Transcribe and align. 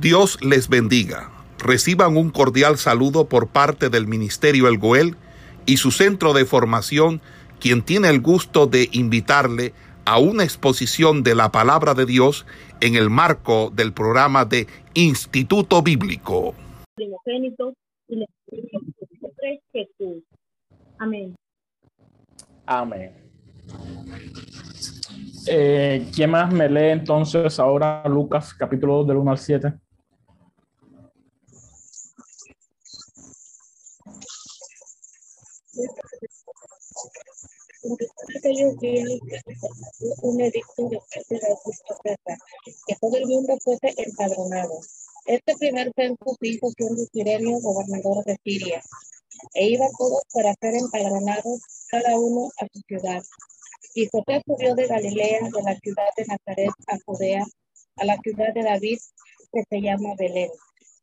Dios 0.00 0.38
les 0.44 0.68
bendiga. 0.68 1.30
Reciban 1.58 2.18
un 2.18 2.30
cordial 2.30 2.76
saludo 2.76 3.28
por 3.28 3.48
parte 3.48 3.88
del 3.88 4.06
Ministerio 4.06 4.68
El 4.68 4.76
Goel 4.76 5.16
y 5.64 5.78
su 5.78 5.90
centro 5.90 6.34
de 6.34 6.44
formación, 6.44 7.22
quien 7.60 7.82
tiene 7.82 8.10
el 8.10 8.20
gusto 8.20 8.66
de 8.66 8.90
invitarle 8.92 9.72
a 10.04 10.18
una 10.18 10.44
exposición 10.44 11.22
de 11.22 11.34
la 11.34 11.50
palabra 11.50 11.94
de 11.94 12.04
Dios 12.04 12.44
en 12.80 12.94
el 12.94 13.08
marco 13.08 13.72
del 13.74 13.94
programa 13.94 14.44
de 14.44 14.66
Instituto 14.92 15.82
Bíblico. 15.82 16.54
Amén. 20.98 21.34
Amén. 22.66 23.12
Eh, 25.48 26.06
¿Quién 26.14 26.30
más 26.30 26.52
me 26.52 26.68
lee 26.68 26.90
entonces 26.90 27.58
ahora 27.58 28.02
Lucas 28.08 28.52
capítulo 28.52 28.96
2 28.98 29.06
del 29.06 29.16
1 29.16 29.30
al 29.30 29.38
7? 29.38 29.85
Un 40.22 40.40
edicto 40.40 40.88
de 40.88 40.98
parte 40.98 41.34
de 41.34 41.48
Augusto 41.48 41.96
César, 42.02 42.38
que 42.86 42.96
todo 43.00 43.16
el 43.16 43.26
mundo 43.26 43.56
fuese 43.62 43.94
empadronado. 43.96 44.80
Este 45.26 45.54
primer 45.56 45.92
censo 45.94 46.36
se 46.40 46.48
hizo 46.48 46.68
siendo 46.76 47.04
Sirenio 47.12 47.60
gobernador 47.60 48.24
de 48.24 48.38
Siria, 48.44 48.82
e 49.54 49.68
iban 49.68 49.90
todos 49.98 50.22
para 50.32 50.54
ser 50.60 50.76
empadronados, 50.76 51.60
cada 51.88 52.18
uno 52.18 52.50
a 52.58 52.66
su 52.72 52.80
ciudad. 52.86 53.22
Y 53.94 54.08
José 54.08 54.42
subió 54.46 54.74
de 54.74 54.86
Galilea, 54.86 55.40
de 55.42 55.62
la 55.62 55.76
ciudad 55.78 56.08
de 56.16 56.24
Nazaret 56.26 56.70
a 56.86 56.98
Judea, 57.04 57.44
a 57.96 58.04
la 58.04 58.16
ciudad 58.18 58.52
de 58.54 58.62
David, 58.62 58.98
que 59.52 59.62
se 59.68 59.80
llama 59.80 60.14
Belén, 60.18 60.50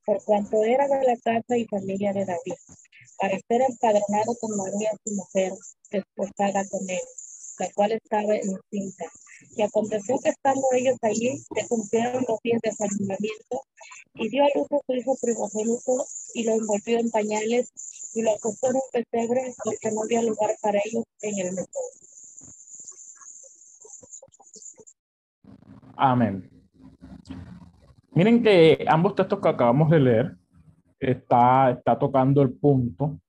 por 0.05 0.23
cuanto 0.23 0.63
era 0.63 0.87
de 0.87 1.05
la 1.05 1.17
casa 1.17 1.57
y 1.57 1.65
familia 1.65 2.13
de 2.13 2.25
David 2.25 2.55
para 3.19 3.37
ser 3.47 3.61
empadronado 3.61 4.35
con 4.39 4.57
María, 4.57 4.91
su 5.05 5.13
mujer, 5.13 5.53
desposada 5.91 6.67
con 6.69 6.89
él, 6.89 7.01
la 7.59 7.71
cual 7.73 7.91
estaba 7.93 8.35
encinta. 8.35 9.05
Y 9.55 9.61
aconteció 9.61 10.17
que 10.19 10.29
estando 10.29 10.63
ellos 10.73 10.97
allí, 11.01 11.37
se 11.53 11.67
cumplieron 11.67 12.25
los 12.27 12.39
días 12.43 12.59
de 12.61 12.71
alumbramiento, 12.79 13.61
y 14.15 14.29
dio 14.29 14.43
a 14.43 14.47
luz 14.55 14.67
a 14.71 14.77
su 14.85 14.93
hijo 14.93 15.17
primogénito, 15.21 16.05
y 16.33 16.43
lo 16.43 16.53
envolvió 16.53 16.99
en 16.99 17.11
pañales, 17.11 17.71
y 18.13 18.21
lo 18.21 18.31
acostó 18.31 18.69
en 18.69 18.75
un 18.75 18.81
pesebre, 18.91 19.53
porque 19.63 19.91
no 19.91 20.03
había 20.03 20.21
lugar 20.21 20.55
para 20.61 20.79
ellos 20.85 21.03
en 21.21 21.39
el 21.39 21.53
mesón. 21.53 21.67
Amén. 25.95 26.49
Miren 28.11 28.43
que 28.43 28.85
ambos 28.87 29.15
textos 29.15 29.39
que 29.41 29.49
acabamos 29.49 29.89
de 29.89 29.99
leer 29.99 30.42
está, 31.11 31.71
está 31.71 31.97
tocando 31.97 32.41
el 32.41 32.53
punto 32.53 33.19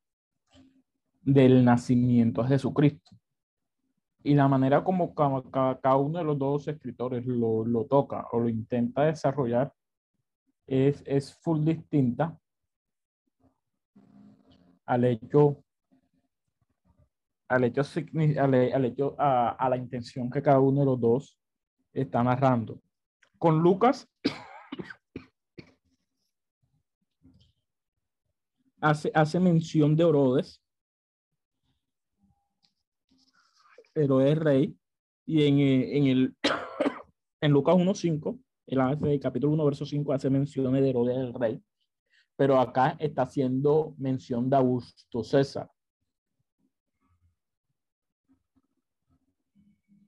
del 1.23 1.65
nacimiento 1.65 2.43
de 2.43 2.49
Jesucristo. 2.49 3.11
Y 4.23 4.35
la 4.35 4.49
manera 4.49 4.83
como 4.83 5.15
cada, 5.15 5.97
uno 5.97 6.19
de 6.19 6.25
los 6.25 6.39
dos 6.39 6.69
escritores 6.69 7.27
lo, 7.27 7.65
lo 7.65 7.85
toca 7.85 8.27
o 8.33 8.41
lo 8.41 8.49
intenta 8.49 9.05
desarrollar 9.05 9.73
es, 10.67 11.03
es 11.07 11.35
full 11.35 11.63
distinta 11.65 12.39
al 14.87 15.05
hecho, 15.05 15.63
al 17.49 17.65
hecho, 17.65 17.83
al, 18.39 18.85
hecho 18.85 19.15
a, 19.19 19.51
a 19.51 19.69
la 19.69 19.77
intención 19.77 20.31
que 20.31 20.43
cada 20.43 20.61
uno 20.61 20.81
de 20.81 20.87
los 20.87 21.01
dos 21.01 21.39
está 21.93 22.23
narrando. 22.23 22.81
Con 23.39 23.61
Lucas 23.61 24.09
hace, 28.85 29.11
hace 29.15 29.41
mención 29.41 29.97
de 29.97 30.05
Orodes, 30.05 30.63
Herodes 33.95 34.39
rey, 34.39 34.77
y 35.25 35.45
en, 35.45 35.59
eh, 35.59 35.97
en, 35.97 36.07
el, 36.07 36.37
en 37.41 37.53
Lucas 37.53 37.77
1.5, 37.77 38.39
el 38.67 39.21
capítulo 39.21 39.55
1, 39.55 39.65
verso 39.65 39.87
5, 39.87 40.13
hace 40.13 40.29
mención 40.29 40.73
de 40.73 40.91
Herodes 40.91 41.17
el 41.17 41.33
rey, 41.33 41.63
pero 42.37 42.61
acá 42.61 42.97
está 42.99 43.23
haciendo 43.23 43.95
mención 43.97 44.51
de 44.51 44.57
Augusto 44.57 45.25
César. 45.25 45.71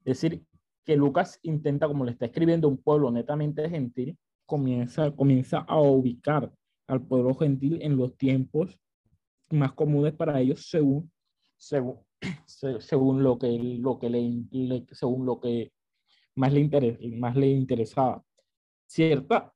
Es 0.04 0.20
decir, 0.20 0.44
que 0.84 0.96
Lucas 0.96 1.40
intenta, 1.42 1.88
como 1.88 2.04
le 2.04 2.12
está 2.12 2.26
escribiendo 2.26 2.68
un 2.68 2.76
pueblo 2.76 3.10
netamente 3.10 3.68
gentil, 3.70 4.18
comienza, 4.44 5.10
comienza 5.12 5.60
a 5.60 5.80
ubicar 5.80 6.52
al 6.86 7.02
pueblo 7.06 7.34
gentil 7.34 7.82
en 7.82 7.96
los 7.96 8.16
tiempos 8.16 8.78
más 9.50 9.72
comunes 9.72 10.14
para 10.14 10.40
ellos 10.40 10.68
según, 10.68 11.10
según, 11.56 12.00
según 12.80 13.22
lo 13.22 13.38
que, 13.38 13.58
lo 13.80 13.98
que 13.98 14.10
le, 14.10 14.86
según 14.92 15.26
lo 15.26 15.40
que 15.40 15.72
más 16.34 16.52
le, 16.52 16.60
interes, 16.60 16.98
más 17.18 17.36
le 17.36 17.48
interesaba. 17.48 18.22
¿Cierta? 18.86 19.52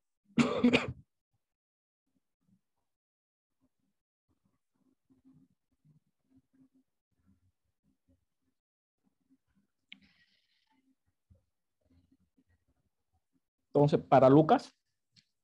Entonces, 13.72 14.00
para 14.08 14.28
Lucas, 14.28 14.76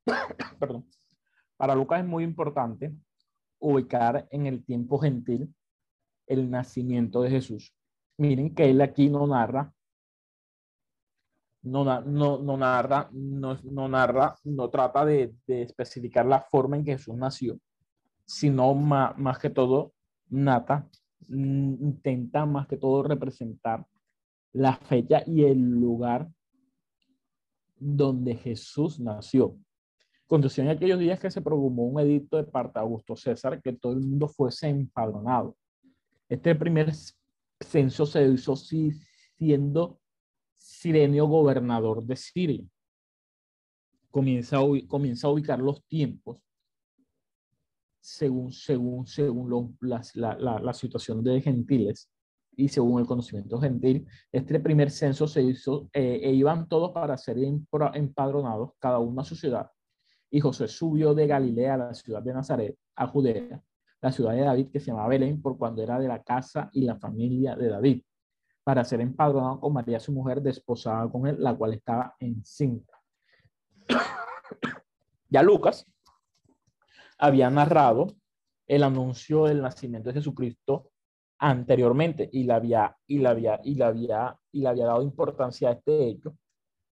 perdón, 0.58 0.84
para 1.56 1.74
Lucas 1.74 2.00
es 2.00 2.06
muy 2.06 2.24
importante 2.24 2.94
ubicar 3.58 4.26
en 4.30 4.46
el 4.46 4.64
tiempo 4.64 4.98
gentil 4.98 5.54
el 6.26 6.50
nacimiento 6.50 7.22
de 7.22 7.30
Jesús. 7.30 7.74
Miren 8.18 8.54
que 8.54 8.70
él 8.70 8.80
aquí 8.80 9.08
no 9.08 9.26
narra, 9.26 9.72
no, 11.62 11.84
narra, 11.84 13.10
no, 13.12 13.88
narra, 13.88 14.34
no 14.44 14.70
trata 14.70 15.04
de, 15.04 15.34
especificar 15.46 16.24
la 16.24 16.40
forma 16.40 16.76
en 16.76 16.84
que 16.84 16.92
Jesús 16.92 17.16
nació, 17.16 17.58
sino 18.24 18.72
más, 18.74 19.18
más 19.18 19.38
que 19.38 19.50
todo, 19.50 19.92
nata, 20.28 20.88
mm, 21.28 21.84
intenta 21.84 22.46
más 22.46 22.66
que 22.68 22.76
todo 22.76 23.02
representar 23.02 23.84
la 24.52 24.76
fecha 24.76 25.22
y 25.26 25.44
el 25.44 25.58
lugar 25.58 26.28
donde 27.78 28.36
Jesús 28.36 29.00
nació. 29.00 29.58
Conducción 30.26 30.66
en 30.66 30.76
aquellos 30.76 30.98
días 30.98 31.20
que 31.20 31.30
se 31.30 31.40
promulgó 31.40 31.84
un 31.84 32.00
edicto 32.00 32.36
de 32.36 32.44
parte 32.44 32.78
de 32.78 32.80
Augusto 32.80 33.14
César 33.14 33.62
que 33.62 33.72
todo 33.72 33.92
el 33.92 34.00
mundo 34.00 34.26
fuese 34.26 34.68
empadronado. 34.68 35.56
Este 36.28 36.54
primer 36.56 36.92
censo 37.60 38.06
se 38.06 38.26
hizo 38.26 38.56
siendo 38.56 40.00
Sirenio 40.52 41.26
gobernador 41.26 42.04
de 42.04 42.16
Siria. 42.16 42.64
Comienza 44.10 44.58
a, 44.58 44.62
comienza 44.88 45.28
a 45.28 45.30
ubicar 45.30 45.60
los 45.60 45.84
tiempos 45.84 46.38
según, 48.00 48.50
según, 48.50 49.06
según 49.06 49.76
la, 49.80 50.02
la, 50.14 50.58
la, 50.58 50.72
situación 50.72 51.22
de 51.22 51.40
gentiles 51.40 52.10
y 52.56 52.68
según 52.68 53.00
el 53.00 53.06
conocimiento 53.06 53.60
gentil. 53.60 54.06
Este 54.32 54.58
primer 54.58 54.90
censo 54.90 55.28
se 55.28 55.42
hizo 55.42 55.88
eh, 55.92 56.20
e 56.22 56.32
iban 56.32 56.68
todos 56.68 56.90
para 56.92 57.16
ser 57.16 57.36
empadronados, 57.38 58.72
cada 58.78 58.98
uno 58.98 59.20
a 59.20 59.24
su 59.24 59.36
ciudad 59.36 59.70
y 60.36 60.40
José 60.40 60.68
subió 60.68 61.14
de 61.14 61.26
Galilea 61.26 61.74
a 61.74 61.78
la 61.78 61.94
ciudad 61.94 62.22
de 62.22 62.34
Nazaret, 62.34 62.76
a 62.94 63.06
Judea, 63.06 63.58
la 64.02 64.12
ciudad 64.12 64.34
de 64.34 64.42
David 64.42 64.68
que 64.70 64.80
se 64.80 64.88
llamaba 64.88 65.08
Belén 65.08 65.40
por 65.40 65.56
cuando 65.56 65.82
era 65.82 65.98
de 65.98 66.08
la 66.08 66.22
casa 66.22 66.68
y 66.74 66.82
la 66.82 66.94
familia 66.96 67.56
de 67.56 67.70
David, 67.70 68.02
para 68.62 68.84
ser 68.84 69.00
empadronado 69.00 69.58
con 69.60 69.72
María 69.72 69.98
su 69.98 70.12
mujer, 70.12 70.42
desposada 70.42 71.10
con 71.10 71.26
él, 71.26 71.36
la 71.38 71.54
cual 71.56 71.72
estaba 71.72 72.14
encinta. 72.20 73.00
Ya 75.30 75.42
Lucas 75.42 75.86
había 77.18 77.48
narrado 77.48 78.08
el 78.66 78.82
anuncio 78.82 79.46
del 79.46 79.62
nacimiento 79.62 80.10
de 80.10 80.16
Jesucristo 80.16 80.90
anteriormente 81.38 82.28
y 82.30 82.44
le 82.44 82.52
había, 82.52 82.94
y 83.06 83.18
la 83.20 83.30
había, 83.30 83.58
y 83.64 83.74
la 83.74 83.86
había, 83.86 84.38
y 84.52 84.60
le 84.60 84.68
había 84.68 84.84
dado 84.84 85.02
importancia 85.02 85.70
a 85.70 85.72
este 85.72 86.08
hecho 86.08 86.36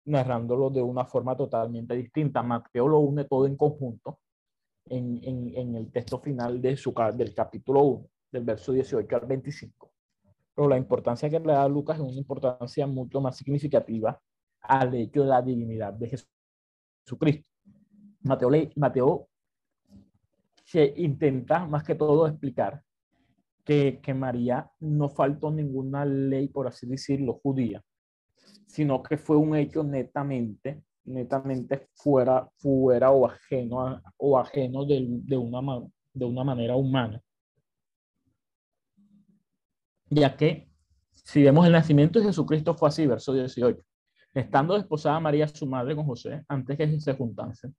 narrándolo 0.04 0.70
de 0.70 0.82
una 0.82 1.04
forma 1.04 1.36
totalmente 1.36 1.94
distinta. 1.94 2.42
Mateo 2.42 2.88
lo 2.88 2.98
une 2.98 3.24
todo 3.24 3.46
en 3.46 3.56
conjunto 3.56 4.20
en, 4.86 5.76
el 5.76 5.90
texto 5.92 6.18
final 6.18 6.60
de 6.60 6.76
su, 6.76 6.92
del 7.14 7.34
capítulo 7.34 7.82
1, 7.82 8.06
del 8.32 8.44
verso 8.44 8.72
18 8.72 9.16
al 9.16 9.26
25. 9.26 9.92
Pero 10.54 10.68
la 10.68 10.76
importancia 10.76 11.30
que 11.30 11.38
le 11.38 11.52
da 11.52 11.68
Lucas 11.68 11.98
es 11.98 12.02
una 12.02 12.18
importancia 12.18 12.86
mucho 12.86 13.20
más 13.20 13.36
significativa 13.36 14.20
al 14.62 14.94
hecho 14.94 15.22
de 15.22 15.28
la 15.28 15.42
divinidad 15.42 15.92
de 15.92 16.18
Jesucristo. 17.06 17.48
Mateo, 18.22 18.50
Mateo 18.76 19.28
se 20.64 20.92
intenta 20.96 21.66
más 21.66 21.82
que 21.84 21.94
todo 21.94 22.26
explicar 22.26 22.82
que, 23.64 24.00
que 24.02 24.12
María 24.12 24.70
no 24.80 25.08
faltó 25.08 25.50
ninguna 25.50 26.04
ley, 26.04 26.48
por 26.48 26.66
así 26.66 26.86
decirlo, 26.86 27.40
judía, 27.42 27.82
sino 28.70 29.02
que 29.02 29.18
fue 29.18 29.36
un 29.36 29.56
hecho 29.56 29.82
netamente, 29.82 30.84
netamente 31.04 31.88
fuera, 31.92 32.48
fuera 32.56 33.10
o 33.10 33.26
ajeno, 33.26 34.00
o 34.16 34.38
ajeno 34.38 34.84
de, 34.84 35.04
de, 35.08 35.36
una, 35.36 35.60
de 36.12 36.24
una 36.24 36.44
manera 36.44 36.76
humana. 36.76 37.20
Ya 40.08 40.36
que 40.36 40.70
si 41.10 41.42
vemos 41.42 41.66
el 41.66 41.72
nacimiento 41.72 42.20
de 42.20 42.26
Jesucristo 42.26 42.74
fue 42.74 42.88
así, 42.88 43.06
verso 43.06 43.32
18. 43.32 43.82
Estando 44.34 44.74
desposada 44.74 45.18
María, 45.18 45.48
su 45.48 45.66
madre, 45.66 45.96
con 45.96 46.06
José, 46.06 46.44
antes 46.46 46.76
que 46.76 47.00
se 47.00 47.14
juntasen, 47.14 47.74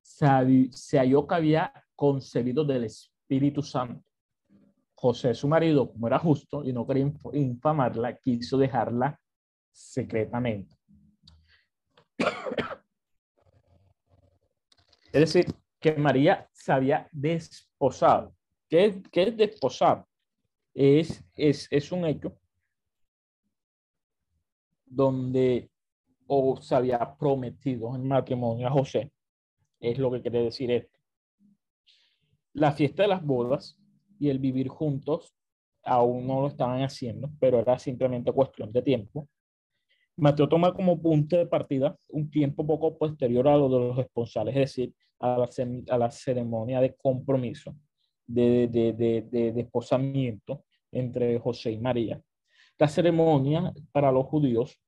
se, 0.00 0.68
se 0.72 0.98
halló 0.98 1.24
que 1.24 1.34
había 1.36 1.72
concebido 1.94 2.64
del 2.64 2.84
Espíritu 2.84 3.62
Santo. 3.62 4.02
José, 4.94 5.34
su 5.34 5.46
marido, 5.46 5.92
como 5.92 6.08
era 6.08 6.18
justo 6.18 6.64
y 6.64 6.72
no 6.72 6.84
quería 6.84 7.12
infamarla, 7.32 8.16
quiso 8.18 8.58
dejarla 8.58 9.20
secretamente. 9.72 10.76
Es 15.12 15.20
decir, 15.20 15.46
que 15.80 15.92
María 15.94 16.48
se 16.52 16.72
había 16.72 17.08
desposado. 17.12 18.34
¿Qué, 18.68 19.02
qué 19.10 19.24
es 19.24 19.36
desposar? 19.36 20.06
Es, 20.72 21.22
es, 21.34 21.68
es 21.70 21.92
un 21.92 22.06
hecho 22.06 22.38
donde 24.86 25.70
o 26.26 26.60
se 26.60 26.74
había 26.74 27.14
prometido 27.18 27.94
en 27.94 28.06
matrimonio 28.06 28.68
a 28.68 28.70
José. 28.70 29.12
Es 29.80 29.98
lo 29.98 30.10
que 30.10 30.22
quiere 30.22 30.44
decir 30.44 30.70
esto. 30.70 30.98
La 32.54 32.72
fiesta 32.72 33.02
de 33.02 33.08
las 33.08 33.24
bodas 33.24 33.78
y 34.18 34.28
el 34.28 34.38
vivir 34.38 34.68
juntos 34.68 35.34
aún 35.82 36.26
no 36.26 36.40
lo 36.42 36.48
estaban 36.48 36.82
haciendo, 36.82 37.30
pero 37.40 37.58
era 37.58 37.78
simplemente 37.78 38.32
cuestión 38.32 38.72
de 38.72 38.82
tiempo. 38.82 39.28
Mateo 40.16 40.48
toma 40.48 40.74
como 40.74 41.00
punto 41.00 41.36
de 41.36 41.46
partida 41.46 41.96
un 42.08 42.30
tiempo 42.30 42.66
poco 42.66 42.98
posterior 42.98 43.48
a 43.48 43.56
lo 43.56 43.68
de 43.68 43.78
los 43.78 43.98
esponsales, 43.98 44.54
es 44.56 44.60
decir, 44.76 44.94
a 45.18 45.38
la, 45.98 46.10
ceremonia 46.10 46.80
de 46.80 46.94
compromiso, 46.96 47.74
de, 48.26 48.66
de, 48.68 49.68
entre 50.90 51.38
José 51.38 51.70
y 51.70 51.78
María. 51.78 52.20
La 52.78 52.88
ceremonia 52.88 53.72
para 53.92 54.10
los 54.10 54.26
judíos 54.26 54.78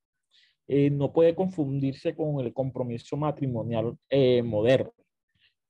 eh, 0.67 0.91
no 0.91 1.13
puede 1.13 1.35
confundirse 1.35 2.15
con 2.15 2.41
el 2.41 2.53
compromiso 2.53 3.17
matrimonial 3.17 3.97
eh, 4.11 4.43
moderno. 4.43 4.93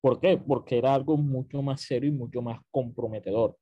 ¿Por 0.00 0.20
qué? 0.20 0.36
Porque 0.38 0.78
era 0.78 0.94
algo 0.94 1.16
mucho 1.16 1.62
más 1.62 1.82
serio 1.82 2.10
y 2.10 2.12
mucho 2.12 2.42
más 2.42 2.60
comprometedor. 2.70 3.56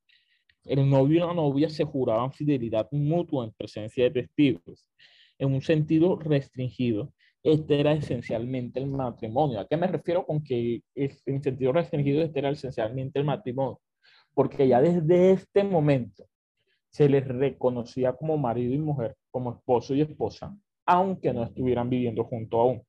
El 0.65 0.89
novio 0.89 1.17
y 1.17 1.27
la 1.27 1.35
novia 1.35 1.69
se 1.69 1.85
juraban 1.85 2.33
fidelidad 2.33 2.89
mutua 2.93 3.45
en 3.45 3.53
presencia 3.53 4.05
de 4.05 4.23
testigos 4.23 4.87
en 5.43 5.53
un 5.53 5.63
sentido 5.63 6.17
restringido, 6.21 7.13
este 7.43 7.81
era 7.81 7.93
esencialmente 7.93 8.79
el 8.79 8.87
matrimonio. 8.87 9.59
¿A 9.59 9.67
qué 9.67 9.77
me 9.77 9.89
refiero 9.89 10.25
con 10.25 10.43
que 10.45 10.83
en 10.95 11.43
sentido 11.43 11.73
restringido 11.73 12.23
este 12.23 12.39
era 12.39 12.51
esencialmente 12.51 13.19
el 13.19 13.25
matrimonio? 13.25 13.81
Porque 14.35 14.69
ya 14.69 14.81
desde 14.81 15.33
este 15.33 15.65
momento 15.65 16.25
se 16.91 17.09
les 17.09 17.27
reconocía 17.27 18.13
como 18.13 18.39
marido 18.39 18.73
y 18.73 18.79
mujer, 18.79 19.17
como 19.33 19.55
esposo 19.55 19.95
y 19.97 20.03
esposa, 20.03 20.57
aunque 20.87 21.33
no 21.33 21.43
estuvieran 21.43 21.91
viviendo 21.91 22.23
juntos 22.25 22.61
aún. 22.61 22.83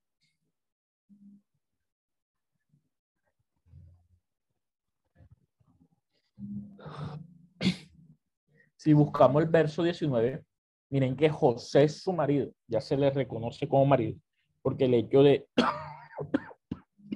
Si 8.76 8.94
buscamos 8.94 9.42
el 9.42 9.50
verso 9.50 9.82
19, 9.82 10.44
Miren 10.94 11.16
que 11.16 11.28
José 11.28 11.86
es 11.86 12.04
su 12.04 12.14
marido, 12.14 12.52
ya 12.68 12.80
se 12.80 12.96
le 12.96 13.10
reconoce 13.10 13.68
como 13.68 13.84
marido, 13.84 14.20
porque 14.62 14.86
el 14.86 14.94
hecho 14.94 15.24
de 15.24 15.48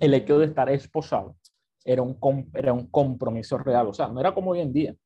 el 0.00 0.14
hecho 0.14 0.38
de 0.38 0.46
estar 0.46 0.70
esposado 0.70 1.36
era 1.84 2.00
un, 2.00 2.18
era 2.54 2.72
un 2.72 2.86
compromiso 2.86 3.58
real, 3.58 3.88
o 3.88 3.92
sea, 3.92 4.08
no 4.08 4.20
era 4.20 4.32
como 4.32 4.52
hoy 4.52 4.60
en 4.60 4.72
día, 4.72 4.96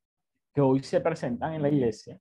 que 0.55 0.61
hoy 0.61 0.81
se 0.85 1.00
presentan 1.00 1.55
en 1.55 1.62
la 1.62 1.69
iglesia 1.69 2.20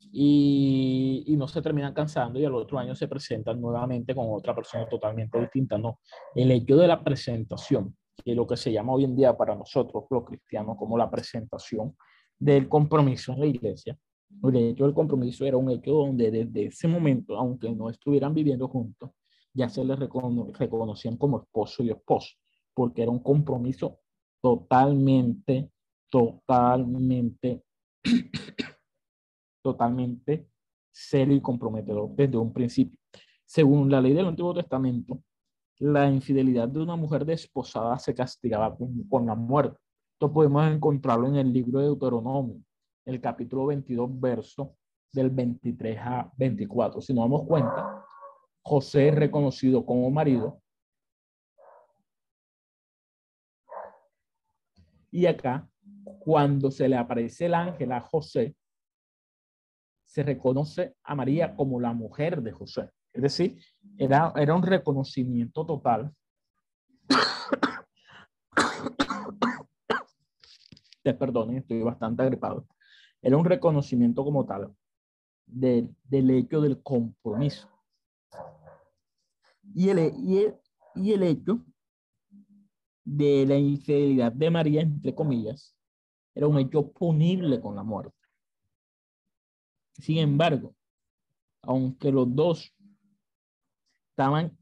y, 0.00 1.22
y, 1.28 1.36
no 1.36 1.46
se 1.46 1.62
terminan 1.62 1.94
cansando 1.94 2.40
y 2.40 2.44
al 2.44 2.54
otro 2.56 2.80
año 2.80 2.96
se 2.96 3.06
presentan 3.06 3.60
nuevamente 3.60 4.12
con 4.12 4.26
otra 4.28 4.56
persona 4.56 4.88
totalmente 4.88 5.38
distinta. 5.38 5.78
No, 5.78 6.00
el 6.34 6.50
hecho 6.50 6.76
de 6.78 6.88
la 6.88 7.00
presentación, 7.00 7.96
que 8.24 8.32
es 8.32 8.36
lo 8.36 8.44
que 8.44 8.56
se 8.56 8.72
llama 8.72 8.92
hoy 8.92 9.04
en 9.04 9.14
día 9.14 9.36
para 9.36 9.54
nosotros 9.54 10.02
los 10.10 10.24
cristianos 10.24 10.76
como 10.76 10.98
la 10.98 11.08
presentación, 11.08 11.96
del 12.38 12.68
compromiso 12.68 13.32
en 13.32 13.40
la 13.40 13.46
iglesia. 13.46 13.98
El 14.42 14.56
hecho 14.56 14.84
del 14.84 14.94
compromiso 14.94 15.44
era 15.44 15.56
un 15.56 15.70
hecho 15.70 15.92
donde 15.92 16.30
desde 16.30 16.66
ese 16.66 16.88
momento, 16.88 17.36
aunque 17.36 17.70
no 17.72 17.88
estuvieran 17.88 18.34
viviendo 18.34 18.68
juntos, 18.68 19.10
ya 19.54 19.68
se 19.68 19.84
les 19.84 19.98
reconocían 19.98 21.16
como 21.16 21.40
esposo 21.40 21.82
y 21.82 21.90
esposa, 21.90 22.34
porque 22.74 23.02
era 23.02 23.10
un 23.10 23.20
compromiso 23.20 24.00
totalmente, 24.42 25.70
totalmente, 26.10 27.64
totalmente 29.62 30.48
serio 30.92 31.36
y 31.36 31.40
comprometedor 31.40 32.14
desde 32.14 32.36
un 32.36 32.52
principio. 32.52 32.98
Según 33.44 33.90
la 33.90 34.00
ley 34.00 34.12
del 34.12 34.26
Antiguo 34.26 34.54
Testamento, 34.54 35.22
la 35.78 36.10
infidelidad 36.10 36.68
de 36.68 36.80
una 36.80 36.96
mujer 36.96 37.24
desposada 37.24 37.98
se 37.98 38.14
castigaba 38.14 38.76
con 39.08 39.26
la 39.26 39.34
muerte. 39.34 39.78
Esto 40.16 40.32
podemos 40.32 40.66
encontrarlo 40.66 41.28
en 41.28 41.36
el 41.36 41.52
libro 41.52 41.78
de 41.78 41.84
Deuteronomio, 41.84 42.64
el 43.04 43.20
capítulo 43.20 43.66
22, 43.66 44.18
verso 44.18 44.74
del 45.12 45.28
23 45.28 45.98
a 46.00 46.32
24. 46.38 47.02
Si 47.02 47.12
nos 47.12 47.24
damos 47.24 47.46
cuenta, 47.46 48.02
José 48.62 49.08
es 49.08 49.14
reconocido 49.14 49.84
como 49.84 50.10
marido. 50.10 50.62
Y 55.10 55.26
acá, 55.26 55.68
cuando 56.20 56.70
se 56.70 56.88
le 56.88 56.96
aparece 56.96 57.44
el 57.44 57.52
ángel 57.52 57.92
a 57.92 58.00
José, 58.00 58.56
se 60.06 60.22
reconoce 60.22 60.96
a 61.02 61.14
María 61.14 61.54
como 61.54 61.78
la 61.78 61.92
mujer 61.92 62.40
de 62.40 62.52
José. 62.52 62.88
Es 63.12 63.20
decir, 63.20 63.62
era, 63.98 64.32
era 64.34 64.54
un 64.54 64.62
reconocimiento 64.62 65.66
total 65.66 66.10
perdonen, 71.14 71.58
estoy 71.58 71.82
bastante 71.82 72.22
agripado, 72.22 72.66
era 73.22 73.36
un 73.36 73.44
reconocimiento 73.44 74.24
como 74.24 74.44
tal 74.44 74.74
del 75.46 76.30
hecho 76.30 76.60
del 76.60 76.82
compromiso. 76.82 77.68
Y 79.74 79.88
el, 79.90 80.12
y, 80.18 80.38
el, 80.38 80.54
y 80.94 81.12
el 81.12 81.22
hecho 81.22 81.64
de 83.04 83.46
la 83.46 83.56
infidelidad 83.56 84.32
de 84.32 84.50
María, 84.50 84.80
entre 84.82 85.14
comillas, 85.14 85.76
era 86.34 86.46
un 86.46 86.58
hecho 86.58 86.90
punible 86.90 87.60
con 87.60 87.76
la 87.76 87.82
muerte. 87.82 88.16
Sin 89.94 90.18
embargo, 90.18 90.74
aunque 91.62 92.12
los 92.12 92.34
dos 92.34 92.74
estaban 94.10 94.56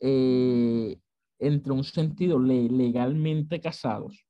eh, 0.00 1.00
entre 1.38 1.72
un 1.72 1.84
sentido 1.84 2.38
legalmente 2.38 3.60
casados, 3.60 4.27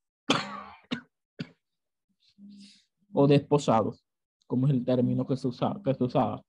o 3.21 3.27
desposados, 3.27 4.07
como 4.47 4.69
es 4.69 4.73
el 4.73 4.85
término 4.85 5.27
que 5.27 5.37
se 5.37 5.49
usaba, 5.49 5.83
que 5.83 5.93
se 5.93 6.05
usaba, 6.05 6.41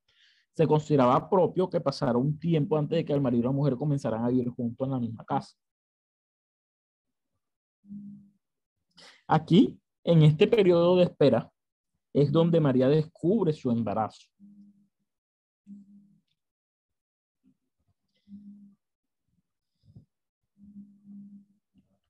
se 0.53 0.67
consideraba 0.67 1.27
propio 1.27 1.67
que 1.67 1.81
pasara 1.81 2.15
un 2.15 2.37
tiempo 2.37 2.77
antes 2.77 2.97
de 2.97 3.05
que 3.05 3.11
el 3.11 3.21
marido 3.21 3.41
y 3.41 3.45
la 3.45 3.51
mujer 3.51 3.75
comenzaran 3.75 4.23
a 4.23 4.29
vivir 4.29 4.49
juntos 4.49 4.85
en 4.85 4.91
la 4.91 4.99
misma 4.99 5.25
casa. 5.25 5.57
Aquí, 9.27 9.79
en 10.03 10.21
este 10.21 10.47
periodo 10.47 10.97
de 10.97 11.05
espera, 11.05 11.51
es 12.13 12.31
donde 12.31 12.59
María 12.59 12.87
descubre 12.87 13.51
su 13.51 13.71
embarazo. 13.71 14.27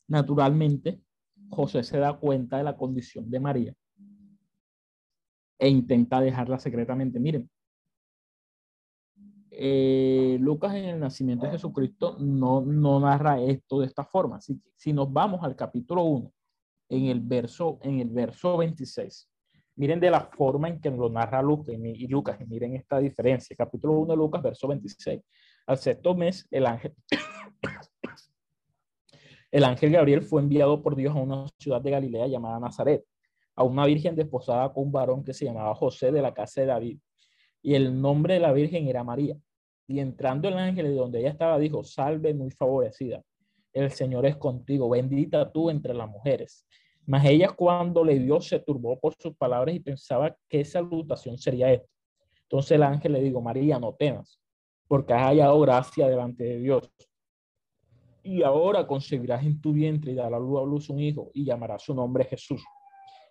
Naturalmente, 0.09 1.01
José 1.49 1.81
se 1.81 1.97
da 1.97 2.17
cuenta 2.19 2.57
de 2.57 2.63
la 2.63 2.75
condición 2.75 3.29
de 3.29 3.39
María 3.39 3.73
e 5.59 5.67
intenta 5.67 6.21
dejarla 6.21 6.57
secretamente. 6.57 7.19
Miren, 7.19 7.49
eh, 9.51 10.37
Lucas 10.39 10.73
en 10.73 10.85
el 10.85 10.99
nacimiento 10.99 11.45
de 11.45 11.51
Jesucristo 11.51 12.15
no, 12.17 12.61
no 12.61 12.99
narra 13.01 13.41
esto 13.41 13.81
de 13.81 13.87
esta 13.87 14.05
forma. 14.05 14.39
Si, 14.39 14.59
si 14.75 14.93
nos 14.93 15.11
vamos 15.11 15.43
al 15.43 15.55
capítulo 15.55 16.03
1, 16.03 16.31
en 16.89 17.05
el 17.07 17.19
verso, 17.19 17.77
en 17.83 17.99
el 17.99 18.09
verso 18.09 18.57
26, 18.57 19.29
miren 19.75 19.99
de 19.99 20.11
la 20.11 20.21
forma 20.21 20.69
en 20.69 20.79
que 20.79 20.89
lo 20.89 21.09
narra 21.09 21.41
Lucas 21.41 21.75
y, 21.77 22.07
Lucas, 22.07 22.39
y 22.39 22.45
miren 22.45 22.75
esta 22.75 22.99
diferencia. 22.99 23.55
Capítulo 23.55 23.93
1 23.99 24.13
de 24.13 24.17
Lucas, 24.17 24.41
verso 24.41 24.67
26. 24.67 25.21
Al 25.67 25.77
sexto 25.77 26.15
mes, 26.15 26.47
el 26.49 26.65
ángel, 26.65 26.95
el 29.51 29.63
ángel 29.65 29.91
Gabriel 29.91 30.21
fue 30.21 30.41
enviado 30.41 30.81
por 30.81 30.95
Dios 30.95 31.15
a 31.15 31.19
una 31.19 31.45
ciudad 31.59 31.81
de 31.81 31.91
Galilea 31.91 32.27
llamada 32.27 32.59
Nazaret 32.59 33.03
a 33.59 33.63
una 33.63 33.85
virgen 33.85 34.15
desposada 34.15 34.71
con 34.71 34.85
un 34.85 34.91
varón 34.93 35.21
que 35.21 35.33
se 35.33 35.43
llamaba 35.43 35.75
José 35.75 36.13
de 36.13 36.21
la 36.21 36.33
casa 36.33 36.61
de 36.61 36.67
David. 36.67 36.97
Y 37.61 37.75
el 37.75 38.01
nombre 38.01 38.35
de 38.35 38.39
la 38.39 38.53
virgen 38.53 38.87
era 38.87 39.03
María. 39.03 39.35
Y 39.85 39.99
entrando 39.99 40.47
el 40.47 40.57
ángel 40.57 40.85
de 40.85 40.95
donde 40.95 41.19
ella 41.19 41.31
estaba, 41.31 41.59
dijo, 41.59 41.83
salve 41.83 42.33
muy 42.33 42.51
favorecida, 42.51 43.21
el 43.73 43.91
Señor 43.91 44.25
es 44.25 44.37
contigo, 44.37 44.87
bendita 44.87 45.51
tú 45.51 45.69
entre 45.69 45.93
las 45.93 46.07
mujeres. 46.07 46.65
Mas 47.05 47.25
ella 47.25 47.49
cuando 47.49 48.01
le 48.05 48.17
vio 48.17 48.39
se 48.39 48.59
turbó 48.59 48.97
por 48.97 49.13
sus 49.19 49.35
palabras 49.35 49.75
y 49.75 49.81
pensaba 49.81 50.33
qué 50.47 50.63
salutación 50.63 51.37
sería 51.37 51.73
esta. 51.73 51.89
Entonces 52.43 52.71
el 52.71 52.83
ángel 52.83 53.11
le 53.11 53.21
dijo, 53.21 53.41
María, 53.41 53.77
no 53.77 53.93
temas, 53.93 54.39
porque 54.87 55.11
has 55.11 55.23
hallado 55.23 55.59
gracia 55.59 56.07
delante 56.07 56.45
de 56.45 56.59
Dios. 56.59 56.89
Y 58.23 58.41
ahora 58.41 58.87
concebirás 58.87 59.43
en 59.43 59.59
tu 59.59 59.73
vientre 59.73 60.13
y 60.13 60.15
dará 60.15 60.37
a 60.37 60.39
luz 60.39 60.89
un 60.89 61.01
hijo 61.01 61.29
y 61.33 61.43
llamará 61.43 61.77
su 61.77 61.93
nombre 61.93 62.23
Jesús. 62.23 62.63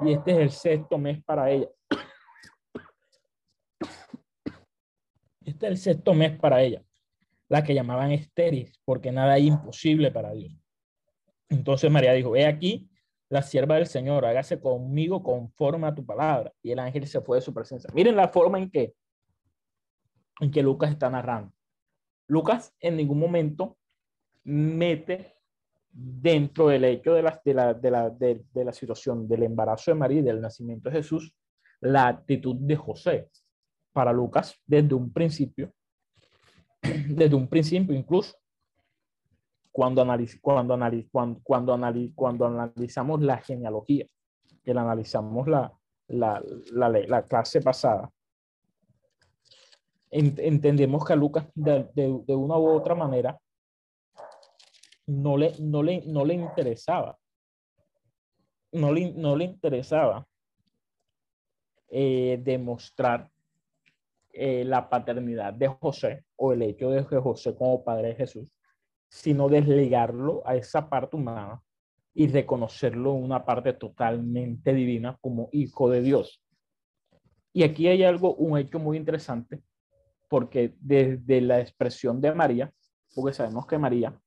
Y 0.00 0.12
este 0.12 0.32
es 0.32 0.38
el 0.38 0.50
sexto 0.50 0.98
mes 0.98 1.22
para 1.24 1.50
ella. 1.50 1.68
Este 5.44 5.66
es 5.66 5.72
el 5.72 5.78
sexto 5.78 6.14
mes 6.14 6.38
para 6.38 6.62
ella, 6.62 6.82
la 7.48 7.62
que 7.62 7.74
llamaban 7.74 8.12
estéril, 8.12 8.72
porque 8.84 9.12
nada 9.12 9.36
es 9.36 9.44
imposible 9.44 10.10
para 10.10 10.32
Dios. 10.32 10.52
Entonces 11.48 11.90
María 11.90 12.12
dijo, 12.12 12.34
he 12.34 12.46
aquí 12.46 12.90
la 13.28 13.42
sierva 13.42 13.76
del 13.76 13.86
Señor, 13.86 14.24
hágase 14.24 14.60
conmigo 14.60 15.22
conforme 15.22 15.86
a 15.86 15.94
tu 15.94 16.04
palabra. 16.04 16.52
Y 16.62 16.72
el 16.72 16.78
ángel 16.78 17.06
se 17.06 17.20
fue 17.20 17.38
de 17.38 17.42
su 17.42 17.52
presencia. 17.52 17.90
Miren 17.94 18.16
la 18.16 18.28
forma 18.28 18.58
en 18.58 18.70
que, 18.70 18.94
en 20.40 20.50
que 20.50 20.62
Lucas 20.62 20.90
está 20.90 21.10
narrando. 21.10 21.52
Lucas 22.26 22.74
en 22.80 22.96
ningún 22.96 23.18
momento 23.18 23.76
mete 24.44 25.33
dentro 25.94 26.68
del 26.68 26.84
hecho 26.84 27.14
de 27.14 27.22
la, 27.22 27.40
de 27.44 27.54
la, 27.54 27.74
de 27.74 27.90
la, 27.90 28.10
de, 28.10 28.44
de 28.52 28.64
la 28.64 28.72
situación 28.72 29.28
del 29.28 29.44
embarazo 29.44 29.92
de 29.92 29.94
María 29.94 30.18
y 30.18 30.24
del 30.24 30.40
nacimiento 30.40 30.90
de 30.90 30.96
Jesús, 30.96 31.32
la 31.80 32.08
actitud 32.08 32.56
de 32.56 32.76
José. 32.76 33.30
Para 33.92 34.12
Lucas, 34.12 34.60
desde 34.66 34.92
un 34.94 35.12
principio, 35.12 35.72
desde 37.08 37.36
un 37.36 37.46
principio 37.46 37.94
incluso, 37.94 38.36
cuando, 39.70 40.02
analiz, 40.02 40.38
cuando, 40.40 40.74
analiz, 40.74 41.06
cuando, 41.10 41.40
cuando, 41.42 41.74
analiz, 41.74 42.12
cuando 42.14 42.46
analizamos 42.46 43.22
la 43.22 43.38
genealogía, 43.38 44.06
que 44.64 44.74
la 44.74 44.82
analizamos 44.82 45.46
la, 45.46 45.72
la, 46.08 46.42
la, 46.72 46.88
la 46.88 47.22
clase 47.22 47.60
pasada, 47.60 48.10
entendemos 50.10 51.04
que 51.04 51.12
a 51.12 51.16
Lucas 51.16 51.46
de, 51.54 51.88
de, 51.94 52.22
de, 52.24 52.34
una 52.34 52.56
u 52.56 52.68
otra 52.68 52.94
manera 52.94 53.38
no 55.06 55.36
le, 55.36 55.52
no 55.60 55.82
le, 55.82 56.02
no 56.06 56.24
le 56.24 56.34
interesaba, 56.34 57.18
no 58.72 58.92
le, 58.92 59.12
no 59.12 59.36
le 59.36 59.44
interesaba 59.44 60.26
eh, 61.88 62.40
demostrar 62.42 63.30
eh, 64.32 64.64
la 64.64 64.88
paternidad 64.88 65.52
de 65.54 65.68
José 65.68 66.24
o 66.36 66.52
el 66.52 66.62
hecho 66.62 66.90
de 66.90 67.06
que 67.06 67.18
José 67.18 67.54
como 67.54 67.84
padre 67.84 68.08
de 68.08 68.14
Jesús, 68.16 68.52
sino 69.08 69.48
desligarlo 69.48 70.42
a 70.44 70.56
esa 70.56 70.88
parte 70.88 71.16
humana 71.16 71.62
y 72.14 72.26
reconocerlo 72.28 73.12
una 73.12 73.44
parte 73.44 73.72
totalmente 73.74 74.72
divina 74.72 75.16
como 75.20 75.48
hijo 75.52 75.88
de 75.88 76.02
Dios. 76.02 76.42
Y 77.52 77.62
aquí 77.62 77.86
hay 77.86 78.02
algo, 78.02 78.34
un 78.34 78.58
hecho 78.58 78.80
muy 78.80 78.96
interesante, 78.96 79.62
porque 80.28 80.74
desde 80.80 81.40
la 81.40 81.60
expresión 81.60 82.20
de 82.20 82.34
María, 82.34 82.72
porque 83.14 83.34
sabemos 83.34 83.66
que 83.66 83.78
María 83.78 84.20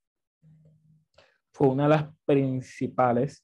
fue 1.58 1.70
una 1.70 1.84
de 1.84 1.90
las 1.90 2.06
principales, 2.24 3.44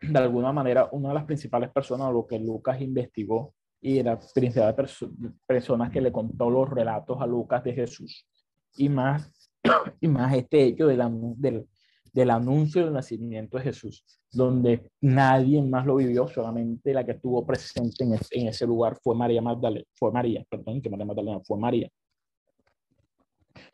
de 0.00 0.16
alguna 0.16 0.52
manera, 0.52 0.88
una 0.92 1.08
de 1.08 1.14
las 1.16 1.24
principales 1.24 1.68
personas 1.70 2.06
a 2.06 2.12
lo 2.12 2.24
que 2.24 2.38
Lucas 2.38 2.80
investigó 2.80 3.52
y 3.80 3.98
era 3.98 4.16
principal 4.32 4.76
perso 4.76 5.10
personas 5.44 5.90
que 5.90 6.00
le 6.00 6.12
contó 6.12 6.48
los 6.48 6.70
relatos 6.70 7.20
a 7.20 7.26
Lucas 7.26 7.64
de 7.64 7.72
Jesús. 7.72 8.28
Y 8.76 8.88
más 8.88 9.28
y 10.00 10.06
más 10.06 10.32
este 10.34 10.62
hecho 10.62 10.86
del, 10.86 11.02
del, 11.36 11.66
del 12.12 12.30
anuncio 12.30 12.84
del 12.84 12.94
nacimiento 12.94 13.58
de 13.58 13.64
Jesús, 13.64 14.04
donde 14.30 14.92
nadie 15.00 15.60
más 15.62 15.86
lo 15.86 15.96
vivió, 15.96 16.28
solamente 16.28 16.94
la 16.94 17.04
que 17.04 17.12
estuvo 17.12 17.44
presente 17.44 18.04
en, 18.04 18.12
en 18.12 18.46
ese 18.46 18.68
lugar 18.68 18.96
fue 19.02 19.16
María 19.16 19.42
Magdalena, 19.42 19.84
fue 19.94 20.12
María, 20.12 20.44
perdón, 20.48 20.80
que 20.80 20.88
María 20.88 21.06
Magdalena 21.06 21.40
fue 21.40 21.58
María. 21.58 21.90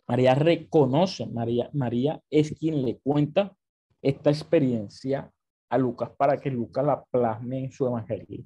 María 0.06 0.34
reconoce, 0.34 1.26
María, 1.26 1.70
María 1.72 2.20
es 2.30 2.54
quien 2.58 2.84
le 2.84 2.98
cuenta 2.98 3.54
esta 4.02 4.30
experiencia 4.30 5.30
a 5.68 5.78
Lucas 5.78 6.10
para 6.16 6.36
que 6.38 6.50
Lucas 6.50 6.84
la 6.84 7.04
plasme 7.04 7.64
en 7.64 7.72
su 7.72 7.86
evangelio. 7.86 8.44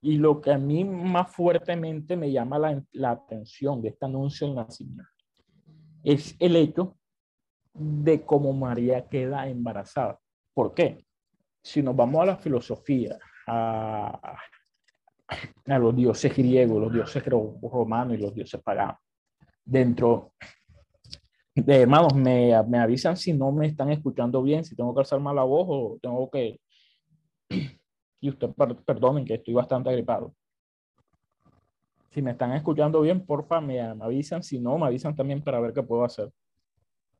Y 0.00 0.18
lo 0.18 0.40
que 0.40 0.52
a 0.52 0.58
mí 0.58 0.84
más 0.84 1.30
fuertemente 1.30 2.16
me 2.16 2.32
llama 2.32 2.58
la, 2.58 2.82
la 2.92 3.12
atención 3.12 3.80
de 3.80 3.90
este 3.90 4.04
anuncio 4.04 4.46
del 4.46 4.56
nacimiento 4.56 5.12
es 6.02 6.34
el 6.40 6.56
hecho 6.56 6.96
de 7.72 8.24
cómo 8.24 8.52
María 8.52 9.08
queda 9.08 9.48
embarazada. 9.48 10.18
¿Por 10.52 10.74
qué? 10.74 11.04
Si 11.62 11.82
nos 11.82 11.94
vamos 11.94 12.22
a 12.22 12.26
la 12.26 12.36
filosofía, 12.36 13.18
a, 13.46 14.36
a 15.66 15.78
los 15.78 15.96
dioses 15.96 16.36
griegos, 16.36 16.82
los 16.82 16.92
dioses 16.92 17.24
romanos 17.24 18.18
y 18.18 18.20
los 18.20 18.34
dioses 18.34 18.60
paganos, 18.62 18.96
dentro 19.64 20.32
de 21.54 21.82
hermanos, 21.82 22.14
me, 22.14 22.52
me 22.66 22.78
avisan 22.78 23.16
si 23.16 23.32
no 23.32 23.52
me 23.52 23.66
están 23.66 23.90
escuchando 23.90 24.42
bien, 24.42 24.64
si 24.64 24.74
tengo 24.74 24.94
que 24.94 25.00
alzar 25.00 25.20
mal 25.20 25.36
la 25.36 25.44
voz 25.44 25.66
o 25.68 25.98
tengo 26.00 26.30
que... 26.30 26.58
Y 28.20 28.28
usted 28.28 28.50
perdonen 28.86 29.24
que 29.24 29.34
estoy 29.34 29.52
bastante 29.52 29.90
agripado. 29.90 30.34
Si 32.10 32.22
me 32.22 32.32
están 32.32 32.52
escuchando 32.52 33.00
bien, 33.00 33.24
porfa, 33.26 33.60
me, 33.60 33.94
me 33.94 34.04
avisan. 34.04 34.42
Si 34.42 34.60
no, 34.60 34.78
me 34.78 34.86
avisan 34.86 35.16
también 35.16 35.42
para 35.42 35.60
ver 35.60 35.72
qué 35.72 35.82
puedo 35.82 36.04
hacer. 36.04 36.30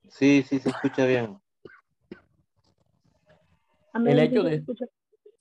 Sí, 0.08 0.42
sí, 0.42 0.58
se 0.58 0.68
escucha 0.68 1.04
bien. 1.06 1.38
Amén, 3.92 4.12
el 4.12 4.18
hecho 4.20 4.42
de, 4.42 4.64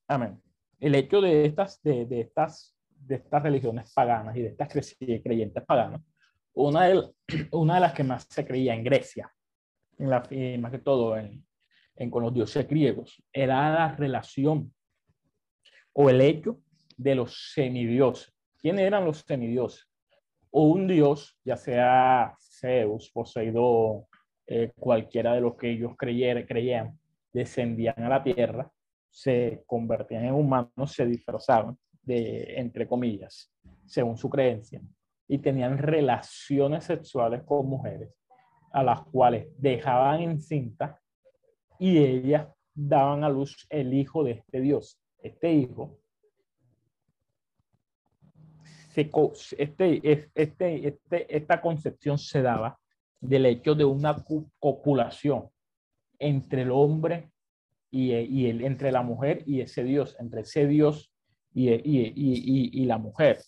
amén. 0.07 0.41
El 0.79 0.95
hecho 0.95 1.21
de 1.21 1.45
estas, 1.45 1.81
de, 1.83 2.05
de, 2.05 2.21
estas, 2.21 2.75
de 2.95 3.15
estas 3.15 3.43
religiones 3.43 3.93
paganas 3.93 4.35
y 4.35 4.41
de 4.41 4.49
estas 4.49 4.95
creyentes 4.97 5.63
paganas, 5.65 6.01
una 6.53 6.87
de, 6.87 7.79
las 7.79 7.93
que 7.93 8.03
más 8.03 8.27
se 8.29 8.45
creía 8.45 8.73
en 8.73 8.83
Grecia, 8.83 9.31
en 9.97 10.09
la, 10.09 10.27
más 10.59 10.71
que 10.71 10.79
todo 10.79 11.17
en, 11.17 11.45
con 12.09 12.23
los 12.23 12.33
dioses 12.33 12.67
griegos, 12.67 13.21
era 13.31 13.73
la 13.73 13.95
relación 13.95 14.73
o 15.93 16.09
el 16.09 16.21
hecho 16.21 16.59
de 16.97 17.15
los 17.15 17.51
semidioses. 17.53 18.33
¿Quiénes 18.57 18.85
eran 18.85 19.05
los 19.05 19.19
semidioses? 19.19 19.87
O 20.51 20.65
un 20.65 20.87
dios, 20.87 21.37
ya 21.43 21.55
sea 21.55 22.35
Zeus, 22.39 23.09
Poseidón, 23.11 24.05
eh, 24.45 24.71
cualquiera 24.77 25.33
de 25.33 25.41
los 25.41 25.55
que 25.55 25.71
ellos 25.71 25.93
creyeran, 25.97 26.43
creían, 26.45 26.99
descendían 27.31 27.95
a 27.97 28.09
la 28.09 28.23
tierra, 28.23 28.69
se 29.09 29.63
convertían 29.65 30.25
en 30.25 30.33
humanos, 30.33 30.91
se 30.91 31.05
disfrazaban 31.05 31.77
de, 32.01 32.55
entre 32.57 32.87
comillas, 32.87 33.51
según 33.85 34.17
su 34.17 34.29
creencia, 34.29 34.81
y 35.31 35.37
tenían 35.37 35.77
relaciones 35.77 36.83
sexuales 36.83 37.43
con 37.43 37.65
mujeres, 37.65 38.13
a 38.73 38.83
las 38.83 39.01
cuales 39.03 39.47
dejaban 39.57 40.19
encinta 40.19 40.99
y 41.79 41.99
ellas 41.99 42.49
daban 42.73 43.23
a 43.23 43.29
luz 43.29 43.65
el 43.69 43.93
hijo 43.93 44.25
de 44.25 44.31
este 44.31 44.59
dios. 44.59 44.99
Este 45.23 45.53
hijo 45.53 46.01
este, 48.93 50.01
este, 50.35 50.87
este, 50.87 51.37
esta 51.37 51.61
concepción 51.61 52.17
se 52.17 52.41
daba 52.41 52.77
del 53.21 53.45
hecho 53.45 53.73
de 53.73 53.85
una 53.85 54.13
copulación 54.59 55.47
entre 56.19 56.63
el 56.63 56.71
hombre 56.71 57.31
y, 57.89 58.11
y 58.11 58.47
el, 58.47 58.65
entre 58.65 58.91
la 58.91 59.01
mujer 59.01 59.43
y 59.45 59.61
ese 59.61 59.85
Dios, 59.85 60.17
entre 60.19 60.41
ese 60.41 60.67
Dios 60.67 61.09
y, 61.53 61.71
y, 61.71 62.81
y 62.81 62.85
la 62.85 62.97
mujer. 62.97 63.39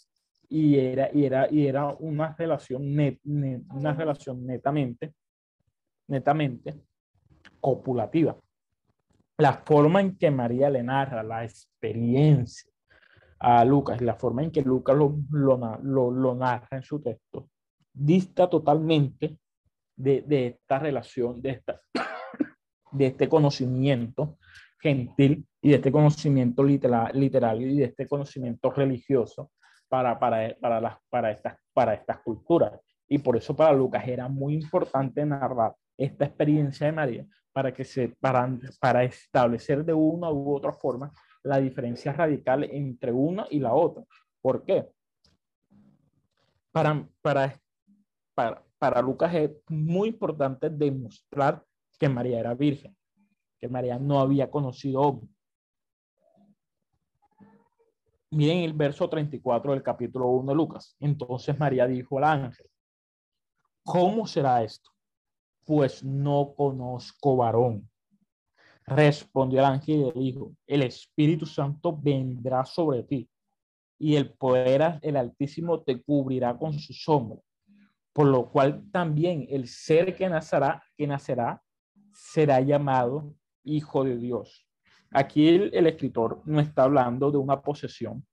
Y 0.55 0.77
era, 0.77 1.09
y 1.11 1.25
era, 1.25 1.51
y 1.51 1.65
era 1.65 1.87
una 1.97 2.35
relación, 2.37 2.95
net, 2.95 3.17
net, 3.23 3.63
una 3.71 3.91
relación 3.91 4.45
netamente, 4.45 5.15
netamente 6.07 6.75
copulativa. 7.59 8.37
La 9.39 9.53
forma 9.53 9.99
en 10.01 10.15
que 10.15 10.29
María 10.29 10.69
le 10.69 10.83
narra 10.83 11.23
la 11.23 11.43
experiencia 11.43 12.71
a 13.39 13.65
Lucas, 13.65 13.99
la 14.01 14.13
forma 14.13 14.43
en 14.43 14.51
que 14.51 14.61
Lucas 14.61 14.95
lo, 14.95 15.17
lo, 15.31 15.57
lo, 15.81 16.11
lo 16.11 16.35
narra 16.35 16.77
en 16.77 16.83
su 16.83 17.01
texto, 17.01 17.49
dista 17.91 18.47
totalmente 18.47 19.39
de, 19.95 20.21
de 20.21 20.45
esta 20.45 20.77
relación, 20.77 21.41
de, 21.41 21.49
esta, 21.49 21.81
de 22.91 23.07
este 23.07 23.27
conocimiento 23.27 24.37
gentil 24.79 25.47
y 25.63 25.69
de 25.69 25.75
este 25.77 25.91
conocimiento 25.91 26.63
literal, 26.63 27.11
literario 27.19 27.67
y 27.67 27.77
de 27.77 27.85
este 27.85 28.07
conocimiento 28.07 28.69
religioso 28.69 29.49
para, 29.93 30.17
para, 30.17 30.57
para, 30.59 30.81
las, 30.81 30.97
para, 31.07 31.29
estas, 31.29 31.55
para 31.71 31.93
estas 31.93 32.17
culturas. 32.21 32.79
Y 33.07 33.19
por 33.19 33.37
eso 33.37 33.55
para 33.55 33.73
Lucas 33.73 34.07
era 34.07 34.27
muy 34.27 34.55
importante 34.55 35.23
narrar 35.23 35.75
esta 35.95 36.25
experiencia 36.25 36.87
de 36.87 36.93
María 36.93 37.27
para, 37.51 37.71
que 37.71 37.83
se, 37.83 38.09
para, 38.09 38.57
para 38.79 39.03
establecer 39.03 39.85
de 39.85 39.93
una 39.93 40.31
u 40.31 40.51
otra 40.51 40.73
forma 40.73 41.11
la 41.43 41.59
diferencia 41.59 42.11
radical 42.11 42.63
entre 42.63 43.11
una 43.11 43.45
y 43.51 43.59
la 43.59 43.75
otra. 43.75 44.03
¿Por 44.41 44.65
qué? 44.65 44.89
Para, 46.71 47.07
para, 47.21 47.55
para, 48.33 48.63
para 48.79 48.99
Lucas 48.99 49.31
es 49.35 49.51
muy 49.69 50.09
importante 50.09 50.71
demostrar 50.71 51.63
que 51.99 52.09
María 52.09 52.39
era 52.39 52.55
virgen, 52.55 52.97
que 53.59 53.69
María 53.69 53.99
no 53.99 54.19
había 54.19 54.49
conocido 54.49 55.01
hombre. 55.01 55.29
Miren 58.33 58.63
el 58.63 58.73
verso 58.73 59.07
34 59.07 59.73
del 59.73 59.83
capítulo 59.83 60.27
1 60.29 60.51
de 60.51 60.55
Lucas. 60.55 60.95
Entonces 60.99 61.57
María 61.59 61.85
dijo 61.85 62.17
al 62.17 62.23
ángel, 62.23 62.65
¿cómo 63.83 64.25
será 64.25 64.63
esto? 64.63 64.89
Pues 65.63 66.03
no 66.03 66.55
conozco 66.57 67.37
varón. 67.37 67.87
Respondió 68.87 69.59
el 69.59 69.65
ángel 69.65 70.11
y 70.15 70.31
dijo, 70.31 70.51
el 70.65 70.81
Espíritu 70.81 71.45
Santo 71.45 71.95
vendrá 71.95 72.65
sobre 72.65 73.03
ti 73.03 73.29
y 73.99 74.15
el 74.15 74.33
poder 74.33 74.99
del 74.99 75.15
Altísimo 75.15 75.81
te 75.81 76.01
cubrirá 76.01 76.57
con 76.57 76.73
su 76.73 76.91
sombra, 76.91 77.39
por 78.13 78.25
lo 78.25 78.49
cual 78.49 78.83
también 78.91 79.45
el 79.47 79.67
ser 79.67 80.15
que 80.15 80.27
nacerá, 80.27 80.83
que 80.97 81.05
nacerá 81.05 81.61
será 82.11 82.59
llamado 82.61 83.35
Hijo 83.63 84.03
de 84.03 84.17
Dios. 84.17 84.67
Aquí 85.13 85.47
el, 85.47 85.87
escritor 85.87 86.41
no 86.45 86.59
está 86.59 86.83
hablando 86.83 87.31
de 87.31 87.37
una 87.37 87.61
posesión, 87.61 88.25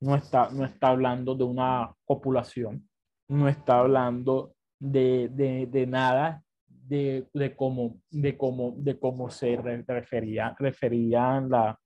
no 0.00 0.16
está, 0.16 0.50
no 0.50 0.64
está 0.64 0.88
hablando 0.88 1.36
de 1.36 1.44
una 1.44 1.94
copulación, 2.04 2.88
no 3.28 3.48
está 3.48 3.78
hablando 3.78 4.54
de, 4.80 5.28
de, 5.28 5.66
de 5.66 5.86
nada 5.86 6.42
de, 6.66 7.28
de, 7.32 7.54
cómo, 7.54 8.00
de, 8.10 8.36
cómo, 8.36 8.74
de 8.76 8.98
cómo 8.98 9.30
se 9.30 9.56
refería, 9.86 10.54
refería 10.58 11.40
la, 11.40 11.78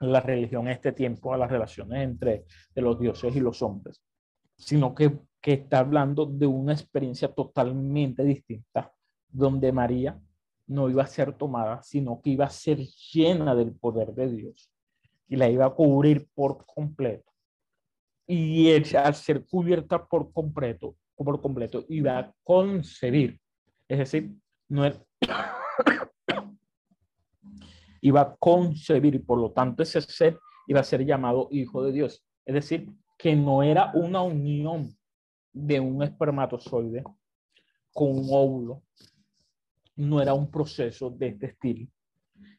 la 0.00 0.20
religión 0.20 0.66
en 0.66 0.72
este 0.72 0.92
tiempo 0.92 1.32
a 1.32 1.38
las 1.38 1.50
relaciones 1.50 2.02
entre 2.02 2.44
de 2.74 2.82
los 2.82 2.98
dioses 2.98 3.36
y 3.36 3.40
los 3.40 3.62
hombres, 3.62 4.02
sino 4.56 4.94
que, 4.94 5.18
que 5.40 5.52
está 5.52 5.80
hablando 5.80 6.26
de 6.26 6.46
una 6.46 6.72
experiencia 6.72 7.28
totalmente 7.28 8.24
distinta, 8.24 8.90
donde 9.28 9.70
María 9.70 10.18
no 10.66 10.88
iba 10.88 11.02
a 11.02 11.06
ser 11.06 11.32
tomada, 11.32 11.82
sino 11.82 12.20
que 12.20 12.30
iba 12.30 12.46
a 12.46 12.50
ser 12.50 12.78
llena 13.12 13.54
del 13.54 13.72
poder 13.72 14.12
de 14.14 14.28
Dios 14.28 14.70
y 15.28 15.36
la 15.36 15.48
iba 15.48 15.66
a 15.66 15.70
cubrir 15.70 16.28
por 16.34 16.64
completo. 16.66 17.32
Y 18.26 18.72
al 18.94 19.14
ser 19.14 19.44
cubierta 19.46 20.06
por 20.06 20.32
completo, 20.32 20.96
por 21.14 21.40
completo, 21.40 21.84
iba 21.88 22.18
a 22.18 22.34
concebir. 22.42 23.38
Es 23.86 23.98
decir, 23.98 24.34
no 24.68 24.84
era, 24.84 25.04
iba 28.00 28.20
a 28.22 28.36
concebir 28.36 29.14
y 29.14 29.18
por 29.18 29.38
lo 29.38 29.52
tanto 29.52 29.82
ese 29.82 30.00
ser 30.00 30.38
iba 30.66 30.80
a 30.80 30.84
ser 30.84 31.04
llamado 31.04 31.48
hijo 31.50 31.82
de 31.82 31.92
Dios. 31.92 32.24
Es 32.46 32.54
decir, 32.54 32.90
que 33.18 33.36
no 33.36 33.62
era 33.62 33.92
una 33.94 34.22
unión 34.22 34.96
de 35.52 35.80
un 35.80 36.02
espermatozoide 36.02 37.04
con 37.92 38.18
un 38.18 38.28
óvulo, 38.30 38.82
no 39.96 40.20
era 40.20 40.34
un 40.34 40.50
proceso 40.50 41.10
de 41.10 41.28
este 41.28 41.46
estilo, 41.46 41.86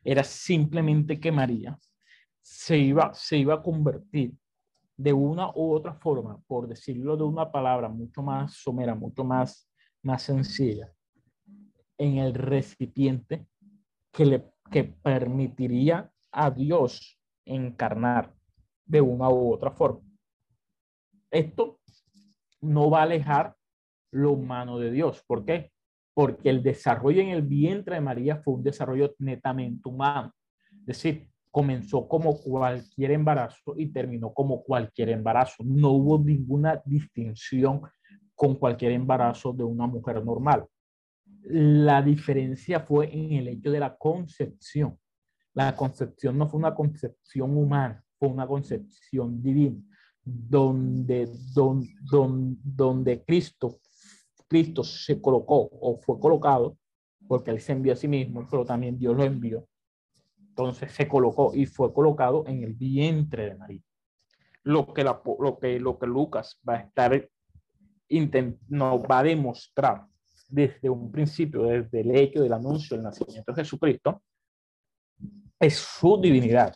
era 0.03 0.23
simplemente 0.23 1.19
que 1.19 1.31
María 1.31 1.77
se 2.41 2.77
iba, 2.77 3.13
se 3.13 3.37
iba 3.37 3.55
a 3.55 3.61
convertir 3.63 4.33
de 4.97 5.11
una 5.11 5.49
u 5.49 5.73
otra 5.73 5.93
forma, 5.93 6.39
por 6.47 6.67
decirlo 6.67 7.17
de 7.17 7.23
una 7.23 7.51
palabra 7.51 7.89
mucho 7.89 8.21
más 8.21 8.53
somera, 8.53 8.95
mucho 8.95 9.23
más, 9.23 9.69
más 10.03 10.23
sencilla, 10.23 10.93
en 11.97 12.17
el 12.17 12.33
recipiente 12.33 13.47
que 14.11 14.25
le 14.25 14.55
que 14.71 14.83
permitiría 14.83 16.11
a 16.31 16.51
Dios 16.51 17.19
encarnar 17.45 18.33
de 18.85 19.01
una 19.01 19.29
u 19.29 19.53
otra 19.53 19.71
forma. 19.71 20.01
Esto 21.31 21.79
no 22.61 22.89
va 22.89 22.99
a 22.99 23.03
alejar 23.03 23.55
lo 24.11 24.31
humano 24.31 24.79
de 24.79 24.91
Dios. 24.91 25.23
¿Por 25.25 25.45
qué? 25.45 25.71
Porque 26.15 26.49
el 26.49 26.63
desarrollo 26.63 27.21
en 27.21 27.29
el 27.29 27.43
vientre 27.43 27.95
de 27.95 28.01
María 28.01 28.37
fue 28.37 28.55
un 28.55 28.63
desarrollo 28.63 29.13
netamente 29.19 29.87
humano. 29.87 30.33
Es 30.79 30.85
decir, 30.87 31.29
comenzó 31.51 32.07
como 32.07 32.37
cualquier 32.41 33.11
embarazo 33.11 33.75
y 33.77 33.87
terminó 33.87 34.33
como 34.33 34.63
cualquier 34.63 35.09
embarazo. 35.09 35.63
No 35.63 35.91
hubo 35.91 36.17
ninguna 36.17 36.81
distinción 36.83 37.81
con 38.33 38.55
cualquier 38.55 38.93
embarazo 38.93 39.53
de 39.53 39.63
una 39.63 39.87
mujer 39.87 40.25
normal. 40.25 40.65
La 41.43 42.01
diferencia 42.01 42.79
fue 42.79 43.13
en 43.13 43.33
el 43.33 43.47
hecho 43.47 43.71
de 43.71 43.79
la 43.79 43.95
concepción. 43.95 44.97
La 45.53 45.75
concepción 45.75 46.37
no 46.37 46.49
fue 46.49 46.59
una 46.59 46.75
concepción 46.75 47.55
humana, 47.55 48.03
fue 48.19 48.27
una 48.27 48.45
concepción 48.45 49.41
divina, 49.41 49.81
donde, 50.21 51.29
donde, 51.53 51.89
donde, 52.61 53.23
Cristo, 53.23 53.79
Cristo 54.47 54.83
se 54.83 55.21
colocó 55.21 55.69
o 55.71 55.97
fue 55.97 56.19
colocado, 56.19 56.77
porque 57.27 57.51
Él 57.51 57.59
se 57.59 57.71
envió 57.71 57.93
a 57.93 57.95
sí 57.95 58.07
mismo, 58.07 58.47
pero 58.49 58.65
también 58.65 58.97
Dios 58.97 59.15
lo 59.15 59.23
envió. 59.23 59.67
Entonces 60.37 60.91
se 60.91 61.07
colocó 61.07 61.53
y 61.53 61.65
fue 61.65 61.93
colocado 61.93 62.45
en 62.47 62.63
el 62.63 62.73
vientre 62.73 63.49
de 63.49 63.55
María. 63.55 63.81
Lo 64.63 64.93
que, 64.93 65.03
la, 65.03 65.21
lo 65.39 65.59
que, 65.59 65.79
lo 65.79 65.99
que 65.99 66.07
Lucas 66.07 66.59
va 66.67 66.75
a 66.75 66.79
estar, 66.79 67.29
intent, 68.07 68.59
no, 68.67 69.01
va 69.01 69.19
a 69.19 69.23
demostrar 69.23 70.05
desde 70.47 70.89
un 70.89 71.11
principio, 71.11 71.63
desde 71.63 72.01
el 72.01 72.15
hecho 72.15 72.41
del 72.41 72.53
anuncio 72.53 72.95
del 72.95 73.03
nacimiento 73.03 73.51
de 73.51 73.63
Jesucristo, 73.63 74.21
es 75.59 75.75
su 75.75 76.19
divinidad. 76.21 76.75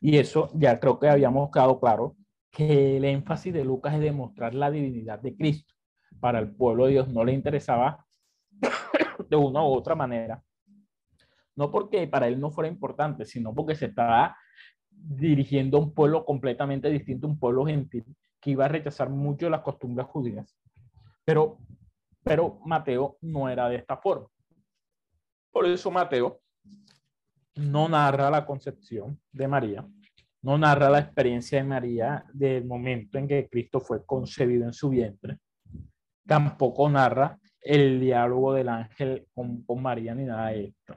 Y 0.00 0.16
eso 0.16 0.50
ya 0.54 0.78
creo 0.78 0.98
que 0.98 1.08
habíamos 1.08 1.50
quedado 1.50 1.80
claro 1.80 2.16
que 2.50 2.96
el 2.96 3.04
énfasis 3.04 3.52
de 3.52 3.64
Lucas 3.64 3.94
es 3.94 4.00
demostrar 4.00 4.54
la 4.54 4.70
divinidad 4.70 5.18
de 5.18 5.36
Cristo. 5.36 5.74
Para 6.20 6.38
el 6.38 6.50
pueblo 6.50 6.86
de 6.86 6.92
Dios 6.92 7.08
no 7.08 7.24
le 7.24 7.32
interesaba 7.32 8.04
de 9.28 9.36
una 9.36 9.62
u 9.62 9.66
otra 9.66 9.94
manera. 9.94 10.42
No 11.56 11.70
porque 11.70 12.06
para 12.06 12.28
él 12.28 12.40
no 12.40 12.50
fuera 12.50 12.68
importante, 12.68 13.24
sino 13.24 13.54
porque 13.54 13.74
se 13.74 13.86
estaba 13.86 14.36
dirigiendo 14.90 15.78
a 15.78 15.80
un 15.80 15.94
pueblo 15.94 16.24
completamente 16.24 16.88
distinto, 16.90 17.26
un 17.26 17.38
pueblo 17.38 17.64
gentil, 17.66 18.04
que 18.40 18.50
iba 18.50 18.64
a 18.64 18.68
rechazar 18.68 19.10
mucho 19.10 19.50
las 19.50 19.62
costumbres 19.62 20.06
judías. 20.06 20.56
Pero 21.24 21.58
pero 22.28 22.60
Mateo 22.66 23.16
no 23.22 23.48
era 23.48 23.70
de 23.70 23.76
esta 23.76 23.96
forma. 23.96 24.28
Por 25.50 25.64
eso 25.64 25.90
Mateo 25.90 26.42
no 27.56 27.88
narra 27.88 28.30
la 28.30 28.44
concepción 28.44 29.18
de 29.32 29.48
María, 29.48 29.86
no 30.42 30.58
narra 30.58 30.90
la 30.90 30.98
experiencia 30.98 31.58
de 31.58 31.64
María 31.64 32.24
del 32.34 32.66
momento 32.66 33.16
en 33.16 33.26
que 33.26 33.48
Cristo 33.48 33.80
fue 33.80 34.04
concebido 34.04 34.66
en 34.66 34.74
su 34.74 34.90
vientre. 34.90 35.38
Tampoco 36.28 36.90
narra 36.90 37.38
el 37.58 37.98
diálogo 37.98 38.52
del 38.52 38.68
ángel 38.68 39.26
con, 39.32 39.62
con 39.62 39.80
María 39.80 40.14
ni 40.14 40.24
nada 40.24 40.50
de 40.50 40.64
esto, 40.66 40.94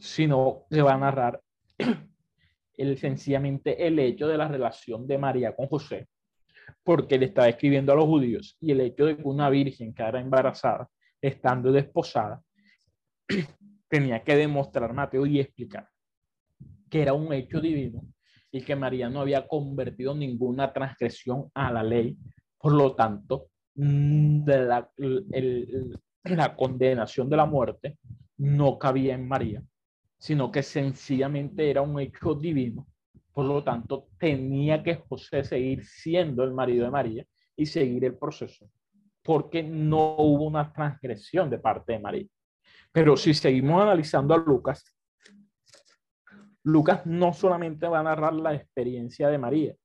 sino 0.00 0.64
que 0.68 0.82
va 0.82 0.94
a 0.94 0.98
narrar 0.98 1.40
el, 2.74 2.98
sencillamente 2.98 3.86
el 3.86 4.00
hecho 4.00 4.26
de 4.26 4.36
la 4.36 4.48
relación 4.48 5.06
de 5.06 5.16
María 5.16 5.54
con 5.54 5.68
José 5.68 6.08
porque 6.82 7.18
le 7.18 7.26
estaba 7.26 7.48
escribiendo 7.48 7.92
a 7.92 7.96
los 7.96 8.06
judíos 8.06 8.56
y 8.60 8.72
el 8.72 8.80
hecho 8.80 9.06
de 9.06 9.16
que 9.16 9.22
una 9.22 9.48
virgen 9.48 9.94
quedara 9.94 10.20
embarazada, 10.20 10.88
estando 11.20 11.70
desposada, 11.70 12.42
tenía 13.88 14.24
que 14.24 14.36
demostrar 14.36 14.92
Mateo 14.92 15.24
y 15.24 15.38
explicar 15.38 15.88
que 16.90 17.02
era 17.02 17.12
un 17.12 17.32
hecho 17.32 17.60
divino 17.60 18.02
y 18.50 18.62
que 18.62 18.74
María 18.74 19.08
no 19.08 19.20
había 19.20 19.46
convertido 19.46 20.14
ninguna 20.14 20.72
transgresión 20.72 21.50
a 21.54 21.70
la 21.70 21.82
ley. 21.82 22.16
Por 22.56 22.72
lo 22.72 22.94
tanto, 22.94 23.50
mm, 23.78 24.44
la, 24.46 24.90
el, 24.96 25.98
la 26.24 26.54
condenación 26.54 27.28
de 27.30 27.36
la 27.36 27.46
muerte 27.46 27.98
no 28.36 28.78
cabía 28.78 29.14
en 29.14 29.26
María, 29.26 29.62
sino 30.18 30.52
que 30.52 30.62
sencillamente 30.62 31.70
era 31.70 31.82
un 31.82 31.98
hecho 31.98 32.34
divino 32.34 32.86
por 33.38 33.46
lo 33.46 33.62
tanto, 33.62 34.08
tenía 34.18 34.82
que 34.82 34.96
José 34.96 35.44
seguir 35.44 35.84
siendo 35.84 36.42
el 36.42 36.52
marido 36.52 36.86
de 36.86 36.90
María 36.90 37.24
y 37.54 37.66
seguir 37.66 38.04
el 38.04 38.16
proceso, 38.16 38.68
porque 39.22 39.62
no 39.62 40.16
hubo 40.16 40.46
una 40.46 40.72
transgresión 40.72 41.48
de 41.48 41.60
parte 41.60 41.92
de 41.92 41.98
María. 42.00 42.26
Pero 42.90 43.16
si 43.16 43.34
seguimos 43.34 43.80
analizando 43.80 44.34
a 44.34 44.38
Lucas, 44.38 44.92
Lucas 46.64 47.06
no 47.06 47.32
solamente 47.32 47.86
va 47.86 48.00
a 48.00 48.02
narrar 48.02 48.34
la 48.34 48.54
experiencia 48.54 49.28
de 49.28 49.38
María, 49.38 49.76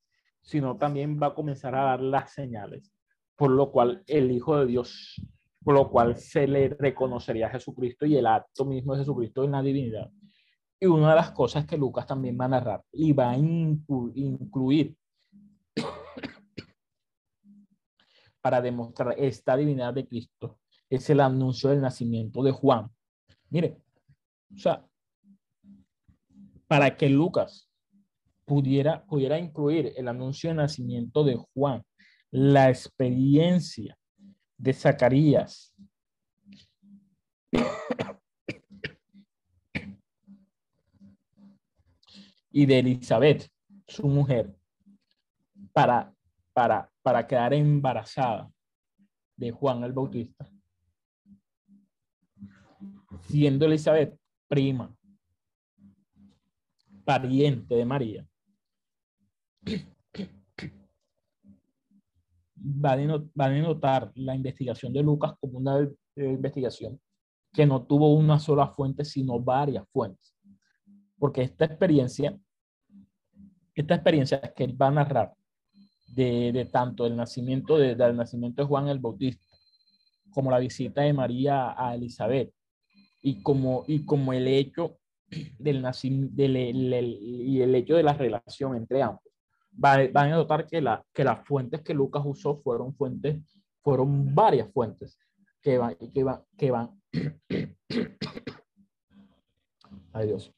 sino 0.42 0.76
también 0.76 1.20
va 1.22 1.28
a 1.28 1.36
comenzar 1.36 1.76
a 1.76 1.84
dar 1.84 2.02
las 2.02 2.32
señales, 2.34 2.92
por 3.36 3.52
lo 3.52 3.72
cual 3.72 4.04
el 4.08 4.32
Hijo 4.32 4.58
de 4.58 4.68
Dios 4.68 5.22
por 5.64 5.76
lo 5.76 5.90
cual 5.90 6.18
se 6.18 6.48
le 6.48 6.70
reconocería 6.70 7.48
a 7.48 7.52
Jesucristo 7.52 8.06
y 8.06 8.18
el 8.18 8.28
acto 8.28 8.66
mismo 8.66 8.94
de 8.94 9.00
Jesucristo 9.00 9.44
en 9.44 9.52
la 9.52 9.62
divinidad. 9.62 10.10
Y 10.80 10.88
una 10.88 11.12
de 11.12 11.16
las 11.16 11.32
cosas 11.32 11.66
que 11.66 11.78
Lucas 11.78 12.06
también 12.06 12.38
va 12.40 12.46
a 12.46 12.50
narrar 12.50 12.84
y 12.92 13.14
va 13.14 13.32
a 13.32 13.38
incluir 13.38 14.96
para 18.42 18.62
demostrar 18.62 19.16
esta 19.18 19.56
divinidad 19.56 19.94
de 19.94 20.06
Cristo 20.06 20.60
es 20.90 21.10
el 21.10 21.22
anuncio 21.22 21.70
del 21.70 21.80
nacimiento 21.80 22.44
de 22.44 22.52
Juan. 22.52 22.92
Mire, 23.50 23.82
o 24.54 24.58
sea, 24.58 24.86
para 26.68 26.98
que 26.98 27.08
Lucas 27.08 27.70
pudiera, 28.44 29.06
pudiera 29.06 29.40
incluir 29.40 29.94
el 29.96 30.10
anuncio 30.10 30.50
del 30.50 30.58
nacimiento 30.58 31.24
de 31.24 31.38
Juan, 31.54 31.84
la 32.34 32.68
experiencia 32.68 33.96
de 34.58 34.74
Zacarías, 34.74 35.72
y 42.50 42.66
de 42.66 42.80
Elizabeth, 42.80 43.48
su 43.88 44.08
mujer, 44.08 44.56
para, 45.74 46.12
para, 46.54 46.92
para 47.04 47.28
quedar 47.28 47.54
embarazada 47.54 48.52
de 49.36 49.52
Juan 49.52 49.84
el 49.84 49.94
Bautista, 49.94 50.50
siendo 53.28 53.66
Elizabeth 53.68 54.20
prima, 54.48 54.96
pariente 57.06 57.76
de 57.76 57.86
María, 57.86 58.28
va 62.64 62.94
a, 62.94 63.50
denotar 63.50 64.12
la 64.16 64.36
investigación 64.36 64.94
de 64.94 65.04
Lucas 65.04 65.34
como 65.40 65.58
una 65.58 65.88
investigación 66.16 67.00
que 67.52 67.66
no 67.66 67.84
tuvo 67.84 68.14
una 68.14 68.40
sola 68.40 68.68
fuente, 68.68 69.06
sino 69.06 69.40
varias 69.40 69.88
fuentes. 69.92 70.34
Porque 71.20 71.44
esta 71.44 71.66
experiencia, 71.66 72.38
esta 73.76 73.96
experiencia 73.96 74.42
que 74.42 74.64
él 74.64 74.82
va 74.82 74.88
a 74.88 74.92
narrar 74.92 75.34
de, 76.08 76.70
tanto 76.72 77.06
el 77.06 77.16
nacimiento 77.16 77.78
de, 77.78 77.96
del 77.96 78.16
nacimiento 78.16 78.62
de 78.62 78.68
Juan 78.68 78.88
el 78.88 79.00
Bautista 79.00 79.46
como 80.32 80.52
la 80.52 80.60
visita 80.60 81.02
de 81.02 81.14
María 81.14 81.76
a 81.78 81.96
Elizabeth 81.96 82.52
y 83.22 83.42
como, 83.42 83.84
y 83.88 84.06
como 84.06 84.34
el 84.34 84.48
hecho 84.48 84.98
del 85.58 85.82
nacimiento 85.82 86.44
y 86.44 87.62
el 87.62 87.76
hecho 87.76 87.96
de 87.96 88.04
la 88.04 88.14
relación 88.14 88.76
entre 88.76 89.02
ambos. 89.02 89.33
Van, 89.76 90.16
a 90.16 90.30
notar 90.30 90.68
que, 90.68 90.82
la, 90.82 91.04
que 91.14 91.24
las 91.24 91.46
fuentes 91.46 91.82
que 91.82 91.94
Lucas 91.94 92.24
usó 92.26 92.58
fueron 92.58 92.94
fuentes, 92.94 93.42
fueron 93.82 94.34
varias 94.34 94.72
fuentes 94.72 95.18
que 95.62 95.78
van, 95.78 95.96
que 95.96 96.24
van, 96.24 96.42
que 96.58 96.72
van. 96.72 97.02
Ay 100.14 100.28
Dios. 100.28 100.54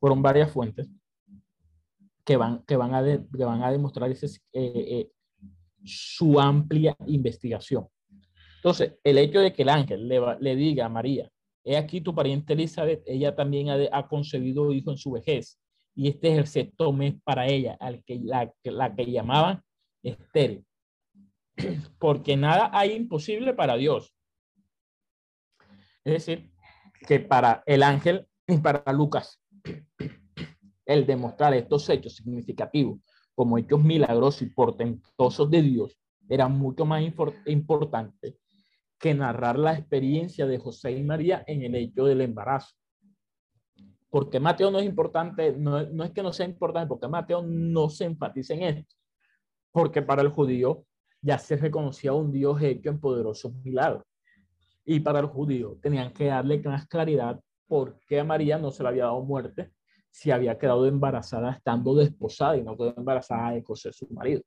Fueron 0.00 0.22
varias 0.22 0.50
fuentes 0.50 0.88
que 2.24 2.36
van, 2.36 2.62
que 2.64 2.76
van, 2.76 2.94
a, 2.94 3.02
que 3.02 3.44
van 3.44 3.62
a 3.62 3.70
demostrar 3.70 4.10
ese, 4.10 4.26
eh, 4.26 4.40
eh, 4.52 5.10
su 5.84 6.38
amplia 6.40 6.96
investigación. 7.06 7.88
Entonces, 8.56 8.94
el 9.04 9.18
hecho 9.18 9.40
de 9.40 9.52
que 9.52 9.62
el 9.62 9.68
ángel 9.68 10.08
le, 10.08 10.20
le 10.40 10.56
diga 10.56 10.86
a 10.86 10.88
María, 10.88 11.30
he 11.64 11.76
aquí 11.76 12.00
tu 12.00 12.14
pariente 12.14 12.54
Elizabeth, 12.54 13.02
ella 13.06 13.34
también 13.34 13.70
ha, 13.70 13.76
ha, 13.92 14.08
concebido 14.08 14.72
hijo 14.72 14.90
en 14.90 14.98
su 14.98 15.12
vejez, 15.12 15.58
y 15.98 16.10
este 16.10 16.30
es 16.30 16.38
el 16.38 16.46
sexto 16.46 16.92
mes 16.92 17.16
para 17.24 17.48
ella, 17.48 17.76
al 17.80 18.04
que, 18.04 18.20
la, 18.22 18.54
que 18.62 19.10
llamaban 19.10 19.60
estéril. 20.00 20.64
Porque 21.98 22.36
nada 22.36 22.70
hay 22.72 22.92
imposible 22.92 23.52
para 23.52 23.76
Dios. 23.76 24.14
Es 26.04 26.24
decir, 26.24 26.52
que 27.04 27.18
para 27.18 27.64
el 27.66 27.82
ángel 27.82 28.28
y 28.46 28.58
para 28.58 28.92
Lucas, 28.92 29.42
el 30.86 31.04
demostrar 31.04 31.52
estos 31.54 31.90
hechos 31.90 32.14
significativos 32.14 33.00
como 33.34 33.58
hechos 33.58 33.82
milagrosos 33.82 34.42
y 34.42 34.50
portentosos 34.50 35.50
de 35.50 35.62
Dios 35.62 35.98
era 36.28 36.46
mucho 36.46 36.84
más 36.84 37.02
importante 37.46 38.38
que 39.00 39.14
narrar 39.14 39.58
la 39.58 39.76
experiencia 39.76 40.46
de 40.46 40.58
José 40.58 40.92
y 40.92 41.02
María 41.02 41.42
en 41.48 41.64
el 41.64 41.74
hecho 41.74 42.04
del 42.04 42.20
embarazo. 42.20 42.77
Porque 44.10 44.40
Mateo 44.40 44.70
no 44.70 44.78
es 44.78 44.86
importante, 44.86 45.52
no, 45.52 45.82
no 45.84 46.04
es 46.04 46.10
que 46.12 46.22
no 46.22 46.32
sea 46.32 46.46
importante, 46.46 46.88
porque 46.88 47.08
Mateo 47.08 47.42
no 47.42 47.90
se 47.90 48.04
enfatiza 48.04 48.54
en 48.54 48.62
esto. 48.62 48.94
Porque 49.70 50.02
para 50.02 50.22
el 50.22 50.28
judío 50.28 50.84
ya 51.20 51.38
se 51.38 51.56
reconocía 51.56 52.12
un 52.12 52.32
Dios 52.32 52.60
hecho 52.62 52.90
en 52.90 53.00
poderosos 53.00 53.52
milagros. 53.64 54.04
Y 54.84 55.00
para 55.00 55.20
el 55.20 55.26
judío 55.26 55.76
tenían 55.82 56.12
que 56.12 56.26
darle 56.26 56.60
más 56.60 56.86
claridad 56.86 57.38
por 57.66 57.98
qué 58.08 58.20
a 58.20 58.24
María 58.24 58.58
no 58.58 58.70
se 58.70 58.82
le 58.82 58.88
había 58.88 59.04
dado 59.04 59.22
muerte 59.22 59.72
si 60.10 60.30
había 60.30 60.58
quedado 60.58 60.86
embarazada 60.86 61.52
estando 61.52 61.94
desposada 61.94 62.56
y 62.56 62.62
no 62.62 62.76
quedó 62.76 62.94
embarazada 62.96 63.50
de 63.50 63.62
José, 63.62 63.92
su 63.92 64.08
marido. 64.08 64.42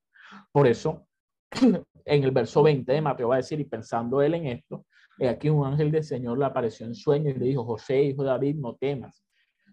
Por 0.51 0.67
eso 0.67 1.05
en 2.05 2.23
el 2.23 2.31
verso 2.31 2.63
20 2.63 2.91
de 2.91 3.01
Mateo 3.01 3.29
va 3.29 3.35
a 3.35 3.37
decir, 3.37 3.59
y 3.59 3.65
pensando 3.65 4.21
él 4.21 4.33
en 4.33 4.47
esto, 4.47 4.85
aquí 5.29 5.49
un 5.49 5.65
ángel 5.65 5.91
del 5.91 6.03
Señor 6.03 6.39
le 6.39 6.45
apareció 6.45 6.85
en 6.85 6.95
sueño 6.95 7.29
y 7.29 7.35
le 7.35 7.45
dijo, 7.45 7.63
José, 7.63 8.01
hijo 8.01 8.23
de 8.23 8.29
David, 8.29 8.55
no 8.55 8.75
temas, 8.75 9.23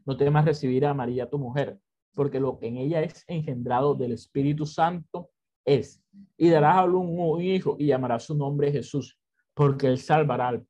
no 0.08 0.16
temas 0.16 0.46
recibir 0.46 0.86
a 0.86 0.94
María 0.94 1.28
tu 1.28 1.38
mujer, 1.38 1.78
porque 2.14 2.40
lo 2.40 2.58
que 2.58 2.66
en 2.66 2.78
ella 2.78 3.02
es 3.02 3.26
engendrado 3.26 3.94
del 3.94 4.12
Espíritu 4.12 4.64
Santo 4.64 5.28
es, 5.66 6.02
y 6.38 6.48
darás 6.48 6.78
a 6.78 6.84
un 6.84 7.42
hijo 7.42 7.76
y 7.78 7.88
llamará 7.88 8.18
su 8.18 8.34
nombre 8.34 8.72
Jesús, 8.72 9.18
porque 9.52 9.86
él 9.86 9.98
salvará, 9.98 10.62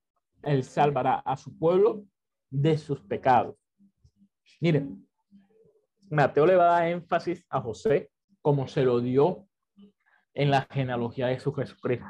salvará 0.63 1.21
a 1.21 1.37
su 1.37 1.57
pueblo 1.57 2.05
de 2.51 2.77
sus 2.77 3.01
pecados. 3.03 3.55
Miren, 4.61 5.07
Mateo 6.11 6.45
le 6.45 6.57
va 6.57 6.65
a 6.65 6.81
dar 6.81 6.89
énfasis 6.89 7.47
a 7.49 7.61
José 7.61 8.11
como 8.43 8.67
se 8.67 8.83
lo 8.83 9.01
dio 9.01 9.47
en 10.35 10.51
la 10.51 10.67
genealogía 10.69 11.29
de 11.29 11.39
su 11.39 11.53
Jesucristo. 11.53 12.07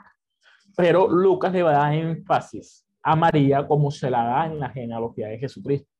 Pero 0.74 1.06
Lucas 1.08 1.52
le 1.52 1.62
va 1.62 1.72
a 1.72 1.78
dar 1.90 1.92
énfasis 1.92 2.86
a 3.02 3.14
María 3.14 3.66
como 3.66 3.90
se 3.90 4.08
la 4.08 4.24
da 4.24 4.46
en 4.46 4.58
la 4.58 4.70
genealogía 4.70 5.28
de 5.28 5.38
Jesucristo. 5.38 5.97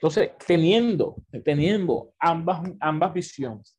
Entonces, 0.00 0.30
teniendo, 0.46 1.16
teniendo 1.44 2.14
ambas, 2.18 2.62
ambas 2.80 3.12
visiones 3.12 3.78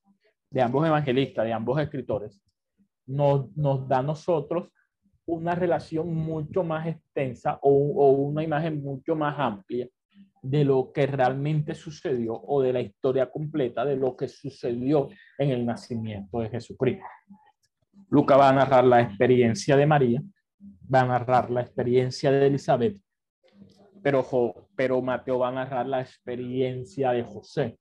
de 0.52 0.62
ambos 0.62 0.86
evangelistas, 0.86 1.46
de 1.46 1.54
ambos 1.54 1.82
escritores, 1.82 2.40
nos, 3.08 3.52
nos 3.58 3.88
da 3.88 4.00
a 4.00 4.04
nosotros 4.04 4.70
una 5.26 5.56
relación 5.56 6.14
mucho 6.14 6.64
más 6.64 6.86
extensa 6.86 7.58
o, 7.64 7.72
o 7.72 8.12
una 8.12 8.44
imagen 8.44 8.84
mucho 8.84 9.16
más 9.16 9.36
amplia 9.40 9.88
de 10.44 10.64
lo 10.64 10.92
que 10.94 11.08
realmente 11.08 11.74
sucedió 11.74 12.36
o 12.36 12.62
de 12.62 12.74
la 12.74 12.82
historia 12.82 13.32
completa 13.32 13.84
de 13.84 13.96
lo 13.96 14.16
que 14.16 14.28
sucedió 14.28 15.10
en 15.40 15.50
el 15.50 15.66
nacimiento 15.66 16.40
de 16.40 16.50
Jesucristo. 16.50 17.06
Lucas 18.10 18.38
va 18.38 18.50
a 18.50 18.54
narrar 18.54 18.84
la 18.84 19.02
experiencia 19.02 19.76
de 19.76 19.88
María, 19.88 20.22
va 20.94 21.02
a 21.02 21.06
narrar 21.06 21.50
la 21.50 21.62
experiencia 21.62 22.32
de 22.32 22.46
Elizabeth, 22.46 23.02
pero, 24.02 24.26
pero 24.76 25.02
Mateo 25.02 25.40
va 25.40 25.50
a 25.50 25.52
narrar 25.52 25.88
la 25.88 26.02
experiencia 26.02 27.12
de 27.12 27.24
José. 27.24 27.78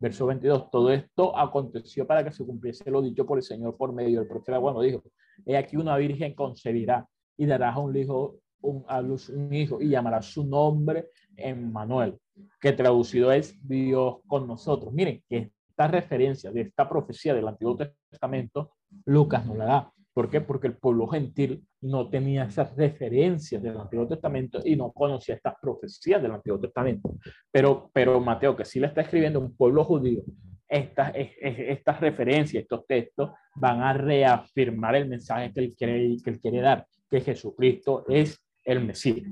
Verso 0.00 0.26
22, 0.26 0.70
todo 0.70 0.92
esto 0.92 1.36
aconteció 1.36 2.06
para 2.06 2.22
que 2.22 2.30
se 2.30 2.44
cumpliese 2.44 2.90
lo 2.90 3.02
dicho 3.02 3.26
por 3.26 3.38
el 3.38 3.42
Señor 3.42 3.76
por 3.76 3.92
medio 3.92 4.20
del 4.20 4.28
profeta 4.28 4.60
cuando 4.60 4.80
dijo, 4.80 5.02
he 5.44 5.56
aquí 5.56 5.76
una 5.76 5.96
virgen 5.96 6.34
concebirá 6.34 7.06
y 7.36 7.46
dará 7.46 7.72
a 7.72 7.78
un 7.80 7.96
hijo, 7.96 8.36
un, 8.60 8.84
a 8.86 9.00
luz 9.00 9.28
un 9.28 9.52
hijo 9.52 9.80
y 9.80 9.88
llamará 9.88 10.22
su 10.22 10.46
nombre 10.46 11.10
Emmanuel, 11.36 12.16
que 12.60 12.72
traducido 12.72 13.32
es 13.32 13.58
Dios 13.66 14.18
con 14.26 14.46
nosotros. 14.46 14.92
Miren, 14.92 15.22
que 15.28 15.50
esta 15.68 15.88
referencia 15.88 16.52
de 16.52 16.62
esta 16.62 16.88
profecía 16.88 17.34
del 17.34 17.48
Antiguo 17.48 17.76
Testamento 18.08 18.72
Lucas 19.04 19.46
no 19.46 19.54
la 19.54 19.64
da. 19.64 19.92
¿Por 20.18 20.28
qué? 20.28 20.40
Porque 20.40 20.66
el 20.66 20.76
pueblo 20.76 21.06
gentil 21.06 21.64
no 21.80 22.10
tenía 22.10 22.42
esas 22.42 22.74
referencias 22.74 23.62
del 23.62 23.78
Antiguo 23.78 24.08
Testamento 24.08 24.58
y 24.64 24.74
no 24.74 24.90
conocía 24.90 25.36
estas 25.36 25.54
profecías 25.62 26.20
del 26.20 26.32
Antiguo 26.32 26.58
Testamento. 26.58 27.14
Pero, 27.52 27.88
pero 27.92 28.18
Mateo, 28.18 28.56
que 28.56 28.64
sí 28.64 28.80
le 28.80 28.88
está 28.88 29.02
escribiendo 29.02 29.38
un 29.38 29.56
pueblo 29.56 29.84
judío, 29.84 30.24
estas, 30.68 31.12
estas 31.14 32.00
referencias, 32.00 32.62
estos 32.64 32.84
textos 32.88 33.30
van 33.54 33.80
a 33.80 33.92
reafirmar 33.92 34.96
el 34.96 35.08
mensaje 35.08 35.52
que 35.52 35.60
él, 35.60 35.74
quiere, 35.78 36.16
que 36.24 36.30
él 36.30 36.40
quiere 36.40 36.62
dar, 36.62 36.84
que 37.08 37.20
Jesucristo 37.20 38.04
es 38.08 38.44
el 38.64 38.84
Mesías. 38.84 39.30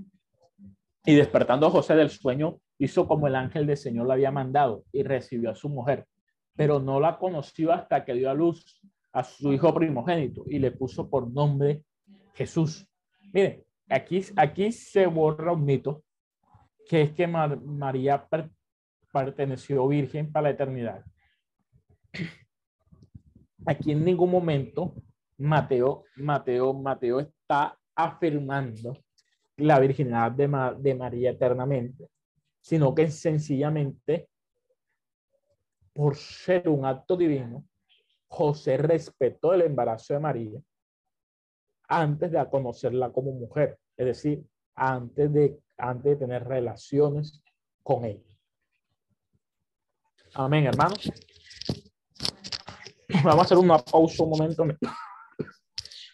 Y 1.05 1.15
despertando 1.17 1.67
a 1.67 1.71
José 1.71 1.97
del 1.97 2.11
sueño, 2.11 2.61
hizo 2.79 3.09
como 3.09 3.27
el 3.27 3.35
ángel 3.35 3.67
del 3.67 3.77
Señor 3.77 4.07
le 4.07 4.13
había 4.13 4.31
mandado 4.31 4.85
y 4.93 5.03
recibió 5.03 5.51
a 5.51 5.57
su 5.57 5.69
mujer, 5.69 6.07
pero 6.55 6.79
no 6.79 7.01
la 7.01 7.19
conoció 7.19 7.73
hasta 7.73 8.05
que 8.05 8.15
dio 8.15 8.31
a 8.31 8.35
luz 8.35 8.81
a 9.17 9.25
su 9.25 9.51
hijo 9.51 9.73
primogénito 9.73 10.45
y 10.47 10.59
le 10.59 10.73
puso 10.73 11.09
por 11.09 11.27
nombre 11.27 11.83
Jesús. 12.35 12.87
Miren, 13.33 13.65
aquí, 13.89 14.23
aquí 14.37 14.71
se 14.71 15.07
borra 15.07 15.53
un 15.53 15.65
mito, 15.65 16.05
que 16.87 17.01
es 17.01 17.13
que 17.13 17.27
María 17.27 18.29
perteneció 19.11 19.89
virgen 19.89 20.31
para 20.31 20.43
la 20.43 20.51
eternidad. 20.51 21.03
Aquí 23.65 23.93
en 23.93 24.05
ningún 24.05 24.31
momento 24.31 24.95
Mateo, 25.39 26.05
Mateo, 26.17 26.75
Mateo 26.75 27.21
está 27.21 27.75
afirmando 27.95 28.99
la 29.57 29.81
virginidad 29.81 30.31
de, 30.33 30.47
de 30.79 30.95
María 30.95 31.31
eternamente, 31.31 32.11
sino 32.61 32.95
que 32.95 33.09
sencillamente, 33.09 34.29
por 35.95 36.17
ser 36.17 36.69
un 36.69 36.85
acto 36.85 37.17
divino, 37.17 37.65
José 38.37 38.77
respetó 38.77 39.55
el 39.55 39.63
embarazo 39.63 40.13
de 40.13 40.21
María 40.21 40.61
antes 41.89 42.31
de 42.31 42.51
conocerla 42.51 43.11
como 43.11 43.33
mujer, 43.33 43.79
es 43.97 44.07
decir, 44.07 44.45
antes 44.75 45.33
de, 45.33 45.59
antes 45.79 46.05
de 46.05 46.17
tener 46.17 46.45
relaciones 46.45 47.43
con 47.83 48.05
ella. 48.05 48.37
Amén, 50.35 50.67
hermanos. 50.67 51.11
Vamos 53.25 53.39
a 53.39 53.43
hacer 53.43 53.57
una 53.57 53.79
pausa 53.79 54.23
un 54.23 54.31
momento. 54.31 54.67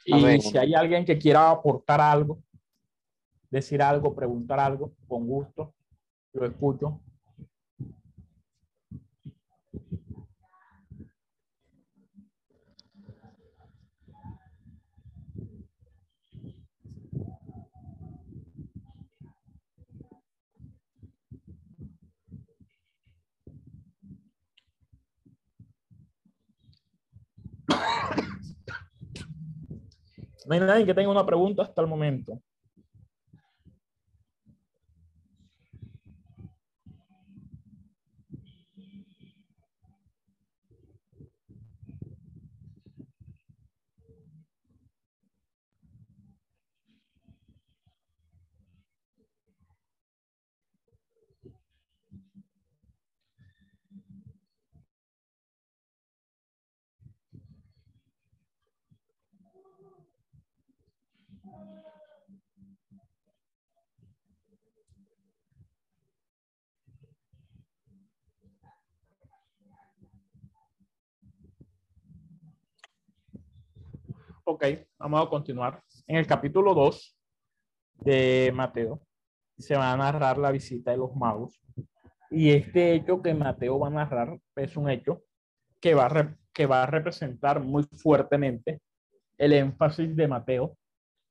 Y 0.05 0.41
si 0.43 0.57
hay 0.57 0.75
alguien 0.75 1.05
que 1.05 1.19
quiera 1.19 1.51
aportar 1.51 2.01
algo, 2.01 2.41
decir 3.51 3.83
algo, 3.83 4.15
preguntar 4.15 4.61
algo, 4.61 4.95
con 5.09 5.27
gusto, 5.27 5.75
lo 6.35 6.47
escucho. 6.47 7.01
No 30.47 30.55
hay 30.55 30.61
nadie 30.61 30.87
que 30.87 30.95
tenga 30.95 31.11
una 31.11 31.27
pregunta 31.27 31.63
hasta 31.63 31.81
el 31.83 31.89
momento. 31.89 32.41
Ok, 74.65 74.79
vamos 74.97 75.27
a 75.27 75.29
continuar. 75.29 75.83
En 76.07 76.19
el 76.19 76.27
capítulo 76.29 76.73
2 76.73 77.19
de 77.95 78.53
Mateo 78.55 79.03
se 79.59 79.75
va 79.75 79.93
a 79.93 79.97
narrar 79.97 80.39
la 80.39 80.53
visita 80.53 80.93
de 80.93 80.99
los 80.99 81.17
magos. 81.17 81.61
Y 82.31 82.53
este 82.53 82.95
hecho 82.95 83.21
que 83.21 83.35
Mateo 83.35 83.81
va 83.81 83.89
a 83.89 83.91
narrar 83.91 84.39
es 84.55 84.77
un 84.77 84.89
hecho 84.89 85.25
que 85.81 85.95
va 85.95 86.07
a, 86.07 86.37
que 86.53 86.67
va 86.67 86.85
a 86.85 86.87
representar 86.87 87.59
muy 87.59 87.83
fuertemente 87.83 88.81
el 89.37 89.53
énfasis 89.53 90.15
de 90.15 90.29
Mateo 90.29 90.79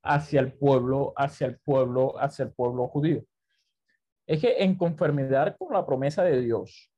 hacia 0.03 0.41
el 0.41 0.51
pueblo, 0.51 1.13
hacia 1.15 1.47
el 1.47 1.57
pueblo, 1.57 2.15
hacia 2.19 2.43
el 2.43 2.51
pueblo 2.51 2.89
judío. 2.89 3.23
Es 4.27 4.41
que 4.41 4.61
en 4.61 4.75
conformidad 4.75 5.55
con 5.57 5.71
la 5.71 5.85
promesa 5.85 6.21
de 6.25 6.41
Dios, 6.41 6.91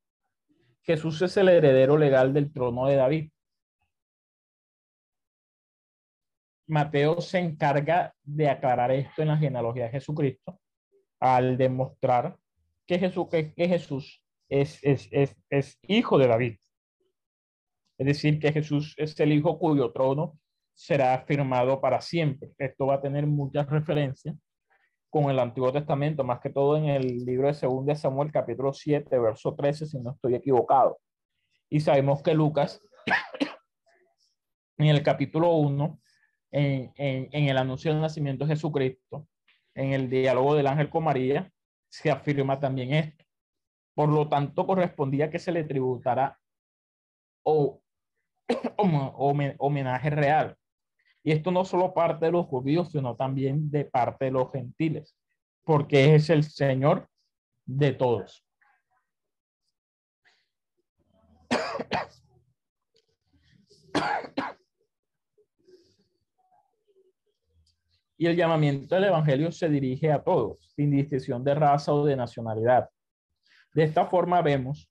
Jesús 0.81 1.21
es 1.21 1.37
el 1.37 1.49
heredero 1.49 1.95
legal 1.95 2.33
del 2.33 2.51
trono 2.51 2.87
de 2.87 2.95
David. 2.95 3.32
Mateo 6.67 7.21
se 7.21 7.39
encarga 7.39 8.13
de 8.23 8.49
aclarar 8.49 8.91
esto 8.91 9.21
en 9.21 9.29
la 9.29 9.37
genealogía 9.37 9.85
de 9.85 9.91
Jesucristo 9.91 10.59
al 11.19 11.57
demostrar 11.57 12.37
que 12.85 12.99
Jesús, 12.99 13.27
que, 13.29 13.53
Jesús 13.55 14.23
es, 14.49 14.79
es, 14.83 15.07
es, 15.11 15.35
es 15.49 15.79
hijo 15.87 16.17
de 16.17 16.27
David. 16.27 16.57
Es 17.97 18.07
decir, 18.07 18.39
que 18.39 18.51
Jesús 18.51 18.95
es 18.97 19.17
el 19.19 19.31
hijo 19.31 19.57
cuyo 19.59 19.91
trono 19.91 20.37
será 20.73 21.17
firmado 21.25 21.79
para 21.79 22.01
siempre. 22.01 22.51
Esto 22.57 22.87
va 22.87 22.95
a 22.95 23.01
tener 23.01 23.27
muchas 23.27 23.69
referencias 23.69 24.35
con 25.09 25.29
el 25.29 25.37
Antiguo 25.39 25.71
Testamento, 25.71 26.23
más 26.23 26.39
que 26.39 26.49
todo 26.49 26.75
en 26.75 26.85
el 26.85 27.23
libro 27.23 27.47
de 27.47 27.57
2 27.61 27.85
de 27.85 27.95
Samuel, 27.95 28.31
capítulo 28.31 28.73
7, 28.73 29.19
verso 29.19 29.53
13, 29.53 29.85
si 29.85 29.99
no 29.99 30.11
estoy 30.11 30.35
equivocado. 30.35 30.99
Y 31.69 31.81
sabemos 31.81 32.23
que 32.23 32.33
Lucas, 32.33 32.81
en 34.77 34.87
el 34.87 35.03
capítulo 35.03 35.53
1, 35.53 35.99
en, 36.53 36.93
en, 37.31 37.49
el 37.49 37.57
anuncio 37.57 37.91
del 37.91 38.01
nacimiento 38.01 38.45
de 38.45 38.53
Jesucristo, 38.53 39.27
en 39.73 39.91
el 39.91 40.07
diálogo 40.07 40.53
del 40.53 40.67
ángel 40.67 40.89
con 40.89 41.03
María, 41.03 41.51
se 41.89 42.11
afirma 42.11 42.59
también 42.59 42.93
esto. 42.93 43.25
Por 43.95 44.09
lo 44.09 44.29
tanto, 44.29 44.67
correspondía 44.67 45.31
que 45.31 45.39
se 45.39 45.51
le 45.51 45.63
tributara 45.63 46.39
o, 47.43 47.81
o, 48.77 49.33
homenaje 49.57 50.11
real. 50.11 50.55
Y 51.23 51.31
esto 51.31 51.49
no 51.49 51.65
solo 51.65 51.93
parte 51.93 52.27
de 52.27 52.31
los 52.31 52.45
judíos, 52.45 52.91
sino 52.91 53.15
también 53.15 53.71
de 53.71 53.85
parte 53.85 54.25
de 54.25 54.31
los 54.31 54.51
gentiles, 54.51 55.17
porque 55.63 56.13
es 56.13 56.29
el 56.29 56.43
Señor 56.43 57.09
de 57.65 57.93
todos. 57.93 58.45
Y 68.17 68.27
el 68.27 68.35
llamamiento 68.35 68.95
del 68.95 69.05
Evangelio 69.05 69.51
se 69.51 69.69
dirige 69.69 70.11
a 70.11 70.23
todos, 70.23 70.73
sin 70.75 70.91
distinción 70.91 71.43
de 71.43 71.55
raza 71.55 71.93
o 71.93 72.05
de 72.05 72.15
nacionalidad. 72.15 72.89
De 73.73 73.83
esta 73.83 74.05
forma 74.05 74.41
vemos 74.41 74.89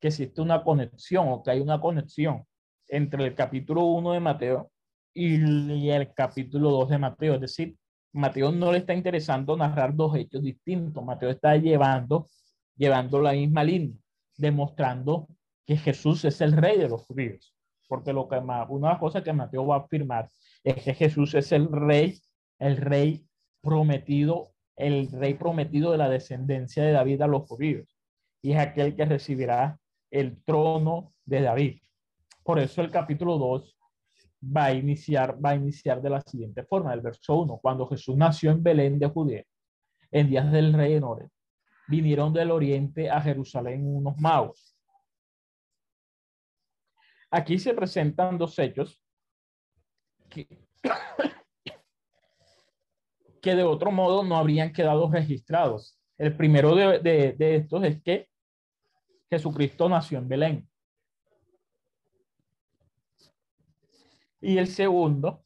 que 0.00 0.08
existe 0.08 0.40
una 0.40 0.62
conexión 0.62 1.28
o 1.28 1.42
que 1.42 1.50
hay 1.50 1.60
una 1.60 1.80
conexión 1.80 2.44
entre 2.88 3.24
el 3.24 3.34
capítulo 3.34 3.84
1 3.84 4.12
de 4.12 4.20
Mateo 4.20 4.70
y 5.12 5.90
el 5.90 6.12
capítulo 6.14 6.70
2 6.70 6.90
de 6.90 6.98
Mateo. 6.98 7.34
Es 7.34 7.40
decir, 7.40 7.76
Mateo 8.12 8.52
no 8.52 8.72
le 8.72 8.78
está 8.78 8.94
interesando 8.94 9.56
narrar 9.56 9.94
dos 9.94 10.16
hechos 10.16 10.42
distintos. 10.42 11.04
Mateo 11.04 11.30
está 11.30 11.56
llevando, 11.56 12.28
llevando 12.76 13.20
la 13.20 13.32
misma 13.32 13.64
línea, 13.64 13.96
demostrando 14.36 15.28
que 15.66 15.76
Jesús 15.76 16.24
es 16.24 16.40
el 16.40 16.52
rey 16.52 16.78
de 16.78 16.88
los 16.88 17.02
judíos. 17.02 17.54
Porque 17.88 18.12
lo 18.12 18.28
que, 18.28 18.36
una 18.36 18.66
de 18.66 18.80
las 18.80 18.98
cosas 18.98 19.22
que 19.22 19.32
Mateo 19.32 19.66
va 19.66 19.76
a 19.76 19.80
afirmar 19.80 20.30
es 20.62 20.82
que 20.82 20.94
Jesús 20.94 21.34
es 21.34 21.52
el 21.52 21.68
rey 21.70 22.18
el 22.58 22.76
rey 22.76 23.26
prometido, 23.60 24.52
el 24.76 25.10
rey 25.10 25.34
prometido 25.34 25.92
de 25.92 25.98
la 25.98 26.08
descendencia 26.08 26.82
de 26.82 26.92
David 26.92 27.22
a 27.22 27.26
los 27.26 27.46
judíos. 27.48 27.88
Y 28.42 28.52
es 28.52 28.58
aquel 28.58 28.94
que 28.94 29.04
recibirá 29.04 29.78
el 30.10 30.42
trono 30.44 31.14
de 31.24 31.42
David. 31.42 31.80
Por 32.42 32.58
eso 32.58 32.82
el 32.82 32.90
capítulo 32.90 33.38
2 33.38 33.78
va 34.56 34.66
a 34.66 34.74
iniciar, 34.74 35.42
va 35.42 35.50
a 35.50 35.54
iniciar 35.56 36.02
de 36.02 36.10
la 36.10 36.20
siguiente 36.20 36.62
forma, 36.64 36.92
el 36.92 37.00
verso 37.00 37.36
1. 37.36 37.58
Cuando 37.62 37.86
Jesús 37.86 38.16
nació 38.16 38.50
en 38.50 38.62
Belén 38.62 38.98
de 38.98 39.08
Judea, 39.08 39.44
en 40.10 40.28
días 40.28 40.52
del 40.52 40.72
rey 40.72 40.94
Enore, 40.94 41.28
vinieron 41.88 42.32
del 42.32 42.50
oriente 42.50 43.10
a 43.10 43.20
Jerusalén 43.20 43.86
unos 43.86 44.16
magos. 44.18 44.76
Aquí 47.30 47.58
se 47.58 47.74
presentan 47.74 48.38
dos 48.38 48.58
hechos 48.58 49.02
que, 50.28 50.46
que 53.44 53.54
de 53.54 53.62
otro 53.62 53.92
modo 53.92 54.24
no 54.24 54.38
habrían 54.38 54.72
quedado 54.72 55.10
registrados. 55.10 56.00
El 56.16 56.34
primero 56.34 56.74
de, 56.74 57.36
estos 57.38 57.84
es 57.84 58.02
que 58.02 58.30
Jesucristo 59.28 59.86
nació 59.86 60.16
en 60.16 60.28
Belén. 60.28 60.68
Y 64.40 64.56
el 64.56 64.66
segundo, 64.66 65.44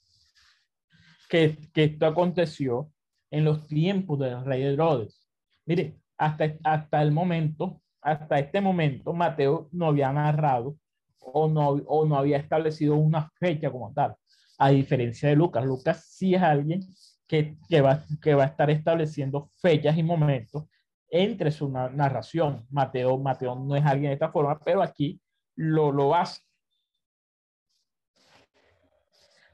que, 1.28 1.58
esto 1.74 2.06
aconteció 2.06 2.92
en 3.32 3.44
los 3.44 3.66
tiempos 3.66 4.20
del 4.20 4.44
rey 4.44 4.62
Herodes. 4.62 5.28
Mire, 5.66 5.98
hasta, 6.16 6.54
hasta 6.62 7.02
el 7.02 7.10
momento, 7.10 7.82
hasta 8.00 8.38
este 8.38 8.60
momento, 8.60 9.12
Mateo 9.12 9.68
no 9.72 9.86
había 9.86 10.12
narrado 10.12 10.76
o 11.18 11.48
no, 11.48 11.70
o 11.70 12.06
no 12.06 12.16
había 12.16 12.36
establecido 12.36 12.94
una 12.94 13.28
fecha 13.40 13.72
como 13.72 13.92
tal, 13.92 14.14
a 14.56 14.70
diferencia 14.70 15.28
de 15.30 15.34
Lucas. 15.34 15.64
Lucas 15.64 16.06
sí 16.08 16.36
es 16.36 16.42
alguien 16.42 16.86
que, 17.28 17.80
va, 17.82 18.04
que 18.22 18.34
va 18.34 18.44
a 18.44 18.46
estar 18.46 18.70
estableciendo 18.70 19.50
fechas 19.56 19.96
y 19.96 20.02
momentos 20.02 20.64
entre 21.10 21.50
su 21.50 21.68
narración. 21.70 22.66
Mateo, 22.70 23.18
Mateo 23.18 23.54
no 23.54 23.76
es 23.76 23.84
alguien 23.84 24.10
de 24.10 24.14
esta 24.14 24.32
forma, 24.32 24.58
pero 24.58 24.82
aquí 24.82 25.20
lo, 25.54 25.92
lo 25.92 26.14
hace. 26.14 26.40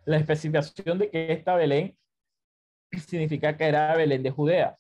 La 0.07 0.19
especificación 0.19 0.99
de 0.99 1.11
que 1.11 1.33
esta 1.33 1.57
Belén 1.57 1.97
significa 3.07 3.57
que 3.57 3.65
era 3.65 3.97
Belén 3.97 4.23
de 4.23 4.31
Judea. 4.31 4.79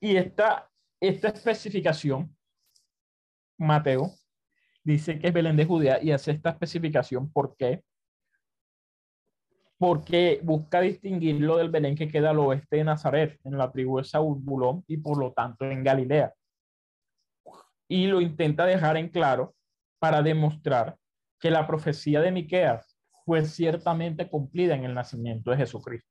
Y 0.00 0.18
esta, 0.18 0.70
esta 1.08 1.28
especificación, 1.28 2.36
Mateo, 3.58 4.12
dice 4.82 5.18
que 5.18 5.28
es 5.28 5.32
Belén 5.32 5.56
de 5.56 5.64
Judea 5.64 6.02
y 6.02 6.12
hace 6.12 6.32
esta 6.32 6.50
especificación. 6.50 7.30
¿Por 7.32 7.56
qué? 7.56 7.82
Porque 9.78 10.40
busca 10.42 10.80
distinguirlo 10.80 11.56
del 11.56 11.70
Belén 11.70 11.96
que 11.96 12.08
queda 12.08 12.30
al 12.30 12.38
oeste 12.38 12.76
de 12.76 12.84
Nazaret, 12.84 13.40
en 13.44 13.58
la 13.58 13.70
tribu 13.70 13.98
de 13.98 14.04
Saúl 14.04 14.42
y 14.86 14.96
por 14.98 15.18
lo 15.18 15.32
tanto 15.32 15.64
en 15.64 15.82
Galilea. 15.82 16.32
Y 17.88 18.06
lo 18.06 18.20
intenta 18.20 18.64
dejar 18.66 18.96
en 18.96 19.08
claro 19.08 19.54
para 19.98 20.22
demostrar 20.22 20.96
que 21.40 21.50
la 21.50 21.66
profecía 21.66 22.20
de 22.20 22.32
Miqueas 22.32 22.98
fue 23.24 23.44
ciertamente 23.44 24.28
cumplida 24.28 24.74
en 24.74 24.84
el 24.84 24.94
nacimiento 24.94 25.50
de 25.50 25.58
Jesucristo. 25.58 26.10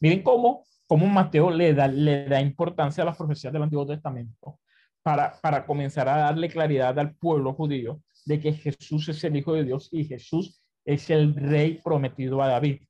Miren 0.00 0.22
cómo, 0.22 0.64
cómo 0.88 1.06
Mateo 1.06 1.50
le 1.50 1.74
da, 1.74 1.86
le 1.86 2.24
da 2.24 2.40
importancia 2.40 3.02
a 3.02 3.06
las 3.06 3.16
profecías 3.16 3.52
del 3.52 3.62
Antiguo 3.62 3.86
Testamento 3.86 4.58
para, 5.02 5.38
para 5.40 5.66
comenzar 5.66 6.08
a 6.08 6.16
darle 6.16 6.48
claridad 6.48 6.98
al 6.98 7.14
pueblo 7.14 7.52
judío 7.52 8.00
de 8.24 8.40
que 8.40 8.52
Jesús 8.54 9.08
es 9.10 9.22
el 9.22 9.36
Hijo 9.36 9.52
de 9.52 9.64
Dios 9.64 9.90
y 9.92 10.04
Jesús 10.04 10.62
es 10.84 11.10
el 11.10 11.34
rey 11.34 11.80
prometido 11.84 12.42
a 12.42 12.48
David. 12.48 12.80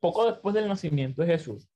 Poco 0.00 0.24
después 0.24 0.54
del 0.54 0.66
nacimiento 0.68 1.22
de 1.22 1.28
Jesús, 1.28 1.68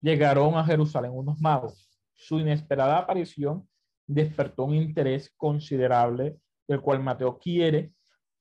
llegaron 0.00 0.56
a 0.56 0.64
Jerusalén 0.64 1.12
unos 1.14 1.38
magos. 1.40 1.88
Su 2.14 2.40
inesperada 2.40 2.98
aparición 2.98 3.68
despertó 4.08 4.64
un 4.64 4.74
interés 4.74 5.32
considerable 5.36 6.38
del 6.66 6.80
cual 6.80 7.00
Mateo 7.00 7.38
quiere 7.38 7.92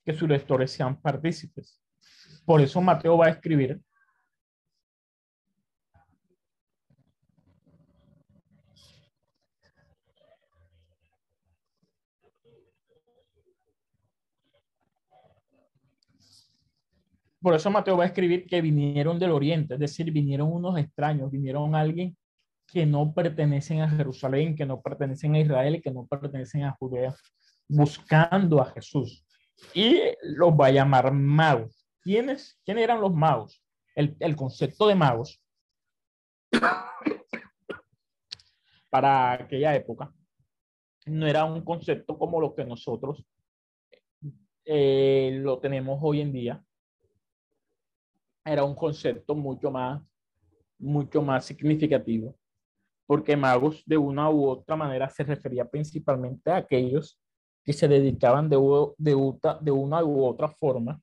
que 0.03 0.13
sus 0.13 0.27
lectores 0.27 0.71
sean 0.71 0.99
partícipes. 1.01 1.81
Por 2.45 2.61
eso 2.61 2.81
Mateo 2.81 3.17
va 3.17 3.27
a 3.27 3.29
escribir 3.29 3.79
Por 17.39 17.53
eso 17.55 17.71
Mateo 17.71 17.95
va 17.95 18.03
a 18.03 18.07
escribir 18.07 18.45
que 18.45 18.59
vinieron 18.61 19.17
del 19.17 19.31
oriente, 19.31 19.75
es 19.75 19.79
decir, 19.79 20.11
vinieron 20.11 20.51
unos 20.51 20.77
extraños, 20.77 21.31
vinieron 21.31 21.75
alguien 21.75 22.17
que 22.67 22.85
no 22.85 23.13
pertenecen 23.13 23.81
a 23.81 23.89
Jerusalén, 23.89 24.55
que 24.55 24.65
no 24.65 24.81
pertenecen 24.81 25.35
a 25.35 25.39
Israel, 25.39 25.81
que 25.81 25.91
no 25.91 26.05
pertenecen 26.05 26.63
a 26.63 26.75
Judea, 26.77 27.15
buscando 27.67 28.61
a 28.61 28.65
Jesús. 28.71 29.25
Y 29.73 29.99
los 30.21 30.51
va 30.51 30.67
a 30.67 30.71
llamar 30.71 31.11
magos. 31.11 31.85
¿Quiénes, 32.01 32.59
¿Quién 32.63 32.77
eran 32.77 33.01
los 33.01 33.13
magos? 33.13 33.63
El, 33.95 34.15
el 34.19 34.35
concepto 34.35 34.87
de 34.87 34.95
magos 34.95 35.41
para 38.89 39.33
aquella 39.33 39.75
época 39.75 40.13
no 41.07 41.25
era 41.25 41.45
un 41.45 41.63
concepto 41.63 42.17
como 42.17 42.39
lo 42.41 42.53
que 42.53 42.65
nosotros 42.65 43.25
eh, 44.65 45.39
lo 45.41 45.59
tenemos 45.59 45.99
hoy 46.01 46.21
en 46.21 46.33
día. 46.33 46.63
Era 48.43 48.63
un 48.63 48.75
concepto 48.75 49.33
mucho 49.33 49.71
más, 49.71 50.01
mucho 50.77 51.21
más 51.21 51.45
significativo, 51.45 52.35
porque 53.07 53.37
magos 53.37 53.81
de 53.85 53.97
una 53.97 54.29
u 54.29 54.45
otra 54.45 54.75
manera 54.75 55.09
se 55.09 55.23
refería 55.23 55.65
principalmente 55.65 56.51
a 56.51 56.57
aquellos 56.57 57.19
que 57.63 57.73
se 57.73 57.87
dedicaban 57.87 58.49
de, 58.49 58.57
de, 58.97 59.71
una 59.71 60.03
u 60.03 60.25
otra 60.25 60.49
forma 60.49 61.01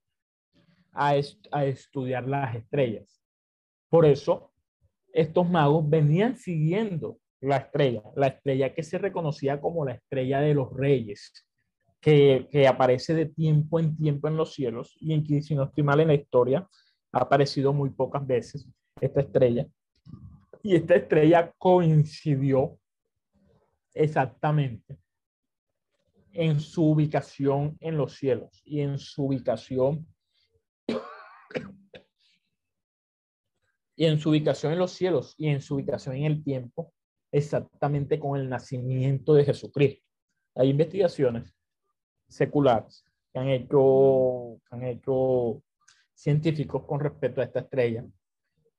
a, 0.93 1.14
a 1.51 1.64
estudiar 1.64 2.29
las 2.29 2.55
estrellas. 2.55 3.21
Por 3.88 4.05
eso, 4.05 4.53
estos 5.12 5.49
magos 5.49 5.88
venían 5.88 6.37
siguiendo 6.37 7.19
la 7.40 7.57
estrella, 7.57 8.03
la 8.17 8.29
estrella 8.29 8.75
que 8.75 8.83
se 8.83 8.99
reconocía 8.99 9.61
como 9.61 9.85
la 9.85 9.93
estrella 9.93 10.40
de 10.40 10.55
los 10.55 10.73
reyes, 10.73 11.47
que, 12.01 12.49
que, 12.51 12.67
aparece 12.69 13.14
de 13.14 13.27
tiempo 13.27 13.81
en 13.81 13.97
tiempo 13.97 14.29
en 14.29 14.37
los 14.37 14.53
cielos 14.53 14.95
y 15.01 15.14
en 15.14 15.25
que, 15.25 15.40
si 15.43 15.55
no 15.55 15.64
estoy 15.64 15.85
mal 15.85 16.01
en 16.01 16.09
la 16.09 16.14
historia, 16.14 16.69
ha 17.12 17.19
aparecido 17.19 17.73
muy 17.73 17.90
pocas 17.90 18.27
veces 18.27 18.69
esta 19.01 19.21
estrella. 19.21 19.67
Y 20.66 20.77
esta 20.77 20.94
estrella 20.94 21.53
coincidió 21.59 22.79
exactamente 23.92 24.98
en 26.33 26.59
su 26.59 26.87
ubicación 26.88 27.77
en 27.81 27.98
los 27.98 28.14
cielos 28.14 28.62
y 28.64 28.81
en 28.81 28.98
su 28.98 29.27
ubicación 29.27 30.07
y 33.94 34.07
en 34.07 34.18
su 34.18 34.31
ubicación 34.31 34.72
en 34.72 34.79
los 34.79 34.92
cielos 34.92 35.35
y 35.37 35.48
en 35.48 35.61
su 35.61 35.74
ubicación 35.74 36.16
en 36.16 36.24
el 36.24 36.42
tiempo, 36.42 36.94
exactamente 37.31 38.18
con 38.18 38.40
el 38.40 38.48
nacimiento 38.48 39.35
de 39.35 39.44
Jesucristo. 39.44 40.09
Hay 40.55 40.70
investigaciones 40.70 41.55
seculares 42.27 43.05
que 43.31 43.38
han 43.38 43.48
hecho, 43.50 44.59
que 44.66 44.74
han 44.74 44.85
hecho 44.85 45.62
científicos 46.14 46.87
con 46.87 47.00
respecto 47.00 47.42
a 47.42 47.44
esta 47.44 47.61
estrella 47.61 48.07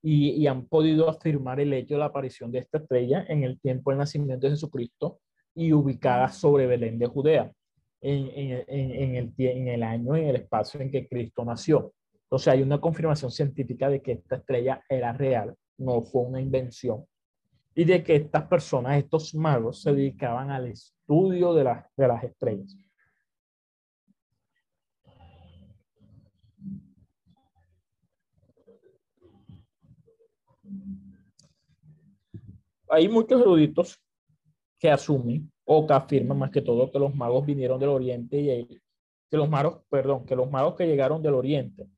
y, 0.08 0.46
han 0.46 0.68
podido 0.68 1.10
afirmar 1.10 1.60
el 1.60 1.74
hecho 1.74 1.96
de 1.96 2.00
la 2.00 2.06
aparición 2.06 2.52
de 2.52 2.60
esta 2.60 2.78
estrella 2.78 3.26
en 3.28 3.44
el 3.44 3.60
tiempo 3.60 3.90
del 3.90 3.98
nacimiento 3.98 4.46
de 4.46 4.52
Jesucristo 4.52 5.20
y 5.56 5.74
ubicada 5.74 6.28
sobre 6.30 6.68
Belén 6.68 7.00
de 7.00 7.08
Judea, 7.08 7.52
en, 8.02 8.30
en, 8.36 8.64
en, 8.68 9.16
el, 9.16 9.34
en 9.38 9.68
el 9.68 9.82
año, 9.82 10.16
en 10.16 10.28
el 10.28 10.36
espacio 10.36 10.80
en 10.80 10.92
que 10.92 11.08
Cristo 11.08 11.44
nació. 11.44 11.92
Entonces 12.22 12.50
hay 12.50 12.62
una 12.62 12.80
confirmación 12.80 13.32
científica 13.32 13.90
de 13.90 14.04
que 14.04 14.12
esta 14.12 14.36
estrella 14.36 14.84
era 14.88 15.12
real, 15.12 15.56
no 15.80 16.04
fue 16.04 16.22
una 16.22 16.40
invención, 16.40 17.04
y 17.74 17.84
de 17.84 18.04
que 18.04 18.16
estas 18.16 18.44
personas, 18.44 19.00
estos 19.00 19.34
magos, 19.34 19.82
se 19.82 19.92
dedicaban 19.92 20.52
al 20.52 20.68
estudio 20.68 21.52
de, 21.56 21.64
la, 21.64 21.90
de 21.98 22.08
las 22.08 22.24
estrellas. 22.24 22.78
Hay 32.96 33.10
muchos 33.10 33.42
eruditos 33.42 34.02
que 34.80 34.90
asumen 34.90 35.52
o 35.66 35.86
que 35.86 35.94
afirman 35.94 36.40
más 36.40 36.50
que 36.50 36.62
todo 36.62 36.90
que 36.90 36.98
los 36.98 37.14
magos 37.14 37.46
vinieron 37.46 37.78
del 37.78 37.90
oriente 37.90 38.38
y 38.38 38.80
que 39.30 39.36
los 39.36 39.50
magos, 39.50 39.82
perdón, 39.90 40.26
que 40.26 40.34
los 40.34 40.50
magos 40.50 40.76
que 40.76 40.88
llegaron 40.88 41.22
del 41.22 41.34
oriente 41.34 41.90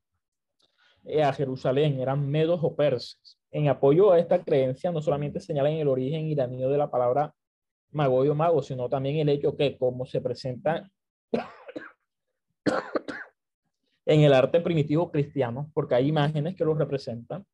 eh, 1.04 1.22
a 1.22 1.32
Jerusalén 1.32 2.00
eran 2.00 2.28
medos 2.28 2.58
o 2.64 2.74
persas. 2.74 3.38
En 3.52 3.68
apoyo 3.68 4.10
a 4.10 4.18
esta 4.18 4.42
creencia 4.42 4.90
no 4.90 5.00
solamente 5.00 5.38
señalan 5.38 5.74
el 5.74 5.86
origen 5.86 6.26
iranío 6.26 6.68
de 6.68 6.78
la 6.78 6.90
palabra 6.90 7.32
mago 7.92 8.18
o 8.18 8.34
mago, 8.34 8.60
sino 8.60 8.88
también 8.88 9.18
el 9.18 9.28
hecho 9.28 9.56
que 9.56 9.78
como 9.78 10.04
se 10.04 10.20
presenta 10.20 10.90
en 14.04 14.20
el 14.22 14.32
arte 14.32 14.60
primitivo 14.60 15.12
cristiano, 15.12 15.70
porque 15.74 15.94
hay 15.94 16.08
imágenes 16.08 16.56
que 16.56 16.64
los 16.64 16.76
representan, 16.76 17.46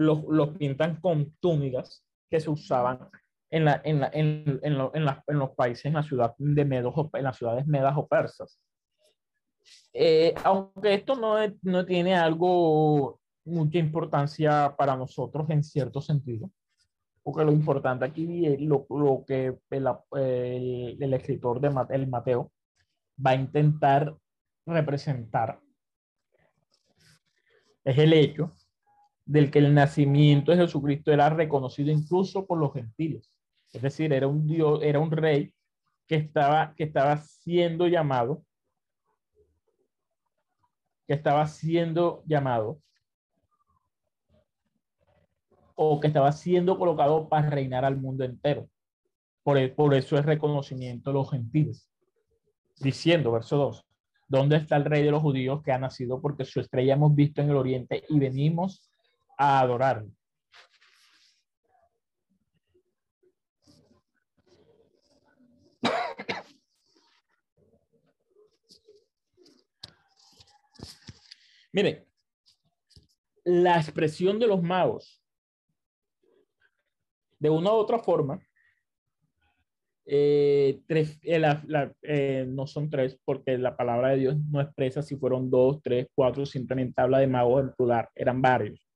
los, 0.00 0.24
los 0.28 0.56
pintan 0.56 1.00
con 1.00 1.36
túnicas 1.40 2.04
que 2.30 2.40
se 2.40 2.48
usaban 2.50 3.08
en, 3.50 3.64
la, 3.64 3.80
en, 3.84 4.00
la, 4.00 4.10
en, 4.12 4.60
en, 4.62 4.78
lo, 4.78 4.94
en, 4.94 5.04
la, 5.04 5.22
en, 5.26 5.38
los 5.38 5.50
países, 5.50 5.86
en 5.86 5.94
la 5.94 6.02
ciudad 6.02 6.34
de 6.38 6.64
Medos, 6.64 6.94
en 7.12 7.24
las 7.24 7.36
ciudades 7.36 7.66
medas 7.66 7.94
o 7.96 8.06
persas. 8.06 8.58
Eh, 9.92 10.34
aunque 10.44 10.94
esto 10.94 11.16
no, 11.16 11.36
no 11.62 11.84
tiene 11.84 12.14
algo, 12.14 13.20
mucha 13.44 13.78
importancia 13.78 14.74
para 14.76 14.96
nosotros 14.96 15.50
en 15.50 15.62
cierto 15.62 16.00
sentido, 16.00 16.50
porque 17.22 17.44
lo 17.44 17.52
importante 17.52 18.06
aquí 18.06 18.46
es 18.46 18.60
lo, 18.60 18.86
lo 18.88 19.24
que 19.26 19.58
el, 19.70 19.86
el, 20.12 20.96
el 20.98 21.14
escritor 21.14 21.60
de 21.60 21.68
el 21.90 22.08
Mateo 22.08 22.52
va 23.24 23.32
a 23.32 23.34
intentar 23.34 24.16
representar 24.64 25.60
es 27.84 27.98
el 27.98 28.12
hecho 28.12 28.52
del 29.30 29.52
que 29.52 29.60
el 29.60 29.72
nacimiento 29.72 30.50
de 30.50 30.58
Jesucristo 30.58 31.12
era 31.12 31.30
reconocido 31.30 31.92
incluso 31.92 32.48
por 32.48 32.58
los 32.58 32.72
gentiles. 32.72 33.30
Es 33.72 33.80
decir, 33.80 34.12
era 34.12 34.26
un 34.26 34.44
Dios, 34.44 34.80
era 34.82 34.98
un 34.98 35.12
rey 35.12 35.54
que 36.08 36.16
estaba, 36.16 36.74
que 36.74 36.82
estaba 36.82 37.16
siendo 37.18 37.86
llamado, 37.86 38.42
que 41.06 41.14
estaba 41.14 41.46
siendo 41.46 42.24
llamado, 42.26 42.80
o 45.76 46.00
que 46.00 46.08
estaba 46.08 46.32
siendo 46.32 46.76
colocado 46.76 47.28
para 47.28 47.50
reinar 47.50 47.84
al 47.84 47.96
mundo 47.96 48.24
entero. 48.24 48.68
Por, 49.44 49.74
por 49.76 49.94
eso 49.94 50.18
es 50.18 50.26
reconocimiento 50.26 51.10
de 51.10 51.14
los 51.14 51.30
gentiles. 51.30 51.88
Diciendo, 52.80 53.30
verso 53.30 53.56
2, 53.56 53.86
¿Dónde 54.26 54.56
está 54.56 54.76
el 54.76 54.84
rey 54.84 55.04
de 55.04 55.10
los 55.12 55.22
judíos 55.22 55.62
que 55.62 55.70
ha 55.70 55.78
nacido? 55.78 56.20
Porque 56.20 56.44
su 56.44 56.60
estrella 56.60 56.94
hemos 56.94 57.14
visto 57.14 57.42
en 57.42 57.50
el 57.50 57.56
oriente 57.56 58.04
y 58.08 58.18
venimos 58.18 58.89
a 59.42 59.60
adorarlo. 59.60 60.12
Mire, 71.72 72.06
la 73.44 73.78
expresión 73.78 74.38
de 74.38 74.46
los 74.46 74.62
magos, 74.62 75.24
de 77.38 77.48
una 77.48 77.72
u 77.72 77.76
otra 77.76 77.98
forma, 77.98 78.38
eh, 80.04 80.82
tres, 80.86 81.18
eh, 81.22 81.40
eh, 82.02 82.44
no 82.46 82.66
son 82.66 82.90
tres, 82.90 83.18
porque 83.24 83.56
la 83.56 83.74
palabra 83.74 84.10
de 84.10 84.18
Dios 84.18 84.36
no 84.50 84.60
expresa 84.60 85.00
si 85.00 85.16
fueron 85.16 85.50
dos, 85.50 85.80
tres, 85.82 86.08
cuatro, 86.14 86.44
simplemente 86.44 87.00
habla 87.00 87.20
de 87.20 87.26
magos 87.26 87.62
en 87.62 87.72
plural, 87.72 88.06
eran 88.14 88.42
varios. 88.42 88.89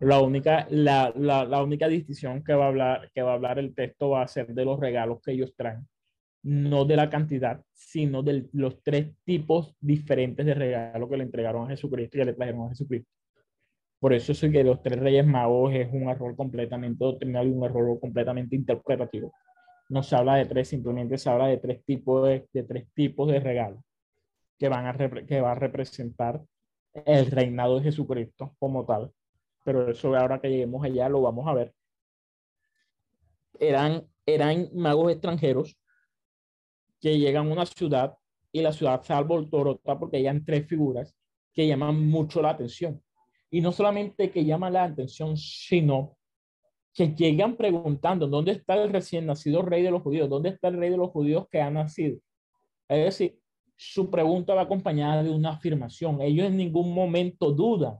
La 0.00 0.20
única, 0.20 0.66
la, 0.70 1.12
la, 1.16 1.44
la, 1.44 1.62
única 1.62 1.88
distinción 1.88 2.42
que 2.42 2.52
va, 2.54 2.66
a 2.66 2.68
hablar, 2.68 3.10
que 3.14 3.22
va 3.22 3.32
a 3.32 3.34
hablar 3.34 3.58
el 3.58 3.74
texto 3.74 4.10
va 4.10 4.22
a 4.22 4.28
ser 4.28 4.48
de 4.48 4.64
los 4.64 4.78
regalos 4.78 5.20
que 5.22 5.32
ellos 5.32 5.54
traen, 5.56 5.86
no 6.42 6.84
de 6.84 6.96
la 6.96 7.08
cantidad, 7.08 7.62
sino 7.72 8.22
de 8.22 8.48
los 8.52 8.82
tres 8.82 9.12
tipos 9.24 9.74
diferentes 9.80 10.44
de 10.44 10.54
regalos 10.54 11.08
que 11.08 11.16
le 11.16 11.24
entregaron 11.24 11.66
a 11.66 11.70
Jesucristo 11.70 12.16
y 12.16 12.20
que 12.20 12.26
le 12.26 12.32
trajeron 12.34 12.66
a 12.66 12.68
Jesucristo. 12.70 13.10
Por 14.00 14.12
eso 14.12 14.32
es 14.32 14.40
que 14.40 14.64
los 14.64 14.82
tres 14.82 14.98
reyes 14.98 15.26
magos 15.26 15.72
es 15.72 15.88
un 15.92 16.10
error 16.10 16.36
completamente 16.36 17.02
doctrinal 17.02 17.48
y 17.48 17.52
un 17.52 17.64
error 17.64 17.98
completamente 17.98 18.56
interpretativo. 18.56 19.32
No 19.88 20.02
se 20.02 20.16
habla 20.16 20.36
de 20.36 20.44
tres, 20.46 20.68
simplemente 20.68 21.16
se 21.16 21.30
habla 21.30 21.46
de 21.46 21.58
tres 21.58 21.82
tipos 21.84 22.26
de, 22.26 22.46
de 22.52 22.62
tres 22.64 22.86
tipos 22.92 23.30
de 23.30 23.40
regalos 23.40 23.80
que 24.58 24.68
van 24.68 24.86
a 24.86 25.24
que 25.26 25.40
va 25.40 25.52
a 25.52 25.54
representar 25.54 26.42
el 26.92 27.30
reinado 27.30 27.76
de 27.76 27.84
Jesucristo 27.84 28.54
como 28.58 28.84
tal. 28.84 29.10
Pero 29.64 29.90
eso 29.90 30.14
ahora 30.14 30.40
que 30.40 30.48
lleguemos 30.48 30.84
allá 30.84 31.08
lo 31.08 31.22
vamos 31.22 31.48
a 31.48 31.54
ver. 31.54 31.74
Eran, 33.58 34.06
eran 34.26 34.68
magos 34.74 35.10
extranjeros 35.10 35.76
que 37.00 37.18
llegan 37.18 37.48
a 37.48 37.52
una 37.52 37.66
ciudad 37.66 38.16
y 38.52 38.62
la 38.62 38.72
ciudad 38.72 39.02
se 39.02 39.12
alborota 39.12 39.98
porque 39.98 40.18
hayan 40.18 40.44
tres 40.44 40.66
figuras 40.66 41.16
que 41.52 41.66
llaman 41.66 42.08
mucho 42.08 42.40
la 42.40 42.50
atención. 42.50 43.02
Y 43.50 43.60
no 43.60 43.72
solamente 43.72 44.30
que 44.30 44.44
llaman 44.44 44.72
la 44.72 44.84
atención, 44.84 45.36
sino 45.36 46.16
que 46.92 47.08
llegan 47.08 47.56
preguntando, 47.56 48.26
¿dónde 48.28 48.52
está 48.52 48.74
el 48.74 48.90
recién 48.90 49.26
nacido 49.26 49.62
rey 49.62 49.82
de 49.82 49.90
los 49.90 50.02
judíos? 50.02 50.28
¿Dónde 50.28 50.50
está 50.50 50.68
el 50.68 50.76
rey 50.76 50.90
de 50.90 50.96
los 50.96 51.10
judíos 51.10 51.46
que 51.50 51.60
ha 51.60 51.70
nacido? 51.70 52.18
Es 52.88 53.04
decir, 53.04 53.38
su 53.76 54.10
pregunta 54.10 54.54
va 54.54 54.62
acompañada 54.62 55.22
de 55.22 55.30
una 55.30 55.50
afirmación. 55.50 56.20
Ellos 56.20 56.46
en 56.46 56.56
ningún 56.56 56.94
momento 56.94 57.50
dudan 57.50 57.96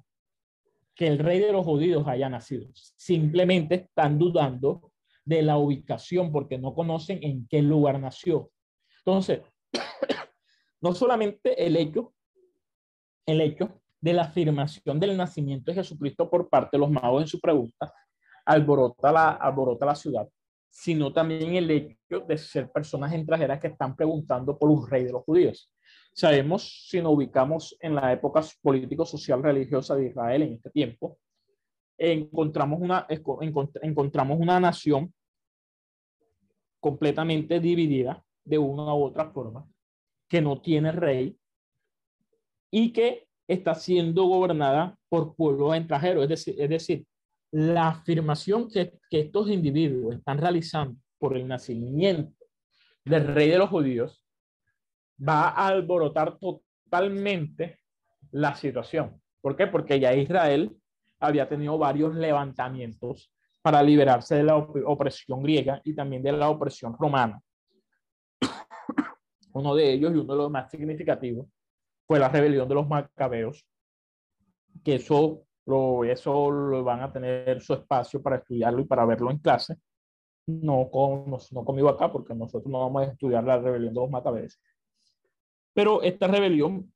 que 0.94 1.06
el 1.06 1.18
rey 1.18 1.40
de 1.40 1.52
los 1.52 1.64
judíos 1.64 2.06
haya 2.06 2.28
nacido. 2.28 2.68
Simplemente 2.74 3.74
están 3.74 4.18
dudando 4.18 4.92
de 5.24 5.42
la 5.42 5.56
ubicación 5.56 6.30
porque 6.30 6.58
no 6.58 6.74
conocen 6.74 7.18
en 7.22 7.46
qué 7.48 7.62
lugar 7.62 7.98
nació. 7.98 8.50
Entonces, 8.98 9.40
no 10.80 10.94
solamente 10.94 11.66
el 11.66 11.76
hecho, 11.76 12.14
el 13.26 13.40
hecho 13.40 13.80
de 14.00 14.12
la 14.12 14.24
afirmación 14.24 15.00
del 15.00 15.16
nacimiento 15.16 15.70
de 15.70 15.76
Jesucristo 15.76 16.28
por 16.28 16.48
parte 16.48 16.76
de 16.76 16.78
los 16.78 16.90
magos 16.90 17.22
en 17.22 17.28
su 17.28 17.40
pregunta, 17.40 17.92
alborota 18.44 19.10
la, 19.10 19.30
alborota 19.30 19.86
la 19.86 19.94
ciudad, 19.94 20.28
sino 20.68 21.12
también 21.12 21.56
el 21.56 21.70
hecho 21.70 22.20
de 22.28 22.36
ser 22.36 22.70
personas 22.70 23.12
extranjeras 23.12 23.58
que 23.60 23.68
están 23.68 23.96
preguntando 23.96 24.58
por 24.58 24.70
un 24.70 24.88
rey 24.88 25.04
de 25.04 25.12
los 25.12 25.24
judíos. 25.24 25.72
Sabemos, 26.16 26.86
si 26.88 27.02
nos 27.02 27.12
ubicamos 27.12 27.76
en 27.80 27.96
la 27.96 28.12
época 28.12 28.40
político-social 28.62 29.42
religiosa 29.42 29.96
de 29.96 30.06
Israel 30.06 30.42
en 30.42 30.52
este 30.52 30.70
tiempo, 30.70 31.18
encontramos 31.98 32.80
una, 32.80 33.04
encontramos 33.82 34.38
una 34.38 34.60
nación 34.60 35.12
completamente 36.78 37.58
dividida 37.58 38.24
de 38.44 38.58
una 38.58 38.94
u 38.94 39.02
otra 39.02 39.28
forma, 39.32 39.68
que 40.28 40.40
no 40.40 40.60
tiene 40.60 40.92
rey 40.92 41.36
y 42.70 42.92
que 42.92 43.26
está 43.48 43.74
siendo 43.74 44.24
gobernada 44.26 44.96
por 45.08 45.34
pueblos 45.34 45.76
extranjeros. 45.76 46.22
Es 46.22 46.28
decir, 46.28 46.54
es 46.58 46.68
decir 46.68 47.06
la 47.50 47.88
afirmación 47.88 48.68
que, 48.68 48.92
que 49.10 49.20
estos 49.20 49.50
individuos 49.50 50.14
están 50.14 50.38
realizando 50.38 50.96
por 51.18 51.36
el 51.36 51.48
nacimiento 51.48 52.46
del 53.04 53.26
rey 53.26 53.50
de 53.50 53.58
los 53.58 53.68
judíos 53.68 54.23
va 55.16 55.50
a 55.50 55.68
alborotar 55.68 56.38
totalmente 56.38 57.78
la 58.32 58.54
situación. 58.54 59.20
¿Por 59.40 59.56
qué? 59.56 59.66
Porque 59.66 60.00
ya 60.00 60.14
Israel 60.14 60.76
había 61.20 61.48
tenido 61.48 61.78
varios 61.78 62.14
levantamientos 62.14 63.30
para 63.62 63.82
liberarse 63.82 64.36
de 64.36 64.44
la 64.44 64.56
opresión 64.56 65.42
griega 65.42 65.80
y 65.84 65.94
también 65.94 66.22
de 66.22 66.32
la 66.32 66.50
opresión 66.50 66.96
romana. 66.98 67.40
Uno 69.52 69.74
de 69.74 69.92
ellos 69.92 70.12
y 70.12 70.16
uno 70.16 70.32
de 70.34 70.38
los 70.38 70.50
más 70.50 70.70
significativos 70.70 71.46
fue 72.06 72.18
la 72.18 72.28
rebelión 72.28 72.68
de 72.68 72.74
los 72.74 72.88
macabeos, 72.88 73.64
que 74.84 74.96
eso 74.96 75.44
lo, 75.64 76.04
eso 76.04 76.50
lo 76.50 76.84
van 76.84 77.02
a 77.02 77.12
tener 77.12 77.60
su 77.62 77.72
espacio 77.72 78.20
para 78.20 78.36
estudiarlo 78.36 78.80
y 78.80 78.84
para 78.84 79.06
verlo 79.06 79.30
en 79.30 79.38
clase. 79.38 79.76
No, 80.46 80.90
con, 80.90 81.30
no 81.30 81.64
conmigo 81.64 81.88
acá, 81.88 82.12
porque 82.12 82.34
nosotros 82.34 82.70
no 82.70 82.80
vamos 82.80 83.02
a 83.02 83.12
estudiar 83.12 83.44
la 83.44 83.58
rebelión 83.58 83.94
de 83.94 84.00
los 84.00 84.10
macabeos. 84.10 84.60
Pero 85.74 86.02
esta 86.02 86.28
rebelión 86.28 86.90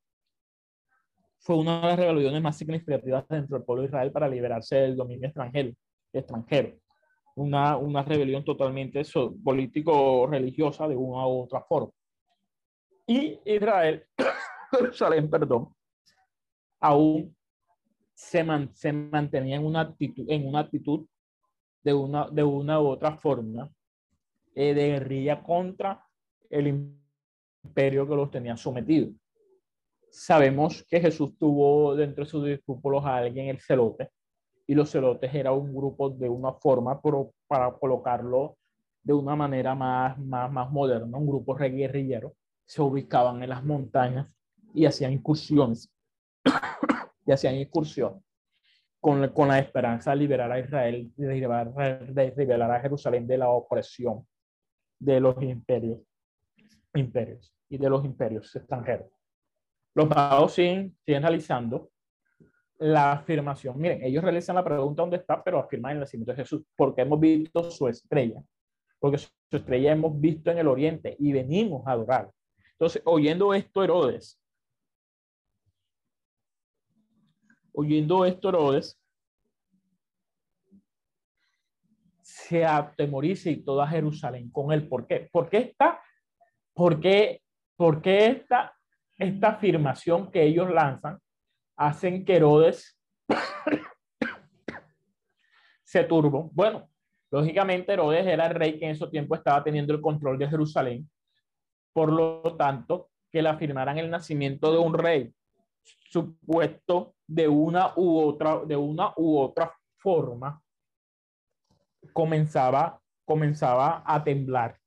fue 1.38 1.56
una 1.56 1.80
de 1.80 1.86
las 1.88 1.98
rebeliones 1.98 2.42
más 2.42 2.56
significativas 2.56 3.26
dentro 3.28 3.56
del 3.58 3.64
pueblo 3.64 3.82
de 3.82 3.88
Israel 3.88 4.12
para 4.12 4.28
liberarse 4.28 4.76
del 4.76 4.96
dominio 4.96 5.26
extranjero. 5.26 5.72
extranjero. 6.12 6.78
Una, 7.34 7.76
una 7.76 8.02
rebelión 8.02 8.44
totalmente 8.44 9.02
político-religiosa 9.44 10.88
de 10.88 10.96
una 10.96 11.26
u 11.26 11.42
otra 11.42 11.62
forma. 11.62 11.92
Y 13.06 13.38
Israel, 13.44 14.04
Jerusalén, 14.70 15.30
perdón, 15.30 15.74
aún 16.80 17.34
se, 18.12 18.42
man, 18.42 18.70
se, 18.74 18.92
mantenía 18.92 19.56
en 19.56 19.64
una 19.64 19.82
actitud, 19.82 20.26
en 20.28 20.46
una 20.46 20.60
actitud 20.60 21.06
de 21.82 21.94
una, 21.94 22.28
de 22.28 22.42
una 22.42 22.80
u 22.80 22.88
otra 22.88 23.16
forma 23.16 23.70
eh, 24.54 24.74
de 24.74 24.88
guerrilla 24.88 25.42
contra 25.42 26.04
el 26.50 26.97
imperio 27.68 28.08
que 28.08 28.16
los 28.16 28.30
tenía 28.30 28.56
sometidos. 28.56 29.10
Sabemos 30.10 30.84
que 30.88 31.00
Jesús 31.00 31.36
tuvo 31.38 31.94
dentro 31.94 32.24
de 32.24 32.30
sus 32.30 32.44
discípulos 32.44 33.04
a 33.04 33.16
alguien, 33.16 33.48
el 33.48 33.60
celote, 33.60 34.10
y 34.66 34.74
los 34.74 34.90
celotes 34.90 35.34
era 35.34 35.52
un 35.52 35.74
grupo 35.74 36.10
de 36.10 36.28
una 36.28 36.52
forma, 36.54 37.00
pero 37.00 37.32
para 37.46 37.70
colocarlo 37.72 38.56
de 39.02 39.12
una 39.12 39.36
manera 39.36 39.74
más, 39.74 40.18
más, 40.18 40.50
más 40.50 40.70
moderna, 40.70 41.16
un 41.16 41.26
grupo 41.26 41.54
guerrillero, 41.54 42.34
se 42.64 42.82
ubicaban 42.82 43.42
en 43.42 43.50
las 43.50 43.64
montañas 43.64 44.26
y 44.74 44.84
hacían 44.84 45.12
incursiones, 45.12 45.90
y 47.26 47.32
hacían 47.32 47.54
incursiones 47.54 48.22
con, 49.00 49.28
con 49.28 49.48
la 49.48 49.58
esperanza 49.58 50.10
de 50.10 50.16
liberar 50.16 50.50
a 50.50 50.58
Israel, 50.58 51.12
de 51.16 51.34
liberar, 51.34 51.72
de 51.74 52.34
liberar 52.36 52.70
a 52.70 52.80
Jerusalén 52.80 53.26
de 53.26 53.38
la 53.38 53.48
opresión 53.48 54.26
de 54.98 55.20
los 55.20 55.40
imperios, 55.42 56.00
imperios 56.94 57.57
y 57.68 57.78
de 57.78 57.90
los 57.90 58.04
imperios 58.04 58.54
extranjeros. 58.54 59.10
Los 59.94 60.08
magos 60.08 60.54
siguen, 60.54 60.96
siguen 61.04 61.22
realizando 61.22 61.90
la 62.78 63.12
afirmación. 63.12 63.78
Miren, 63.78 64.02
ellos 64.04 64.22
realizan 64.22 64.56
la 64.56 64.64
pregunta 64.64 65.02
dónde 65.02 65.16
está, 65.16 65.42
pero 65.42 65.58
afirman 65.58 65.92
el 65.92 66.00
nacimiento 66.00 66.32
de 66.32 66.36
Jesús, 66.36 66.62
porque 66.76 67.02
hemos 67.02 67.18
visto 67.18 67.70
su 67.70 67.88
estrella, 67.88 68.40
porque 68.98 69.18
su 69.18 69.28
estrella 69.50 69.92
hemos 69.92 70.18
visto 70.18 70.50
en 70.50 70.58
el 70.58 70.68
oriente 70.68 71.16
y 71.18 71.32
venimos 71.32 71.86
a 71.86 71.92
adorar. 71.92 72.30
Entonces, 72.72 73.02
oyendo 73.04 73.52
esto, 73.52 73.82
Herodes, 73.82 74.40
oyendo 77.72 78.24
esto, 78.24 78.48
Herodes, 78.50 79.00
se 82.22 82.64
atemoriza 82.64 83.50
y 83.50 83.56
toda 83.56 83.86
Jerusalén 83.88 84.50
con 84.50 84.72
él. 84.72 84.88
¿Por 84.88 85.06
qué? 85.06 85.28
Porque 85.32 85.58
esta, 85.58 86.00
porque 86.72 86.88
¿Por 86.92 87.00
qué 87.00 87.42
esta, 88.04 88.74
esta 89.16 89.48
afirmación 89.48 90.30
que 90.30 90.42
ellos 90.42 90.70
lanzan 90.70 91.18
hacen 91.76 92.24
que 92.24 92.36
Herodes 92.36 92.98
se 95.84 96.04
turbo? 96.04 96.50
Bueno, 96.52 96.90
lógicamente 97.30 97.92
Herodes 97.92 98.26
era 98.26 98.46
el 98.46 98.54
rey 98.54 98.78
que 98.78 98.86
en 98.86 98.92
ese 98.92 99.06
tiempo 99.08 99.34
estaba 99.34 99.62
teniendo 99.62 99.94
el 99.94 100.00
control 100.00 100.38
de 100.38 100.48
Jerusalén. 100.48 101.08
Por 101.92 102.12
lo 102.12 102.56
tanto, 102.56 103.10
que 103.30 103.42
le 103.42 103.48
afirmaran 103.48 103.98
el 103.98 104.10
nacimiento 104.10 104.72
de 104.72 104.78
un 104.78 104.94
rey 104.94 105.32
supuesto 105.82 107.14
de 107.26 107.46
una 107.46 107.92
u 107.96 108.20
otra, 108.20 108.64
de 108.64 108.76
una 108.76 109.12
u 109.16 109.38
otra 109.38 109.72
forma, 109.96 110.62
comenzaba, 112.12 113.00
comenzaba 113.24 114.02
a 114.06 114.24
temblar 114.24 114.78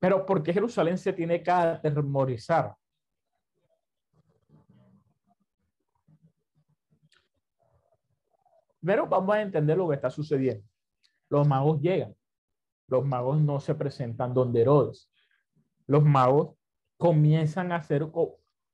Pero 0.00 0.24
¿por 0.24 0.42
qué 0.42 0.52
Jerusalén 0.52 0.98
se 0.98 1.12
tiene 1.12 1.42
que 1.42 1.50
atemorizar? 1.50 2.74
Pero 8.82 9.06
vamos 9.06 9.34
a 9.34 9.42
entender 9.42 9.76
lo 9.76 9.88
que 9.88 9.96
está 9.96 10.10
sucediendo. 10.10 10.66
Los 11.28 11.46
magos 11.46 11.80
llegan. 11.80 12.16
Los 12.88 13.04
magos 13.04 13.40
no 13.40 13.60
se 13.60 13.74
presentan 13.74 14.32
donde 14.32 14.62
Herodes. 14.62 15.08
Los 15.86 16.02
magos 16.02 16.56
comienzan 16.96 17.70
a 17.70 17.76
hacer, 17.76 18.08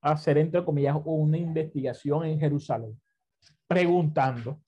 a 0.00 0.12
hacer 0.12 0.38
entre 0.38 0.64
comillas, 0.64 0.96
una 1.04 1.38
investigación 1.38 2.24
en 2.24 2.38
Jerusalén, 2.38 3.00
preguntando 3.66 4.60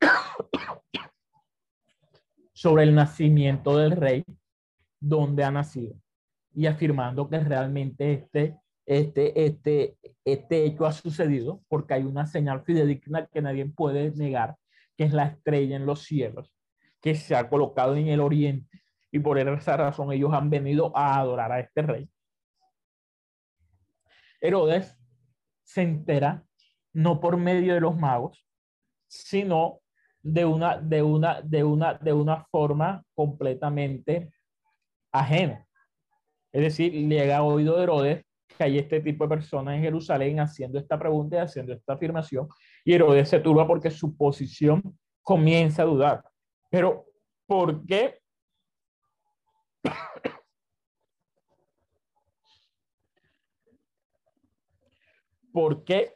sobre 2.52 2.84
el 2.84 2.94
nacimiento 2.94 3.76
del 3.76 3.92
rey, 3.92 4.24
dónde 5.02 5.44
ha 5.44 5.50
nacido, 5.50 5.94
y 6.54 6.66
afirmando 6.66 7.28
que 7.28 7.38
realmente 7.40 8.12
este, 8.12 8.58
este, 8.86 9.44
este, 9.44 9.96
este 10.24 10.64
hecho 10.64 10.86
ha 10.86 10.92
sucedido 10.92 11.62
porque 11.68 11.94
hay 11.94 12.04
una 12.04 12.26
señal 12.26 12.62
fidedigna 12.64 13.26
que 13.26 13.42
nadie 13.42 13.66
puede 13.66 14.12
negar, 14.12 14.56
que 14.96 15.04
es 15.04 15.12
la 15.12 15.26
estrella 15.26 15.76
en 15.76 15.86
los 15.86 16.02
cielos, 16.02 16.54
que 17.00 17.14
se 17.14 17.34
ha 17.34 17.48
colocado 17.48 17.96
en 17.96 18.08
el 18.08 18.20
oriente, 18.20 18.82
y 19.10 19.18
por 19.18 19.38
esa 19.38 19.76
razón 19.76 20.12
ellos 20.12 20.32
han 20.32 20.48
venido 20.48 20.96
a 20.96 21.18
adorar 21.18 21.52
a 21.52 21.60
este 21.60 21.82
rey. 21.82 22.08
Herodes 24.40 24.96
se 25.62 25.82
entera 25.82 26.44
no 26.92 27.20
por 27.20 27.36
medio 27.36 27.74
de 27.74 27.80
los 27.80 27.96
magos, 27.96 28.46
sino 29.08 29.80
de 30.22 30.44
una, 30.44 30.78
de 30.78 31.02
una, 31.02 31.40
de 31.42 31.64
una, 31.64 31.94
de 31.94 32.12
una 32.12 32.44
forma 32.44 33.04
completamente 33.14 34.32
ajena. 35.12 35.66
Es 36.50 36.62
decir, 36.62 36.92
llega 36.92 37.36
a 37.38 37.42
oído 37.42 37.76
de 37.76 37.82
Herodes 37.84 38.24
que 38.56 38.64
hay 38.64 38.78
este 38.78 39.00
tipo 39.00 39.24
de 39.24 39.30
personas 39.30 39.76
en 39.76 39.82
Jerusalén 39.82 40.40
haciendo 40.40 40.78
esta 40.78 40.98
pregunta 40.98 41.36
y 41.36 41.40
haciendo 41.40 41.72
esta 41.72 41.92
afirmación, 41.94 42.48
y 42.84 42.92
Herodes 42.94 43.28
se 43.28 43.40
turba 43.40 43.66
porque 43.66 43.90
su 43.90 44.16
posición 44.16 44.98
comienza 45.22 45.82
a 45.82 45.86
dudar. 45.86 46.22
Pero, 46.70 47.06
¿por 47.46 47.86
qué? 47.86 48.20
¿Por 55.52 55.84
qué 55.84 56.14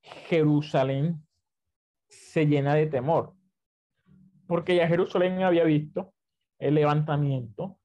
Jerusalén 0.00 1.26
se 2.08 2.46
llena 2.46 2.74
de 2.74 2.86
temor? 2.86 3.34
Porque 4.46 4.76
ya 4.76 4.86
Jerusalén 4.86 5.42
había 5.42 5.64
visto 5.64 6.13
el 6.58 6.74
levantamiento 6.74 7.78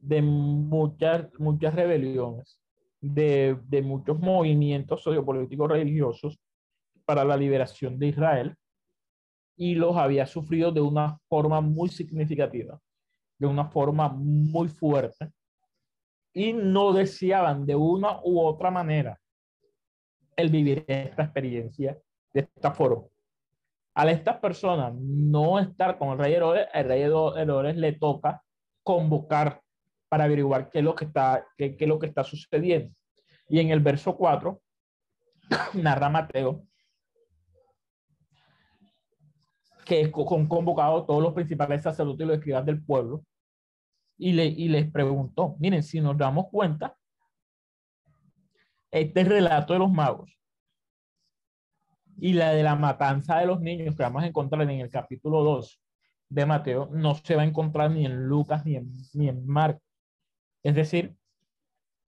de 0.00 0.22
muchas, 0.22 1.28
muchas 1.38 1.74
rebeliones, 1.74 2.60
de, 3.00 3.58
de 3.64 3.82
muchos 3.82 4.18
movimientos 4.18 5.02
sociopolíticos 5.02 5.70
religiosos 5.70 6.38
para 7.04 7.24
la 7.24 7.36
liberación 7.36 7.98
de 7.98 8.08
Israel 8.08 8.56
y 9.56 9.74
los 9.74 9.96
había 9.96 10.26
sufrido 10.26 10.72
de 10.72 10.80
una 10.80 11.18
forma 11.28 11.60
muy 11.60 11.88
significativa, 11.88 12.78
de 13.38 13.46
una 13.46 13.66
forma 13.66 14.08
muy 14.08 14.68
fuerte 14.68 15.30
y 16.32 16.52
no 16.52 16.92
deseaban 16.92 17.64
de 17.64 17.74
una 17.74 18.20
u 18.22 18.40
otra 18.40 18.70
manera 18.70 19.18
el 20.36 20.50
vivir 20.50 20.84
esta 20.86 21.22
experiencia 21.22 21.98
de 22.34 22.40
esta 22.40 22.70
forma. 22.72 23.06
A 23.98 24.10
estas 24.10 24.36
personas 24.40 24.92
no 24.94 25.58
estar 25.58 25.96
con 25.96 26.10
el 26.10 26.18
rey 26.18 26.34
Herodes, 26.34 26.68
el 26.74 26.84
rey 26.84 27.00
Herodes 27.00 27.76
le 27.78 27.92
toca 27.94 28.42
convocar 28.82 29.62
para 30.10 30.24
averiguar 30.24 30.68
qué 30.68 30.80
es 30.80 30.84
lo 30.84 30.94
que 30.94 31.06
está, 31.06 31.46
qué, 31.56 31.74
es 31.80 31.88
lo 31.88 31.98
que 31.98 32.04
está 32.04 32.22
sucediendo. 32.22 32.94
Y 33.48 33.58
en 33.58 33.70
el 33.70 33.80
verso 33.80 34.14
4 34.14 34.60
narra 35.82 36.10
Mateo 36.10 36.66
que 39.86 40.10
con 40.10 40.46
convocado 40.46 41.06
todos 41.06 41.22
los 41.22 41.32
principales 41.32 41.82
sacerdotes 41.82 42.20
y 42.22 42.28
los 42.28 42.36
escribas 42.36 42.66
del 42.66 42.84
pueblo 42.84 43.24
y, 44.18 44.32
le, 44.32 44.44
y 44.44 44.68
les 44.68 44.90
preguntó, 44.90 45.56
miren, 45.58 45.82
si 45.82 46.02
nos 46.02 46.18
damos 46.18 46.48
cuenta, 46.50 46.94
este 48.90 49.24
relato 49.24 49.72
de 49.72 49.78
los 49.78 49.90
magos 49.90 50.36
y 52.18 52.32
la 52.32 52.50
de 52.50 52.62
la 52.62 52.74
matanza 52.76 53.38
de 53.38 53.46
los 53.46 53.60
niños 53.60 53.96
que 53.96 54.02
vamos 54.02 54.22
a 54.22 54.26
encontrar 54.26 54.62
en 54.62 54.80
el 54.80 54.90
capítulo 54.90 55.42
2 55.42 55.80
de 56.28 56.46
Mateo 56.46 56.88
no 56.92 57.14
se 57.14 57.36
va 57.36 57.42
a 57.42 57.46
encontrar 57.46 57.90
ni 57.90 58.04
en 58.06 58.26
Lucas 58.26 58.64
ni 58.64 58.76
en, 58.76 58.92
ni 59.14 59.28
en 59.28 59.46
Marcos. 59.46 59.82
Es 60.62 60.74
decir, 60.74 61.14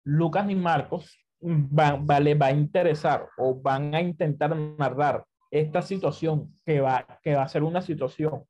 Lucas 0.05 0.47
ni 0.47 0.55
Marcos 0.55 1.19
van, 1.41 2.07
va, 2.07 2.19
va 2.19 2.47
a 2.47 2.53
interesar 2.53 3.29
o 3.39 3.61
van 3.61 3.95
a 3.95 4.01
intentar 4.01 4.55
narrar 4.57 5.25
esta 5.51 5.83
situación 5.83 6.55
que 6.65 6.81
va, 6.81 7.07
que 7.23 7.35
va 7.35 7.43
a 7.43 7.49
ser 7.49 7.63
una 7.63 7.81
situación 7.81 8.45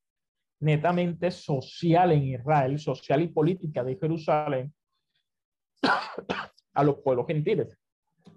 netamente 0.61 1.31
social 1.31 2.13
en 2.13 2.25
Israel, 2.25 2.79
social 2.79 3.23
y 3.23 3.29
política 3.29 3.85
de 3.85 3.97
Jerusalén, 3.97 4.75
a 6.75 6.85
los 6.85 6.97
pueblos 6.97 7.27
gentiles. 7.27 7.79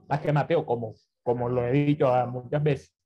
La 0.09 0.22
que 0.22 0.34
Mateo, 0.34 0.65
como, 0.65 0.95
como 1.24 1.49
lo 1.49 1.65
he 1.65 1.72
dicho 1.72 2.11
muchas 2.28 2.61
veces, 2.61 2.96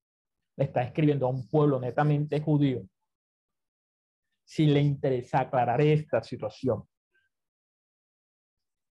está 0.58 0.84
escribiendo 0.84 1.26
a 1.26 1.30
un 1.30 1.47
pueblo 1.47 1.80
netamente 1.80 2.41
judío. 2.41 2.82
Si 4.43 4.66
le 4.66 4.82
interesa 4.82 5.41
aclarar 5.41 5.82
esta 5.82 6.22
situación. 6.22 6.84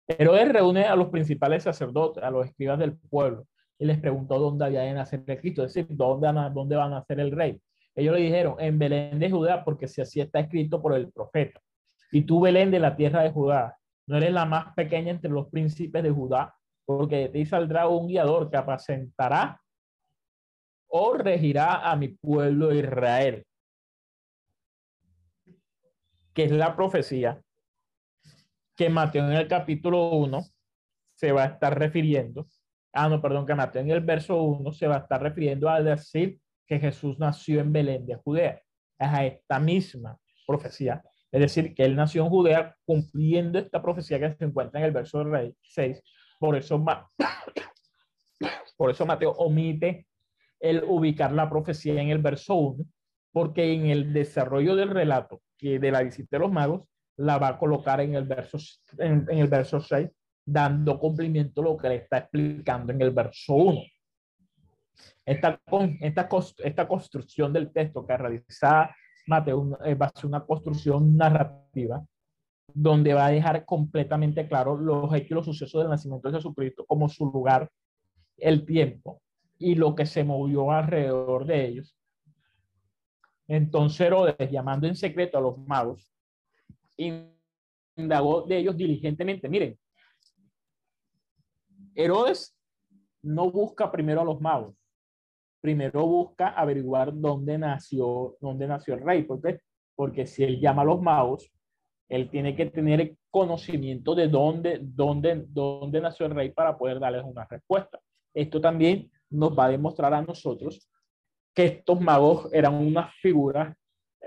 Él 0.08 0.50
reúne 0.50 0.86
a 0.86 0.96
los 0.96 1.10
principales 1.10 1.64
sacerdotes, 1.64 2.24
a 2.24 2.32
los 2.32 2.46
escribas 2.46 2.80
del 2.80 2.98
pueblo, 2.98 3.46
y 3.78 3.86
les 3.86 4.00
preguntó 4.00 4.40
dónde 4.40 4.66
había 4.66 4.82
de 4.82 4.94
nacer 4.94 5.24
Cristo, 5.26 5.64
es 5.64 5.74
decir, 5.74 5.88
dónde, 5.90 6.28
dónde 6.54 6.76
va 6.76 6.86
a 6.86 6.90
nacer 6.90 7.20
el 7.20 7.32
rey. 7.32 7.60
Ellos 7.96 8.16
le 8.16 8.22
dijeron, 8.22 8.56
en 8.60 8.80
Belén 8.80 9.20
de 9.20 9.30
Judá, 9.30 9.66
porque 9.66 9.88
si 9.88 10.02
así 10.02 10.22
está 10.22 10.40
escrito 10.40 10.82
por 10.82 10.94
el 10.94 11.12
profeta. 11.12 11.60
Y 12.12 12.22
tú, 12.22 12.40
Belén 12.40 12.72
de 12.72 12.80
la 12.80 12.96
tierra 12.96 13.24
de 13.24 13.32
Judá, 13.32 13.78
no 14.08 14.18
eres 14.18 14.32
la 14.32 14.46
más 14.46 14.74
pequeña 14.76 15.12
entre 15.12 15.32
los 15.32 15.50
príncipes 15.50 16.02
de 16.02 16.12
Judá, 16.12 16.56
porque 16.86 17.18
de 17.18 17.30
ti 17.30 17.46
saldrá 17.46 17.88
un 17.88 18.08
guiador 18.08 18.50
que 18.50 18.58
apacentará 18.58 19.60
o 20.88 21.14
regirá 21.14 21.90
a 21.90 21.96
mi 21.96 22.10
pueblo 22.10 22.74
Israel. 22.74 23.46
Que 26.34 26.46
es 26.46 26.52
la 26.52 26.76
profecía 26.76 27.42
que 28.76 28.90
Mateo 28.90 29.26
en 29.26 29.34
el 29.34 29.48
capítulo 29.48 30.10
1 30.12 30.46
se 31.16 31.32
va 31.32 31.44
a 31.44 31.48
estar 31.48 31.78
refiriendo 31.78 32.48
ah, 32.98 33.10
no, 33.10 33.22
perdón, 33.22 33.46
que 33.46 33.56
Mateo 33.56 33.82
en 33.82 33.92
el 33.92 34.02
verso 34.02 34.42
1 34.42 34.72
se 34.74 34.88
va 34.88 34.96
a 34.96 35.00
estar 35.00 35.22
refiriendo 35.22 35.70
a 35.70 35.82
decir 35.82 36.40
que 36.66 36.80
Jesús 36.80 37.18
nació 37.20 37.62
en 37.62 37.72
Belén 37.72 38.06
de 38.06 38.16
Judea. 38.16 38.62
Es 38.98 39.08
a 39.08 39.26
esta 39.26 39.60
misma 39.60 40.18
profecía. 40.46 41.04
Es 41.32 41.40
decir, 41.42 41.76
que 41.76 41.84
él 41.84 41.96
nació 41.96 42.24
en 42.24 42.30
Judea 42.30 42.76
cumpliendo 42.86 43.60
esta 43.60 43.82
profecía 43.82 44.20
que 44.20 44.36
se 44.36 44.46
encuentra 44.46 44.80
en 44.80 44.88
el 44.88 44.92
verso 44.92 45.24
6. 45.62 46.02
Por 46.40 46.56
eso, 46.56 46.84
por 48.78 48.92
eso 48.92 49.06
Mateo 49.06 49.32
omite 49.32 50.07
el 50.60 50.84
ubicar 50.84 51.32
la 51.32 51.50
profecía 51.50 52.02
en 52.02 52.10
el 52.10 52.20
verso 52.20 52.56
1, 52.56 52.86
porque 53.32 53.74
en 53.74 53.88
el 53.88 54.14
desarrollo 54.14 54.76
del 54.76 54.90
relato 54.90 55.42
que 55.58 55.80
de 55.80 55.92
la 55.92 56.04
visita 56.04 56.38
de 56.38 56.40
los 56.40 56.52
magos, 56.52 56.88
la 57.18 57.38
va 57.38 57.50
a 57.50 57.58
colocar 57.58 58.00
en 58.02 58.16
el 58.16 58.26
verso, 58.26 58.58
en, 59.00 59.26
el 59.30 59.48
verso 59.48 59.80
6 59.80 60.10
dando 60.46 61.00
cumplimiento 61.00 61.62
a 61.62 61.64
lo 61.66 61.78
que 61.78 61.90
le 61.90 61.96
está 61.96 62.20
explicando 62.20 62.94
en 62.94 63.02
el 63.02 63.12
verso 63.12 63.54
1. 63.54 63.82
Esta, 65.26 65.60
esta, 66.00 66.30
esta 66.64 66.88
construcción 66.88 67.52
del 67.52 67.72
texto 67.72 68.06
que 68.06 68.18
realiza 68.18 68.96
Mateo 69.28 69.78
eh, 69.84 69.94
va 69.96 70.08
a 70.08 70.18
ser 70.18 70.28
una 70.28 70.46
construcción 70.46 71.18
narrativa 71.18 72.04
donde 72.74 73.14
va 73.14 73.26
a 73.26 73.32
dejar 73.32 73.66
completamente 73.66 74.48
claro 74.48 74.78
los 74.78 75.14
hechos 75.14 75.32
y 75.32 75.34
los 75.34 75.46
sucesos 75.46 75.82
del 75.82 75.90
nacimiento 75.90 76.30
de 76.30 76.38
Jesucristo 76.38 76.86
como 76.86 77.10
su 77.10 77.26
lugar, 77.26 77.70
el 78.38 78.66
tiempo 78.66 79.22
y 79.60 79.76
lo 79.76 79.96
que 79.96 80.06
se 80.06 80.24
movió 80.24 80.72
alrededor 80.72 81.46
de 81.46 81.66
ellos. 81.66 81.98
Entonces 83.48 84.02
Herodes, 84.02 84.52
llamando 84.52 84.88
en 84.88 84.96
secreto 84.96 85.38
a 85.38 85.42
los 85.42 85.58
magos, 85.58 86.12
indagó 87.96 88.42
de 88.44 88.58
ellos 88.58 88.76
diligentemente. 88.76 89.48
Miren, 89.48 89.78
Herodes 91.96 92.56
no 93.24 93.50
busca 93.50 93.92
primero 93.92 94.22
a 94.22 94.26
los 94.26 94.40
magos, 94.42 94.76
primero 95.62 96.06
busca 96.06 96.50
averiguar 96.50 97.12
dónde 97.14 97.58
nació, 97.58 98.38
dónde 98.40 98.68
nació 98.68 98.96
el 98.96 99.02
rey. 99.02 99.24
¿Por? 99.24 99.40
Porque 99.96 100.28
si 100.28 100.44
él 100.44 100.60
llama 100.60 100.84
a 100.84 100.86
los 100.86 101.02
magos, 101.02 101.52
él 102.10 102.30
tiene 102.30 102.56
que 102.56 102.68
tener 102.68 103.16
conocimiento 103.32 104.16
de 104.16 104.28
dónde, 104.28 104.80
dónde, 104.82 105.46
dónde 105.48 106.02
nació 106.02 106.26
el 106.28 106.36
rey 106.36 106.52
para 106.52 106.78
poder 106.78 107.00
darles 107.00 107.24
una 107.24 107.46
respuesta. 107.46 108.00
Esto 108.34 108.62
también 108.62 109.10
nos 109.30 109.58
va 109.58 109.66
a 109.66 109.70
demostrar 109.70 110.14
a 110.14 110.22
nosotros 110.22 110.90
que 111.54 111.66
estos 111.66 112.00
magos 112.00 112.50
eran 112.54 112.76
unas 112.76 113.14
figuras 113.16 113.76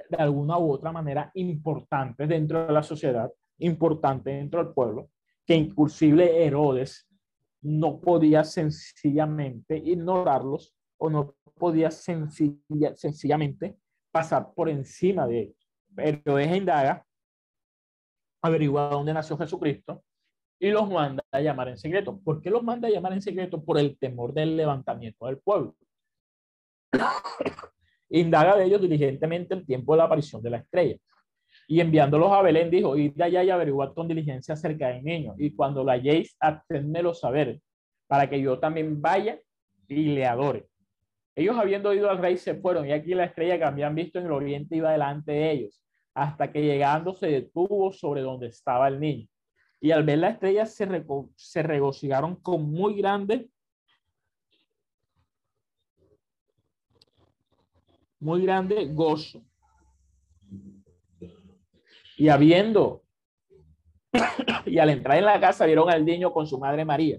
de 0.08 0.16
alguna 0.16 0.58
u 0.58 0.72
otra 0.72 0.92
manera 0.92 1.30
importantes 1.34 2.28
dentro 2.28 2.66
de 2.66 2.72
la 2.72 2.82
sociedad, 2.82 3.30
importantes 3.58 4.34
dentro 4.34 4.62
del 4.62 4.72
pueblo, 4.72 5.10
que 5.46 5.54
inclusive 5.54 6.44
Herodes 6.44 7.08
no 7.62 8.00
podía 8.00 8.42
sencillamente 8.44 9.76
ignorarlos 9.76 10.74
o 10.98 11.10
no 11.10 11.34
podía 11.56 11.90
sencilla, 11.90 12.96
sencillamente 12.96 13.76
pasar 14.10 14.52
por 14.54 14.68
encima 14.68 15.26
de 15.26 15.40
ellos. 15.40 15.70
Herodes 15.96 16.56
indaga, 16.56 17.06
averigua 18.42 18.88
dónde 18.88 19.12
nació 19.12 19.36
Jesucristo 19.36 20.02
y 20.60 20.70
los 20.70 20.88
manda 20.90 21.24
a 21.32 21.40
llamar 21.40 21.68
en 21.68 21.78
secreto. 21.78 22.20
¿Por 22.22 22.42
qué 22.42 22.50
los 22.50 22.62
manda 22.62 22.86
a 22.86 22.90
llamar 22.90 23.14
en 23.14 23.22
secreto? 23.22 23.64
Por 23.64 23.78
el 23.78 23.98
temor 23.98 24.34
del 24.34 24.56
levantamiento 24.56 25.26
del 25.26 25.38
pueblo. 25.38 25.74
Indaga 28.10 28.56
de 28.56 28.66
ellos 28.66 28.82
diligentemente 28.82 29.54
el 29.54 29.64
tiempo 29.64 29.94
de 29.94 29.98
la 29.98 30.04
aparición 30.04 30.42
de 30.42 30.50
la 30.50 30.58
estrella. 30.58 30.96
Y 31.66 31.80
enviándolos 31.80 32.30
a 32.32 32.42
Belén, 32.42 32.70
dijo, 32.70 32.96
id 32.96 33.18
allá 33.20 33.42
y 33.42 33.50
averiguad 33.50 33.94
con 33.94 34.06
diligencia 34.06 34.52
acerca 34.52 34.88
del 34.88 35.02
niño. 35.02 35.34
Y 35.38 35.54
cuando 35.54 35.82
la 35.82 35.92
halléis, 35.92 36.36
hacedmelo 36.38 37.14
saber, 37.14 37.60
para 38.06 38.28
que 38.28 38.40
yo 38.40 38.58
también 38.58 39.00
vaya 39.00 39.40
y 39.88 40.08
le 40.08 40.26
adore. 40.26 40.68
Ellos 41.34 41.56
habiendo 41.56 41.94
ido 41.94 42.10
al 42.10 42.18
rey 42.18 42.36
se 42.36 42.54
fueron, 42.54 42.86
y 42.86 42.92
aquí 42.92 43.14
la 43.14 43.24
estrella 43.24 43.56
que 43.56 43.64
habían 43.64 43.94
visto 43.94 44.18
en 44.18 44.26
el 44.26 44.32
oriente 44.32 44.76
iba 44.76 44.92
delante 44.92 45.32
de 45.32 45.50
ellos, 45.52 45.82
hasta 46.12 46.52
que 46.52 46.60
llegando 46.60 47.14
se 47.14 47.28
detuvo 47.28 47.92
sobre 47.92 48.20
donde 48.20 48.48
estaba 48.48 48.88
el 48.88 49.00
niño. 49.00 49.29
Y 49.80 49.92
al 49.92 50.04
ver 50.04 50.18
la 50.18 50.30
estrella 50.30 50.66
se, 50.66 50.86
se 51.36 51.62
regocijaron 51.62 52.36
con 52.36 52.70
muy 52.70 52.94
grande 52.94 53.50
muy 58.20 58.42
grande 58.42 58.86
gozo. 58.92 59.42
Y 62.16 62.28
habiendo, 62.28 63.02
y 64.66 64.78
al 64.78 64.90
entrar 64.90 65.16
en 65.16 65.24
la 65.24 65.40
casa 65.40 65.64
vieron 65.64 65.90
al 65.90 66.04
niño 66.04 66.32
con 66.32 66.46
su 66.46 66.58
madre 66.58 66.84
María, 66.84 67.18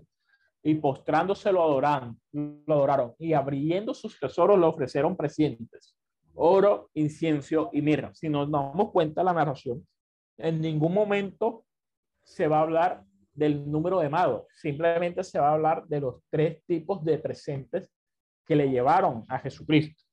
y 0.64 0.76
postrándose 0.76 1.52
lo 1.52 1.64
adoraron, 1.64 2.22
lo 2.32 2.74
adoraron, 2.74 3.16
y 3.18 3.34
abriendo 3.34 3.96
sus 3.96 4.20
tesoros 4.20 4.60
le 4.60 4.66
ofrecieron 4.68 5.18
presentes, 5.18 5.98
oro, 6.36 6.92
incienso 6.94 7.72
y 7.74 7.82
mirra. 7.82 8.14
Si 8.14 8.30
nos 8.30 8.50
damos 8.50 8.92
cuenta 8.92 9.24
la 9.24 9.34
narración, 9.34 9.86
en 10.38 10.62
ningún 10.62 10.94
momento 10.94 11.66
se 12.32 12.48
va 12.48 12.60
a 12.60 12.64
hablar 12.64 13.04
del 13.34 13.70
número 13.70 14.00
de 14.00 14.10
magos, 14.10 14.46
simplemente 14.54 15.24
se 15.24 15.40
va 15.40 15.50
a 15.50 15.54
hablar 15.54 15.86
de 15.88 16.02
los 16.02 16.22
tres 16.30 16.64
tipos 16.66 17.04
de 17.04 17.18
presentes 17.18 17.92
que 18.46 18.56
le 18.56 18.70
llevaron 18.70 19.26
a 19.28 19.40
Jesucristo 19.40 20.04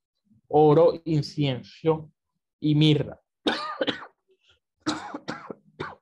oro, 0.49 1.01
incienso 1.05 2.11
y 2.61 2.75
mirra. 2.75 3.21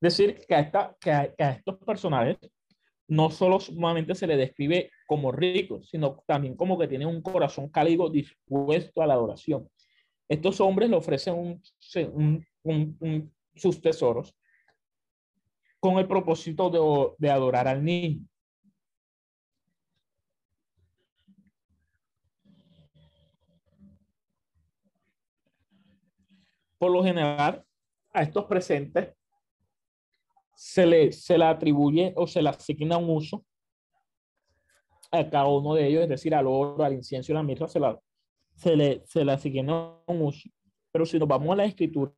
Decir 0.00 0.40
que 0.46 0.54
a, 0.54 0.60
esta, 0.60 0.96
que, 1.00 1.10
a, 1.10 1.34
estos 1.38 1.76
personajes 1.78 2.36
no 3.08 3.30
solo 3.30 3.58
sumamente 3.58 4.14
se 4.14 4.26
les 4.26 4.36
describe 4.38 4.90
como 5.06 5.32
ricos, 5.32 5.88
sino 5.88 6.22
también 6.26 6.54
como 6.56 6.78
que 6.78 6.88
tienen 6.88 7.08
un 7.08 7.22
corazón 7.22 7.70
cálido 7.70 8.10
dispuesto 8.10 9.00
a 9.02 9.06
la 9.06 9.14
adoración. 9.14 9.66
Estos 10.28 10.60
hombres 10.60 10.90
le 10.90 10.96
ofrecen 10.96 11.34
un, 11.34 11.62
sus 13.58 13.80
tesoros 13.80 14.36
con 15.80 15.98
el 15.98 16.08
propósito 16.08 16.70
de, 16.70 17.14
de 17.18 17.30
adorar 17.30 17.68
al 17.68 17.84
niño. 17.84 18.26
por 26.78 26.92
lo 26.92 27.02
general, 27.02 27.64
a 28.12 28.22
estos 28.22 28.44
presentes 28.46 29.12
se 30.54 30.86
le, 30.86 31.12
se 31.12 31.36
le 31.36 31.44
atribuye 31.44 32.12
o 32.16 32.26
se 32.26 32.40
le 32.40 32.48
asigna 32.48 32.96
un 32.96 33.10
uso 33.10 33.44
a 35.10 35.28
cada 35.28 35.46
uno 35.46 35.74
de 35.74 35.86
ellos, 35.86 36.02
es 36.02 36.08
decir, 36.08 36.34
al 36.34 36.46
oro, 36.46 36.82
al 36.84 36.94
incienso 36.94 37.32
y 37.32 37.34
la 37.34 37.42
mirra, 37.42 37.66
se, 37.68 37.80
la, 37.80 37.98
se, 38.54 38.76
le, 38.76 39.02
se 39.06 39.24
le 39.24 39.32
asigna 39.32 39.94
un 40.06 40.22
uso. 40.22 40.48
Pero 40.92 41.04
si 41.04 41.18
nos 41.18 41.28
vamos 41.28 41.50
a 41.50 41.56
la 41.56 41.64
escritura, 41.64 42.12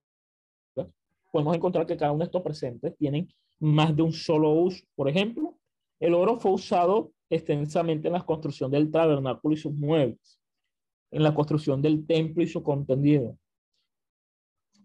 podemos 1.30 1.56
encontrar 1.56 1.86
que 1.86 1.96
cada 1.96 2.12
uno 2.12 2.20
de 2.20 2.26
estos 2.26 2.42
presentes 2.42 2.96
tienen 2.96 3.28
más 3.58 3.94
de 3.94 4.02
un 4.02 4.12
solo 4.12 4.50
uso. 4.50 4.84
Por 4.94 5.08
ejemplo, 5.08 5.56
el 6.00 6.14
oro 6.14 6.38
fue 6.38 6.52
usado 6.52 7.12
extensamente 7.28 8.08
en 8.08 8.14
la 8.14 8.24
construcción 8.24 8.70
del 8.70 8.90
tabernáculo 8.90 9.54
y 9.54 9.58
sus 9.58 9.72
muebles, 9.72 10.40
en 11.10 11.22
la 11.22 11.34
construcción 11.34 11.80
del 11.82 12.06
templo 12.06 12.42
y 12.42 12.46
su 12.46 12.62
contenido, 12.62 13.36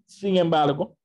sin 0.06 0.38
embargo, 0.38 0.98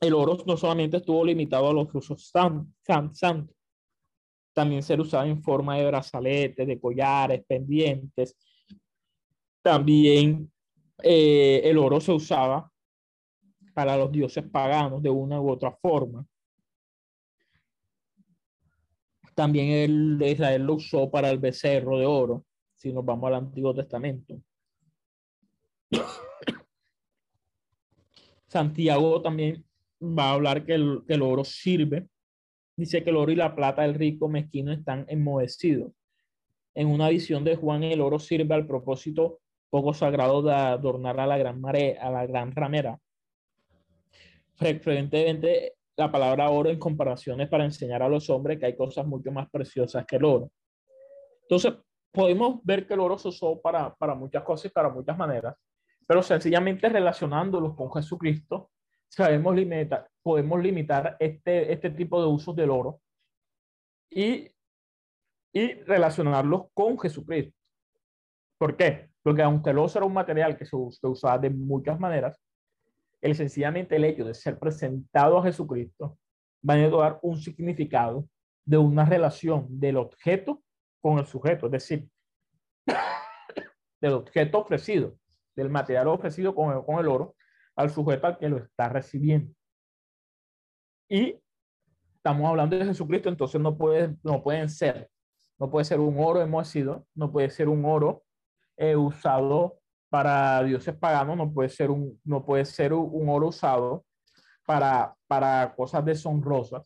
el 0.00 0.14
oro 0.14 0.38
no 0.46 0.56
solamente 0.56 0.98
estuvo 0.98 1.24
limitado 1.24 1.68
a 1.68 1.72
los 1.72 1.92
usos 1.94 2.28
santos, 2.28 3.56
también 4.52 4.82
se 4.82 5.00
usaba 5.00 5.26
en 5.26 5.42
forma 5.42 5.76
de 5.76 5.86
brazaletes, 5.86 6.66
de 6.66 6.80
collares, 6.80 7.44
pendientes. 7.44 8.36
También 9.60 10.52
eh, 11.02 11.62
el 11.64 11.78
oro 11.78 12.00
se 12.00 12.12
usaba 12.12 12.70
para 13.74 13.96
los 13.96 14.10
dioses 14.10 14.44
paganos 14.44 15.02
de 15.02 15.10
una 15.10 15.40
u 15.40 15.50
otra 15.50 15.72
forma. 15.72 16.24
También 19.34 19.70
el, 19.70 20.22
Israel 20.22 20.62
lo 20.62 20.74
usó 20.74 21.10
para 21.10 21.28
el 21.28 21.38
becerro 21.38 21.98
de 21.98 22.06
oro, 22.06 22.44
si 22.76 22.92
nos 22.92 23.04
vamos 23.04 23.26
al 23.28 23.34
Antiguo 23.34 23.74
Testamento. 23.74 24.40
Santiago 28.46 29.20
también 29.20 29.64
va 30.00 30.30
a 30.30 30.34
hablar 30.34 30.64
que 30.64 30.74
el, 30.74 31.22
oro 31.22 31.44
sirve. 31.44 32.06
Dice 32.76 33.02
que 33.02 33.10
el 33.10 33.16
oro 33.16 33.32
y 33.32 33.36
la 33.36 33.56
plata 33.56 33.82
del 33.82 33.94
rico 33.94 34.28
mezquino 34.28 34.72
están 34.72 35.04
enmohecidos. 35.08 35.92
En 36.74 36.86
una 36.88 37.08
visión 37.08 37.42
de 37.44 37.56
Juan, 37.56 37.82
el 37.82 38.00
oro 38.00 38.20
sirve 38.20 38.54
al 38.54 38.66
propósito 38.66 39.40
poco 39.70 39.92
sagrado 39.94 40.42
de 40.42 40.52
adornar 40.52 41.18
a 41.18 41.26
la 41.26 41.36
gran 41.36 41.60
marea, 41.60 42.00
a 42.00 42.10
la 42.10 42.26
gran 42.26 42.52
ramera. 42.52 43.00
Frecuentemente 44.56 45.74
la 45.96 46.10
palabra 46.10 46.50
oro 46.50 46.70
en 46.70 46.78
comparaciones 46.78 47.48
para 47.48 47.64
enseñar 47.64 48.02
a 48.02 48.08
los 48.08 48.28
hombres 48.30 48.58
que 48.58 48.66
hay 48.66 48.76
cosas 48.76 49.06
mucho 49.06 49.30
más 49.30 49.48
preciosas 49.50 50.04
que 50.06 50.16
el 50.16 50.24
oro. 50.24 50.50
Entonces, 51.42 51.74
podemos 52.12 52.60
ver 52.64 52.86
que 52.86 52.94
el 52.94 53.00
oro 53.00 53.18
se 53.18 53.28
usó 53.28 53.60
para, 53.60 53.94
para 53.94 54.14
muchas 54.14 54.42
cosas 54.42 54.66
y 54.66 54.74
para 54.74 54.88
muchas 54.88 55.16
maneras 55.16 55.54
pero 56.06 56.22
sencillamente 56.22 56.88
relacionándolos 56.88 57.74
con 57.74 57.92
Jesucristo, 57.92 58.70
sabemos 59.08 59.54
limitar, 59.54 60.08
podemos 60.22 60.60
limitar 60.62 61.16
este, 61.18 61.72
este 61.72 61.90
tipo 61.90 62.20
de 62.20 62.28
usos 62.28 62.54
del 62.54 62.70
oro 62.70 63.00
y, 64.10 64.50
y 65.52 65.72
relacionarlos 65.84 66.66
con 66.74 66.98
Jesucristo. 66.98 67.56
¿Por 68.58 68.76
qué? 68.76 69.10
Porque 69.22 69.42
aunque 69.42 69.70
el 69.70 69.78
oro 69.78 69.92
era 69.94 70.04
un 70.04 70.12
material 70.12 70.56
que 70.56 70.66
se, 70.66 70.76
usaba 70.76 71.38
de 71.38 71.50
muchas 71.50 71.98
maneras, 71.98 72.40
el 73.24 73.34
sencillamente 73.34 73.96
el 73.96 74.04
hecho 74.04 74.24
de 74.24 74.34
ser 74.34 74.58
presentado 74.58 75.38
a 75.38 75.42
Jesucristo 75.44 76.18
va 76.68 76.74
a 76.74 76.88
dar 76.88 77.18
un 77.22 77.36
significado 77.38 78.28
de 78.66 78.76
una 78.76 79.04
relación 79.04 79.66
del 79.68 79.96
objeto 79.96 80.62
con 81.00 81.18
el 81.18 81.26
sujeto, 81.26 81.66
es 81.66 81.72
decir, 81.72 82.08
del 84.00 84.12
objeto 84.12 84.58
ofrecido 84.58 85.16
del 85.54 85.70
material 85.70 86.08
ofrecido 86.08 86.54
con 86.54 86.76
el, 86.76 86.84
con 86.84 86.98
el 86.98 87.08
oro 87.08 87.36
al 87.76 87.90
sujeto 87.90 88.26
al 88.26 88.38
que 88.38 88.48
lo 88.48 88.58
está 88.58 88.88
recibiendo. 88.88 89.54
Y 91.08 91.40
estamos 92.16 92.48
hablando 92.48 92.76
de 92.76 92.84
Jesucristo, 92.84 93.28
entonces 93.28 93.60
no, 93.60 93.76
puede, 93.76 94.16
no 94.22 94.42
pueden 94.42 94.68
ser, 94.68 95.10
no 95.58 95.70
puede 95.70 95.84
ser 95.84 96.00
un 96.00 96.18
oro 96.18 96.42
enmohecido, 96.42 97.06
no 97.14 97.30
puede 97.32 97.50
ser 97.50 97.68
un 97.68 97.84
oro 97.84 98.24
eh, 98.76 98.96
usado 98.96 99.78
para 100.14 100.62
dioses 100.62 100.94
paganos, 100.94 101.36
no 101.36 101.52
puede 101.52 101.68
ser 101.68 101.90
un, 101.90 102.20
no 102.22 102.44
puede 102.46 102.64
ser 102.64 102.92
un 102.92 103.28
oro 103.28 103.48
usado 103.48 104.04
para, 104.64 105.12
para 105.26 105.74
cosas 105.74 106.04
deshonrosas, 106.04 106.84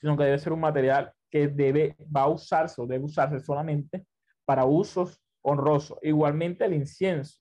sino 0.00 0.16
que 0.16 0.22
debe 0.22 0.38
ser 0.38 0.52
un 0.52 0.60
material 0.60 1.12
que 1.28 1.48
debe, 1.48 1.96
va 2.16 2.22
a 2.22 2.28
usarse 2.28 2.80
o 2.80 2.86
debe 2.86 3.04
usarse 3.04 3.40
solamente 3.40 4.06
para 4.44 4.64
usos 4.64 5.20
honrosos. 5.42 5.98
Igualmente 6.02 6.64
el 6.66 6.74
incienso 6.74 7.40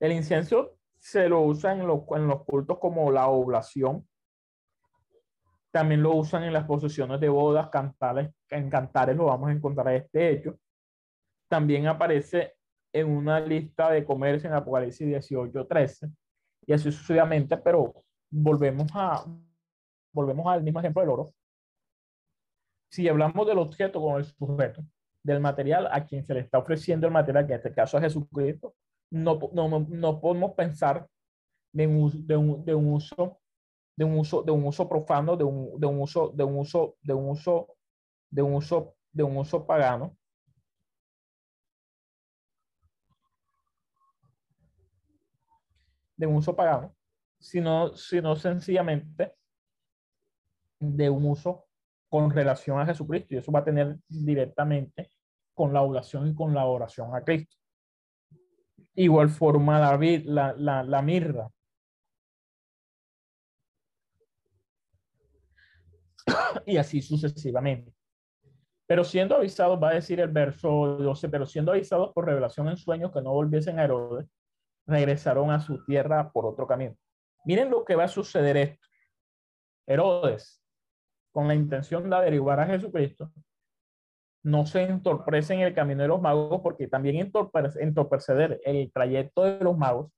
El 0.00 0.10
incienso 0.10 0.74
se 0.98 1.28
lo 1.28 1.42
usa 1.42 1.70
en 1.74 1.86
los, 1.86 2.00
en 2.16 2.26
los 2.26 2.44
cultos 2.44 2.78
como 2.80 3.12
la 3.12 3.28
oblación. 3.28 4.04
También 5.78 6.02
lo 6.02 6.12
usan 6.16 6.42
en 6.42 6.52
las 6.52 6.64
posesiones 6.64 7.20
de 7.20 7.28
bodas, 7.28 7.68
cantares, 7.68 8.32
en 8.50 8.68
cantares 8.68 9.16
lo 9.16 9.26
vamos 9.26 9.48
a 9.48 9.52
encontrar 9.52 9.94
este 9.94 10.30
hecho. 10.30 10.58
También 11.48 11.86
aparece 11.86 12.56
en 12.92 13.08
una 13.08 13.38
lista 13.38 13.88
de 13.92 14.04
comercio 14.04 14.50
en 14.50 14.56
Apocalipsis 14.56 15.06
18, 15.06 15.68
13 15.68 16.10
y 16.66 16.72
así 16.72 16.90
sucesivamente, 16.90 17.56
pero 17.58 17.94
volvemos 18.28 18.88
a, 18.92 19.24
volvemos 20.12 20.44
al 20.48 20.64
mismo 20.64 20.80
ejemplo 20.80 21.00
del 21.00 21.10
oro. 21.10 21.32
Si 22.90 23.06
hablamos 23.06 23.46
del 23.46 23.58
objeto 23.58 24.00
como 24.00 24.18
el 24.18 24.24
sujeto, 24.24 24.82
del 25.22 25.38
material 25.38 25.88
a 25.92 26.04
quien 26.04 26.24
se 26.24 26.34
le 26.34 26.40
está 26.40 26.58
ofreciendo 26.58 27.06
el 27.06 27.12
material, 27.12 27.46
que 27.46 27.52
en 27.52 27.58
este 27.58 27.72
caso 27.72 27.98
es 27.98 28.02
Jesucristo, 28.02 28.74
no, 29.12 29.38
no, 29.52 29.86
no 29.88 30.20
podemos 30.20 30.54
pensar 30.54 31.06
de 31.72 31.86
un, 31.86 32.26
de 32.26 32.36
un, 32.36 32.64
de 32.64 32.74
un 32.74 32.94
uso 32.94 33.38
de 33.98 34.04
un 34.04 34.16
uso 34.16 34.42
de 34.44 34.52
un 34.52 34.64
uso 34.64 34.88
profano 34.88 35.36
de 35.36 35.42
un, 35.42 35.78
de 35.80 35.86
un 35.88 36.00
uso 36.00 36.30
de 36.32 36.44
un 36.44 36.56
uso 36.58 36.96
de 37.02 37.14
un 37.14 37.30
uso 37.30 37.74
de 38.30 38.42
un 38.42 38.54
uso 38.54 38.94
de 39.12 39.22
un 39.24 39.36
uso 39.36 39.66
pagano. 39.66 40.16
De 46.16 46.26
un 46.26 46.36
uso 46.36 46.54
pagano 46.54 46.94
sino 47.40 47.96
sino 47.96 48.36
sencillamente 48.36 49.34
de 50.78 51.10
un 51.10 51.24
uso 51.24 51.66
con 52.08 52.30
relación 52.30 52.78
a 52.78 52.86
Jesucristo. 52.86 53.34
Y 53.34 53.38
eso 53.38 53.50
va 53.50 53.60
a 53.60 53.64
tener 53.64 53.98
directamente 54.08 55.10
con 55.54 55.72
la 55.72 55.82
oración 55.82 56.28
y 56.28 56.34
con 56.36 56.54
la 56.54 56.66
oración 56.66 57.16
a 57.16 57.24
Cristo. 57.24 57.56
Igual 58.94 59.28
forma 59.28 59.80
la, 59.80 59.98
la, 60.24 60.54
la, 60.56 60.82
la 60.84 61.02
mirra 61.02 61.50
y 66.66 66.76
así 66.76 67.02
sucesivamente. 67.02 67.92
Pero 68.86 69.04
siendo 69.04 69.36
avisados, 69.36 69.82
va 69.82 69.90
a 69.90 69.94
decir 69.94 70.18
el 70.20 70.30
verso 70.30 70.68
12, 70.68 71.28
pero 71.28 71.46
siendo 71.46 71.72
avisados 71.72 72.12
por 72.14 72.24
revelación 72.24 72.68
en 72.68 72.76
sueños 72.76 73.12
que 73.12 73.20
no 73.20 73.32
volviesen 73.32 73.78
a 73.78 73.84
Herodes, 73.84 74.26
regresaron 74.86 75.50
a 75.50 75.60
su 75.60 75.84
tierra 75.84 76.32
por 76.32 76.46
otro 76.46 76.66
camino. 76.66 76.96
Miren 77.44 77.70
lo 77.70 77.84
que 77.84 77.94
va 77.94 78.04
a 78.04 78.08
suceder 78.08 78.56
esto. 78.56 78.86
Herodes, 79.86 80.62
con 81.32 81.48
la 81.48 81.54
intención 81.54 82.08
de 82.08 82.16
averiguar 82.16 82.60
a 82.60 82.66
Jesucristo, 82.66 83.30
no 84.42 84.64
se 84.64 84.82
entorpece 84.82 85.54
en 85.54 85.60
el 85.60 85.74
camino 85.74 86.02
de 86.02 86.08
los 86.08 86.20
magos 86.20 86.60
porque 86.62 86.88
también 86.88 87.16
entorpecer 87.16 88.60
el 88.64 88.90
trayecto 88.92 89.42
de 89.44 89.60
los 89.60 89.76
magos 89.76 90.10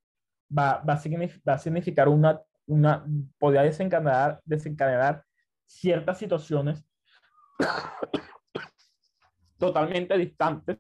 va, 0.56 0.82
va, 0.88 0.94
a, 0.94 0.98
significar, 0.98 1.42
va 1.48 1.54
a 1.54 1.58
significar 1.58 2.08
una, 2.08 2.40
una, 2.66 3.04
podría 3.38 3.62
desencadenar, 3.62 4.40
desencadenar 4.44 5.24
ciertas 5.70 6.18
situaciones 6.18 6.84
totalmente 9.56 10.18
distantes 10.18 10.78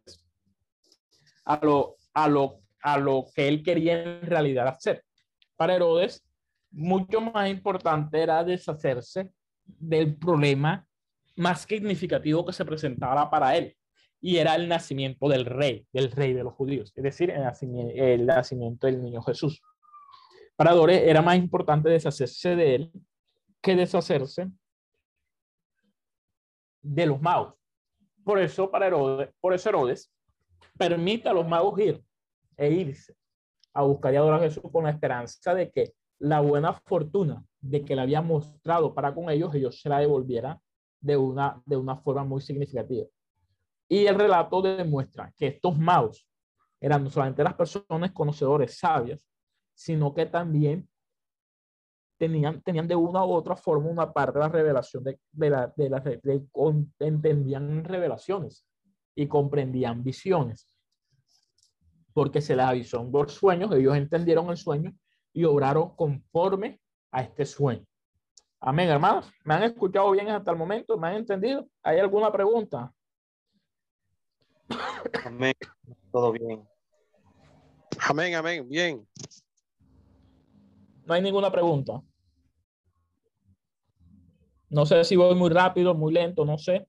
a 1.44 1.60
lo, 1.62 1.96
a, 2.12 2.28
lo, 2.28 2.60
a 2.82 2.98
lo 2.98 3.26
que 3.34 3.46
él 3.46 3.62
quería 3.62 4.02
en 4.02 4.22
realidad 4.22 4.68
hacer. 4.68 5.04
Para 5.56 5.76
Herodes, 5.76 6.24
mucho 6.70 7.20
más 7.20 7.48
importante 7.48 8.20
era 8.20 8.42
deshacerse 8.42 9.30
del 9.64 10.16
problema 10.16 10.86
más 11.36 11.62
significativo 11.62 12.44
que 12.44 12.52
se 12.52 12.64
presentaba 12.64 13.30
para 13.30 13.56
él, 13.56 13.76
y 14.20 14.36
era 14.36 14.54
el 14.54 14.68
nacimiento 14.68 15.28
del 15.28 15.44
rey, 15.46 15.86
del 15.92 16.10
rey 16.10 16.32
de 16.32 16.44
los 16.44 16.54
judíos, 16.54 16.92
es 16.94 17.02
decir, 17.02 17.30
el 17.30 17.42
nacimiento, 17.42 17.94
el 17.94 18.26
nacimiento 18.26 18.86
del 18.86 19.02
niño 19.02 19.22
Jesús. 19.22 19.62
Para 20.56 20.72
Herodes 20.72 21.02
era 21.04 21.22
más 21.22 21.36
importante 21.36 21.88
deshacerse 21.88 22.56
de 22.56 22.74
él 22.74 22.92
que 23.62 23.76
deshacerse 23.76 24.50
de 26.82 27.06
los 27.06 27.20
magos. 27.20 27.54
Por 28.24 28.38
eso, 28.38 28.70
para 28.70 28.86
Herodes, 28.86 29.30
por 29.40 29.54
eso 29.54 29.68
Herodes 29.68 30.12
permite 30.76 31.28
a 31.28 31.32
los 31.32 31.46
magos 31.46 31.78
ir 31.80 32.02
e 32.56 32.70
irse 32.70 33.14
a 33.72 33.82
buscar 33.82 34.12
y 34.12 34.16
adorar 34.16 34.40
a 34.40 34.44
Jesús 34.44 34.64
con 34.70 34.84
la 34.84 34.90
esperanza 34.90 35.54
de 35.54 35.70
que 35.70 35.94
la 36.18 36.40
buena 36.40 36.72
fortuna 36.72 37.44
de 37.60 37.84
que 37.84 37.94
le 37.94 38.02
había 38.02 38.22
mostrado 38.22 38.94
para 38.94 39.14
con 39.14 39.30
ellos, 39.30 39.54
ellos 39.54 39.80
se 39.80 39.88
la 39.88 39.98
devolvieran 39.98 40.58
de 41.00 41.16
una, 41.16 41.62
de 41.64 41.76
una 41.76 41.96
forma 41.96 42.24
muy 42.24 42.40
significativa. 42.40 43.06
Y 43.88 44.06
el 44.06 44.14
relato 44.14 44.62
demuestra 44.62 45.32
que 45.36 45.48
estos 45.48 45.78
magos 45.78 46.26
eran 46.80 47.04
no 47.04 47.10
solamente 47.10 47.44
las 47.44 47.54
personas 47.54 48.12
conocedores, 48.12 48.78
sabias, 48.78 49.26
sino 49.74 50.14
que 50.14 50.26
también 50.26 50.88
tenían, 52.20 52.60
tenían 52.60 52.86
de 52.86 52.94
una 52.94 53.24
u 53.24 53.32
otra 53.32 53.56
forma 53.56 53.88
una 53.88 54.12
parte 54.12 54.38
de 54.38 54.44
la 54.44 54.50
revelación 54.50 55.02
de, 55.02 55.18
de 55.32 55.48
la, 55.48 55.72
de 55.74 55.88
la 55.88 56.00
de, 56.00 56.42
entendían 56.98 57.82
revelaciones 57.82 58.66
y 59.14 59.26
comprendían 59.26 60.04
visiones. 60.04 60.68
Porque 62.12 62.42
se 62.42 62.54
les 62.54 62.66
avisó 62.66 63.00
en 63.00 63.10
dos 63.10 63.32
sueños, 63.32 63.72
ellos 63.72 63.96
entendieron 63.96 64.50
el 64.50 64.58
sueño 64.58 64.92
y 65.32 65.44
obraron 65.44 65.96
conforme 65.96 66.78
a 67.10 67.22
este 67.22 67.46
sueño. 67.46 67.86
Amén, 68.60 68.90
hermanos. 68.90 69.32
¿Me 69.42 69.54
han 69.54 69.62
escuchado 69.62 70.10
bien 70.10 70.28
hasta 70.28 70.50
el 70.50 70.58
momento? 70.58 70.98
¿Me 70.98 71.08
han 71.08 71.14
entendido? 71.14 71.66
¿Hay 71.82 71.98
alguna 72.00 72.30
pregunta? 72.30 72.92
Amén. 75.24 75.54
Todo 76.12 76.32
bien. 76.32 76.68
Amén, 78.06 78.34
amén. 78.34 78.68
Bien. 78.68 79.08
No 81.06 81.14
hay 81.14 81.22
ninguna 81.22 81.50
pregunta. 81.50 82.02
No 84.70 84.86
sé 84.86 85.02
si 85.02 85.16
voy 85.16 85.34
muy 85.34 85.50
rápido, 85.50 85.94
muy 85.94 86.12
lento, 86.12 86.44
no 86.44 86.56
sé. 86.56 86.86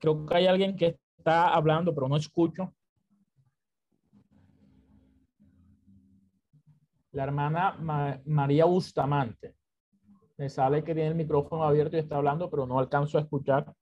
Creo 0.00 0.26
que 0.26 0.36
hay 0.36 0.46
alguien 0.48 0.76
que 0.76 0.98
está 1.16 1.54
hablando, 1.54 1.94
pero 1.94 2.08
no 2.08 2.16
escucho. 2.16 2.74
La 7.12 7.22
hermana 7.22 7.78
María 8.24 8.64
Bustamante. 8.64 9.54
Me 10.36 10.48
sale 10.48 10.82
que 10.82 10.92
tiene 10.92 11.10
el 11.10 11.14
micrófono 11.14 11.62
abierto 11.62 11.96
y 11.96 12.00
está 12.00 12.16
hablando, 12.16 12.50
pero 12.50 12.66
no 12.66 12.80
alcanzo 12.80 13.18
a 13.18 13.20
escuchar. 13.20 13.72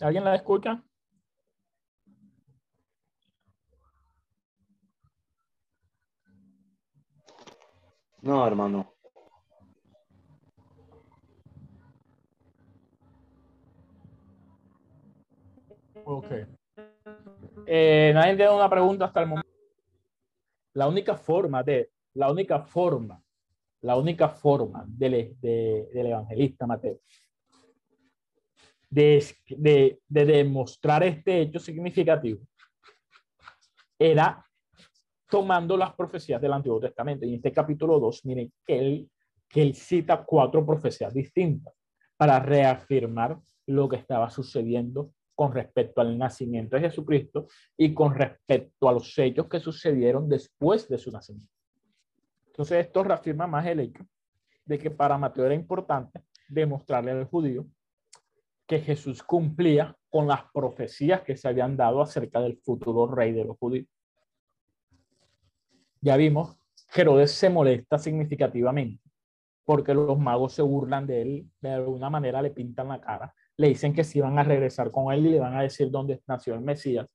¿Alguien 0.00 0.24
la 0.24 0.34
escucha? 0.34 0.82
No, 8.22 8.44
hermano. 8.44 8.97
Ok. 16.10 16.32
Eh, 17.66 18.12
nadie 18.14 18.36
tiene 18.36 18.50
una 18.50 18.70
pregunta 18.70 19.04
hasta 19.04 19.20
el 19.20 19.26
momento. 19.26 19.50
La 20.72 20.88
única 20.88 21.14
forma 21.14 21.62
de, 21.62 21.90
la 22.14 22.30
única 22.30 22.60
forma, 22.60 23.22
la 23.82 23.94
única 23.94 24.30
forma 24.30 24.86
del, 24.86 25.36
del 25.38 26.06
evangelista 26.06 26.66
Mateo 26.66 27.00
de, 28.88 29.22
de, 29.48 30.00
de, 30.08 30.24
demostrar 30.24 31.02
este 31.02 31.42
hecho 31.42 31.58
significativo 31.58 32.40
era 33.98 34.42
tomando 35.28 35.76
las 35.76 35.92
profecías 35.94 36.40
del 36.40 36.54
Antiguo 36.54 36.80
Testamento. 36.80 37.26
Y 37.26 37.30
en 37.30 37.34
este 37.34 37.52
capítulo 37.52 38.00
2, 38.00 38.24
miren 38.24 38.50
que 38.64 38.78
él, 38.78 39.10
que 39.46 39.60
él 39.60 39.74
cita 39.74 40.24
cuatro 40.24 40.64
profecías 40.64 41.12
distintas 41.12 41.74
para 42.16 42.40
reafirmar 42.40 43.38
lo 43.66 43.90
que 43.90 43.96
estaba 43.96 44.30
sucediendo 44.30 45.12
con 45.38 45.54
respecto 45.54 46.00
al 46.00 46.18
nacimiento 46.18 46.74
de 46.74 46.82
Jesucristo 46.82 47.46
y 47.76 47.94
con 47.94 48.12
respecto 48.12 48.88
a 48.88 48.92
los 48.92 49.16
hechos 49.16 49.46
que 49.46 49.60
sucedieron 49.60 50.28
después 50.28 50.88
de 50.88 50.98
su 50.98 51.12
nacimiento. 51.12 51.54
Entonces 52.48 52.84
esto 52.84 53.04
reafirma 53.04 53.46
más 53.46 53.64
el 53.66 53.78
hecho 53.78 54.04
de 54.64 54.78
que 54.80 54.90
para 54.90 55.16
Mateo 55.16 55.46
era 55.46 55.54
importante 55.54 56.24
demostrarle 56.48 57.12
al 57.12 57.26
judío 57.26 57.68
que 58.66 58.80
Jesús 58.80 59.22
cumplía 59.22 59.96
con 60.10 60.26
las 60.26 60.42
profecías 60.52 61.22
que 61.22 61.36
se 61.36 61.46
habían 61.46 61.76
dado 61.76 62.02
acerca 62.02 62.40
del 62.40 62.58
futuro 62.58 63.06
rey 63.06 63.30
de 63.30 63.44
los 63.44 63.56
judíos. 63.58 63.86
Ya 66.00 66.16
vimos 66.16 66.58
Herodes 66.92 67.30
se 67.30 67.48
molesta 67.48 67.96
significativamente 67.96 69.08
porque 69.64 69.94
los 69.94 70.18
magos 70.18 70.54
se 70.54 70.62
burlan 70.62 71.06
de 71.06 71.22
él, 71.22 71.50
de 71.60 71.70
alguna 71.74 72.10
manera 72.10 72.42
le 72.42 72.50
pintan 72.50 72.88
la 72.88 73.00
cara 73.00 73.32
le 73.58 73.68
dicen 73.68 73.92
que 73.92 74.04
sí 74.04 74.20
van 74.20 74.38
a 74.38 74.44
regresar 74.44 74.90
con 74.90 75.12
él 75.12 75.26
y 75.26 75.30
le 75.30 75.40
van 75.40 75.56
a 75.56 75.62
decir 75.62 75.90
dónde 75.90 76.22
nació 76.26 76.54
el 76.54 76.60
Mesías, 76.60 77.06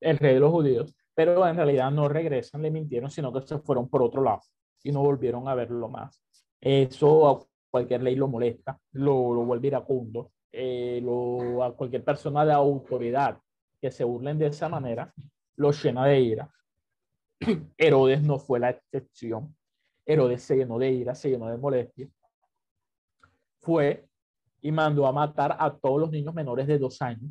el 0.00 0.18
rey 0.18 0.34
de 0.34 0.40
los 0.40 0.50
judíos, 0.50 0.94
pero 1.14 1.46
en 1.46 1.56
realidad 1.56 1.90
no 1.90 2.08
regresan, 2.08 2.62
le 2.62 2.70
mintieron, 2.70 3.10
sino 3.10 3.32
que 3.32 3.46
se 3.46 3.58
fueron 3.58 3.88
por 3.88 4.02
otro 4.02 4.22
lado 4.22 4.42
y 4.84 4.92
no 4.92 5.00
volvieron 5.00 5.48
a 5.48 5.54
verlo 5.54 5.88
más. 5.88 6.22
Eso 6.60 7.28
a 7.28 7.46
cualquier 7.70 8.02
ley 8.02 8.16
lo 8.16 8.28
molesta, 8.28 8.78
lo, 8.92 9.34
lo 9.34 9.44
vuelve 9.44 9.68
iracundo, 9.68 10.32
eh, 10.52 11.00
lo, 11.02 11.64
a 11.64 11.74
cualquier 11.74 12.04
persona 12.04 12.44
de 12.44 12.52
autoridad 12.52 13.38
que 13.80 13.90
se 13.90 14.04
burlen 14.04 14.38
de 14.38 14.48
esa 14.48 14.68
manera, 14.68 15.12
lo 15.56 15.72
llena 15.72 16.04
de 16.06 16.20
ira. 16.20 16.54
Herodes 17.78 18.22
no 18.22 18.38
fue 18.38 18.60
la 18.60 18.70
excepción. 18.70 19.56
Herodes 20.04 20.42
se 20.42 20.56
llenó 20.56 20.78
de 20.78 20.90
ira, 20.90 21.14
se 21.14 21.30
llenó 21.30 21.48
de 21.48 21.56
molestia. 21.56 22.08
Fue 23.60 24.06
y 24.62 24.70
mandó 24.70 25.06
a 25.06 25.12
matar 25.12 25.56
a 25.58 25.76
todos 25.76 26.00
los 26.00 26.10
niños 26.10 26.32
menores 26.32 26.66
de 26.68 26.78
dos 26.78 27.02
años 27.02 27.30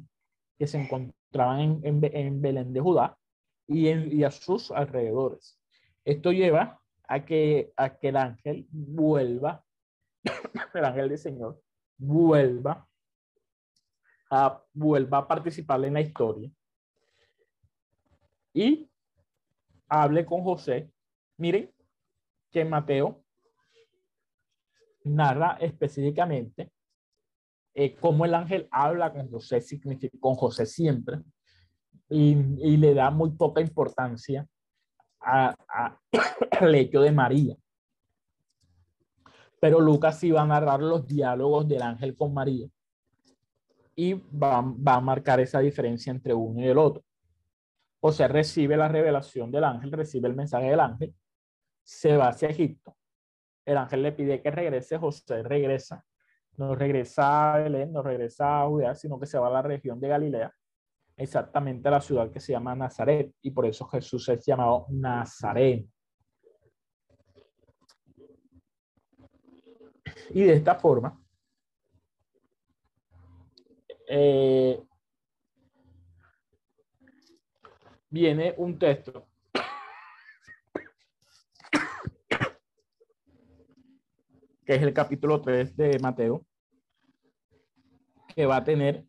que 0.60 0.68
se 0.68 0.80
encontraban 0.80 1.80
en, 1.84 2.02
en, 2.04 2.42
Belén 2.42 2.74
de 2.74 2.82
Judá 2.82 3.18
y, 3.66 3.88
en, 3.88 4.12
y 4.12 4.24
a 4.24 4.32
sus 4.32 4.70
alrededores. 4.70 5.58
Esto 6.04 6.32
lleva 6.34 6.80
a 7.08 7.26
que, 7.26 7.74
a 7.78 7.98
que 7.98 8.10
el 8.10 8.18
ángel 8.18 8.68
vuelva, 8.70 9.64
el 10.74 10.86
ángel 10.86 11.10
del 11.10 11.18
Señor, 11.18 11.62
vuelva 11.98 12.86
a, 14.30 14.62
vuelva 14.74 15.20
a 15.20 15.28
participar 15.28 15.84
en 15.86 15.94
la 15.94 16.02
historia 16.02 16.52
y 18.54 18.90
hable 19.88 20.26
con 20.26 20.44
José. 20.44 20.92
Miren 21.38 21.72
que 22.52 22.66
Mateo 22.66 23.24
narra 25.06 25.58
específicamente 25.62 26.72
eh, 27.74 27.96
cómo 27.96 28.26
el 28.26 28.34
ángel 28.34 28.68
habla 28.72 29.14
con 29.14 29.30
José, 29.30 29.64
con 30.20 30.36
José 30.36 30.66
siempre, 30.66 31.20
y, 32.10 32.36
le 32.78 32.94
da 32.94 33.10
muy 33.10 33.32
poca 33.32 33.62
importancia 33.62 34.46
a, 35.22 35.56
a, 35.70 35.98
al 36.60 36.76
hecho 36.76 37.02
de 37.02 37.12
María. 37.12 37.56
Pero 39.60 39.80
Lucas 39.80 40.20
sí 40.20 40.32
va 40.32 40.42
a 40.42 40.48
narrar 40.48 40.82
los 40.82 41.08
diálogos 41.08 41.68
del 41.68 41.84
ángel 41.84 42.16
con 42.16 42.34
María 42.34 42.68
y 43.96 44.14
va, 44.14 44.62
va 44.62 44.96
a 44.96 45.02
marcar 45.02 45.40
esa 45.40 45.60
diferencia 45.60 46.12
entre 46.12 46.34
uno 46.34 46.60
y 46.62 46.68
el 46.68 46.78
otro. 46.78 47.04
O 48.00 48.12
sea, 48.12 48.28
recibe 48.28 48.76
la 48.76 48.88
revelación 48.88 49.52
del 49.52 49.64
ángel, 49.64 49.92
recibe 49.92 50.28
el 50.28 50.36
mensaje 50.36 50.70
del 50.70 50.80
ángel, 50.80 51.14
se 51.84 52.18
va 52.18 52.30
hacia 52.30 52.50
Egipto. 52.50 52.98
El 53.64 53.78
ángel 53.78 54.02
le 54.02 54.12
pide 54.12 54.42
que 54.42 54.50
regrese, 54.50 54.98
José 54.98 55.44
regresa. 55.44 56.04
No 56.58 56.76
regresa 56.76 57.54
a 57.54 57.58
Belén, 57.60 57.92
no 57.92 58.02
regresa 58.04 58.62
a 58.62 58.68
Judea, 58.68 58.96
sino 58.96 59.20
que 59.20 59.26
se 59.26 59.38
va 59.38 59.48
a 59.48 59.52
la 59.52 59.62
región 59.62 60.00
de 60.00 60.08
Galilea, 60.08 60.54
exactamente 61.18 61.88
a 61.88 61.92
la 61.92 62.02
ciudad 62.02 62.32
que 62.32 62.40
se 62.40 62.52
llama 62.52 62.76
Nazaret. 62.76 63.34
Y 63.42 63.52
por 63.52 63.66
eso 63.66 63.86
Jesús 63.88 64.28
es 64.30 64.46
llamado 64.46 64.86
Nazaret. 64.90 65.86
Y 70.34 70.44
de 70.44 70.54
esta 70.54 70.76
forma, 70.76 71.20
eh, 74.08 74.82
viene 78.10 78.54
un 78.58 78.78
texto 78.78 79.31
que 84.72 84.78
es 84.78 84.84
el 84.84 84.94
capítulo 84.94 85.42
3 85.42 85.76
de 85.76 86.00
Mateo, 86.00 86.46
que 88.34 88.46
va 88.46 88.56
a 88.56 88.64
tener 88.64 89.06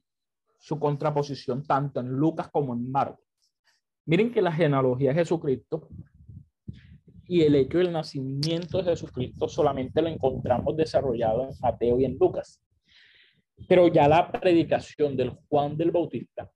su 0.59 0.77
contraposición 0.77 1.63
tanto 1.63 2.01
en 2.01 2.09
Lucas 2.09 2.51
como 2.51 2.75
en 2.75 2.91
Marcos. 2.91 3.25
Miren 4.05 4.33
que 4.33 4.43
la 4.43 4.51
genealogía 4.51 5.11
de 5.11 5.21
Jesucristo 5.21 5.87
y 7.29 7.43
el 7.43 7.55
hecho 7.55 7.79
del 7.79 7.93
nacimiento 7.93 8.79
de 8.79 8.91
Jesucristo 8.91 9.47
solamente 9.47 10.03
lo 10.03 10.09
encontramos 10.09 10.77
desarrollado 10.77 11.45
en 11.45 11.51
Mateo 11.61 12.01
y 12.01 12.07
en 12.07 12.19
Lucas. 12.19 12.61
Pero 13.69 13.87
ya 13.87 14.09
la 14.09 14.33
predicación 14.33 15.17
del 15.17 15.31
Juan 15.49 15.77
del 15.77 15.93
Bautista 15.93 16.51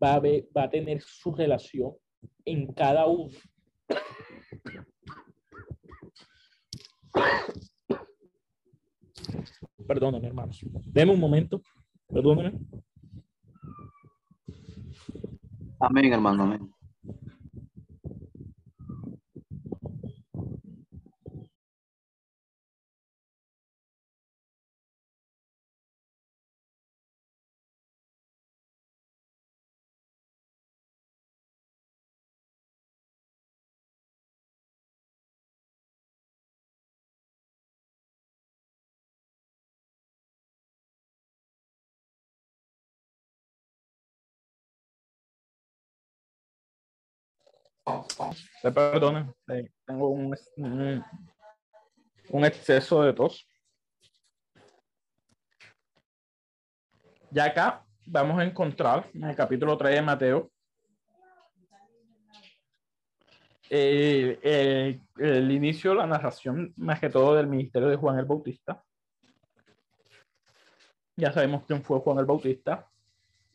va 0.00 0.14
a, 0.14 0.20
ver, 0.20 0.46
va 0.56 0.62
a 0.62 0.70
tener 0.70 1.02
su 1.02 1.34
relación 1.34 1.94
en 2.44 2.72
cada 2.72 3.06
uno. 3.06 3.32
Perdónenme, 9.86 10.28
hermanos. 10.28 10.60
Deme 10.86 11.12
un 11.12 11.20
momento. 11.20 11.60
Perdónenme. 12.08 12.60
Amén, 15.80 16.12
hermano, 16.12 16.42
amén. 16.44 16.70
Me 48.62 48.72
perdonen, 48.72 49.34
eh, 49.48 49.70
tengo 49.86 50.08
un, 50.08 50.36
un, 50.56 51.04
un 52.30 52.44
exceso 52.44 53.02
de 53.02 53.12
tos. 53.12 53.48
Ya 57.30 57.44
acá 57.44 57.84
vamos 58.06 58.38
a 58.38 58.44
encontrar 58.44 59.08
en 59.14 59.24
el 59.24 59.36
capítulo 59.36 59.78
3 59.78 59.94
de 59.94 60.02
Mateo 60.02 60.50
eh, 63.70 64.38
el, 64.42 65.00
el, 65.24 65.50
inicio, 65.52 65.94
la 65.94 66.06
narración 66.06 66.74
más 66.76 66.98
que 66.98 67.08
todo 67.08 67.36
del 67.36 67.46
ministerio 67.46 67.88
de 67.88 67.96
Juan 67.96 68.18
el 68.18 68.24
Bautista. 68.24 68.82
Ya 71.16 71.32
sabemos 71.32 71.64
quién 71.66 71.82
fue 71.82 72.00
Juan 72.00 72.18
el 72.18 72.24
Bautista 72.26 72.90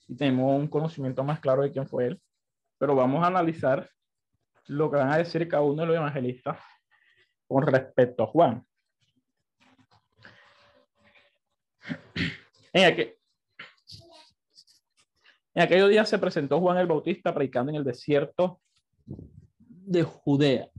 y 0.07 0.15
tenemos 0.15 0.57
un 0.57 0.67
conocimiento 0.67 1.23
más 1.23 1.39
claro 1.39 1.63
de 1.63 1.71
quién 1.71 1.85
fue 1.87 2.07
él, 2.07 2.21
pero 2.77 2.95
vamos 2.95 3.23
a 3.23 3.27
analizar 3.27 3.89
lo 4.67 4.89
que 4.89 4.97
van 4.97 5.11
a 5.11 5.17
decir 5.17 5.47
cada 5.47 5.63
uno 5.63 5.81
de 5.81 5.87
los 5.87 5.95
evangelistas 5.95 6.59
con 7.47 7.65
respecto 7.65 8.23
a 8.23 8.27
Juan. 8.27 8.65
En, 12.73 12.85
aquel, 12.85 13.15
aquellos 15.53 15.89
días 15.89 16.09
se 16.09 16.19
presentó 16.19 16.59
Juan 16.59 16.77
el 16.77 16.87
Bautista 16.87 17.33
predicando 17.33 17.71
en 17.71 17.77
el 17.77 17.83
desierto 17.83 18.61
de 19.05 20.03
Judea. 20.03 20.69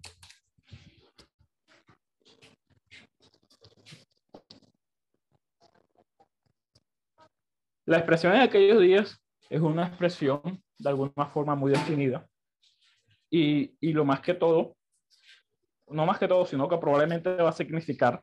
La 7.87 7.99
expresión 7.99 8.35
en 8.35 8.41
aquellos 8.41 8.81
días 8.81 9.23
es 9.49 9.61
una 9.61 9.87
expresión 9.87 10.43
de 10.77 10.89
alguna 10.89 11.27
forma 11.27 11.55
muy 11.55 11.71
definida 11.71 12.29
y, 13.31 13.77
y, 13.81 13.93
lo 13.93 14.05
más 14.05 14.21
que 14.21 14.35
todo, 14.35 14.77
no 15.89 16.07
más 16.07 16.19
que 16.19 16.29
todo, 16.29 16.47
sino 16.47 16.69
que 16.69 16.79
probablemente 16.79 17.31
va 17.37 17.51
a 17.51 17.53
significar, 17.53 18.23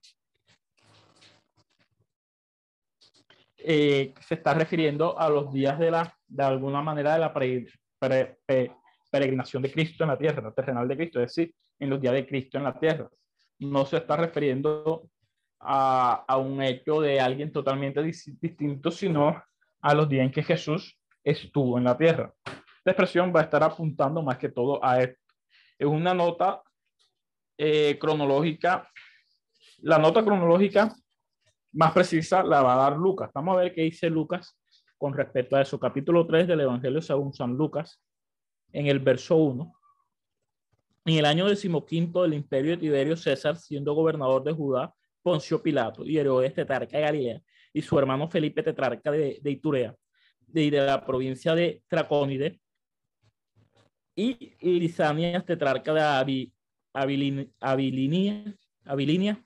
eh, 3.58 4.14
se 4.20 4.36
está 4.36 4.54
refiriendo 4.54 5.18
a 5.18 5.30
los 5.30 5.54
días 5.54 5.80
de 5.80 5.92
la, 5.92 6.18
de 6.28 6.44
alguna 6.44 6.82
manera, 6.82 7.14
de 7.14 7.20
la 7.20 7.34
pre, 7.34 7.68
pre, 7.98 8.38
pre, 8.46 8.72
peregrinación 9.10 9.64
de 9.64 9.72
Cristo 9.72 10.04
en 10.04 10.10
la 10.10 10.18
tierra, 10.18 10.54
terrenal 10.54 10.88
de 10.88 10.98
Cristo, 10.98 11.22
es 11.22 11.36
decir, 11.36 11.56
en 11.80 11.90
los 11.90 12.02
días 12.02 12.14
de 12.14 12.28
Cristo 12.28 12.58
en 12.58 12.66
la 12.66 12.78
tierra. 12.78 13.10
No 13.60 13.86
se 13.86 13.98
está 13.98 14.18
refiriendo 14.18 15.10
a, 15.60 16.26
a 16.28 16.38
un 16.38 16.62
hecho 16.62 17.00
de 17.00 17.22
alguien 17.22 17.52
totalmente 17.52 18.04
distinto, 18.04 18.92
sino 18.92 19.42
a 19.82 19.94
los 19.94 20.10
días 20.10 20.26
en 20.26 20.32
que 20.32 20.44
Jesús 20.44 20.98
estuvo 21.24 21.78
en 21.78 21.86
la 21.86 21.98
tierra. 21.98 22.34
Esta 22.84 22.92
expresión 22.92 23.32
va 23.34 23.40
a 23.40 23.44
estar 23.44 23.64
apuntando 23.64 24.22
más 24.22 24.38
que 24.38 24.50
todo 24.50 24.84
a 24.84 25.02
esto. 25.02 25.18
Es 25.80 25.88
una 25.88 26.14
nota 26.14 26.62
eh, 27.58 27.98
cronológica. 27.98 28.90
La 29.78 29.98
nota 29.98 30.22
cronológica 30.22 30.94
más 31.72 31.94
precisa 31.94 32.44
la 32.44 32.62
va 32.62 32.74
a 32.74 32.90
dar 32.90 32.98
Lucas. 32.98 33.32
Vamos 33.34 33.56
a 33.56 33.62
ver 33.62 33.74
qué 33.74 33.84
dice 33.84 34.10
Lucas 34.10 34.60
con 34.98 35.14
respecto 35.14 35.56
a 35.56 35.62
eso. 35.62 35.80
Capítulo 35.80 36.28
3 36.28 36.46
del 36.46 36.60
Evangelio 36.60 37.02
según 37.02 37.34
San 37.34 37.54
Lucas, 37.54 38.02
en 38.74 38.88
el 38.88 39.00
verso 39.00 39.38
1. 39.38 39.74
En 41.06 41.16
el 41.16 41.24
año 41.24 41.48
decimoquinto 41.48 42.24
del 42.24 42.34
imperio 42.34 42.72
de 42.72 42.78
Tiberio 42.78 43.16
César, 43.16 43.56
siendo 43.56 43.94
gobernador 43.94 44.44
de 44.44 44.52
Judá, 44.52 44.94
Poncio 45.22 45.64
Pilato 45.64 46.04
y 46.04 46.18
Herodes 46.18 46.54
tetrarca 46.54 46.98
de 46.98 47.04
Galilea 47.04 47.42
y 47.72 47.82
su 47.82 47.98
hermano 47.98 48.28
Felipe 48.28 48.62
tetrarca 48.62 49.10
de, 49.10 49.40
de 49.42 49.52
Iturea 49.52 49.96
de, 50.48 50.70
de 50.70 50.82
la 50.82 51.06
provincia 51.06 51.56
de 51.56 51.82
Tracónide 51.88 52.60
y 54.16 54.56
Lisanias, 54.62 55.46
tetrarca 55.46 55.94
de 55.94 56.02
Abi, 56.02 56.54
Abilin, 56.94 57.52
Abilinia, 57.60 58.56
Abilinia, 58.86 59.44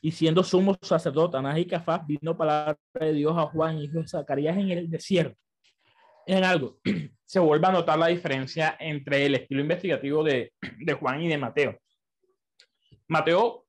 y 0.00 0.12
siendo 0.12 0.44
sumo 0.44 0.76
sacerdote, 0.80 1.36
Anás 1.36 1.58
y 1.58 1.66
Cafás, 1.66 2.06
vino 2.06 2.36
palabra 2.36 2.78
de 2.94 3.12
Dios 3.12 3.36
a 3.36 3.46
Juan, 3.46 3.78
hijo 3.78 3.98
de 3.98 4.06
Zacarías, 4.06 4.56
en 4.56 4.70
el 4.70 4.88
desierto. 4.88 5.36
En 6.26 6.44
algo, 6.44 6.78
se 7.24 7.40
vuelve 7.40 7.66
a 7.66 7.72
notar 7.72 7.98
la 7.98 8.06
diferencia 8.06 8.76
entre 8.78 9.26
el 9.26 9.34
estilo 9.34 9.60
investigativo 9.62 10.22
de, 10.22 10.52
de 10.78 10.92
Juan 10.94 11.22
y 11.22 11.28
de 11.28 11.38
Mateo. 11.38 11.78
Mateo 13.08 13.64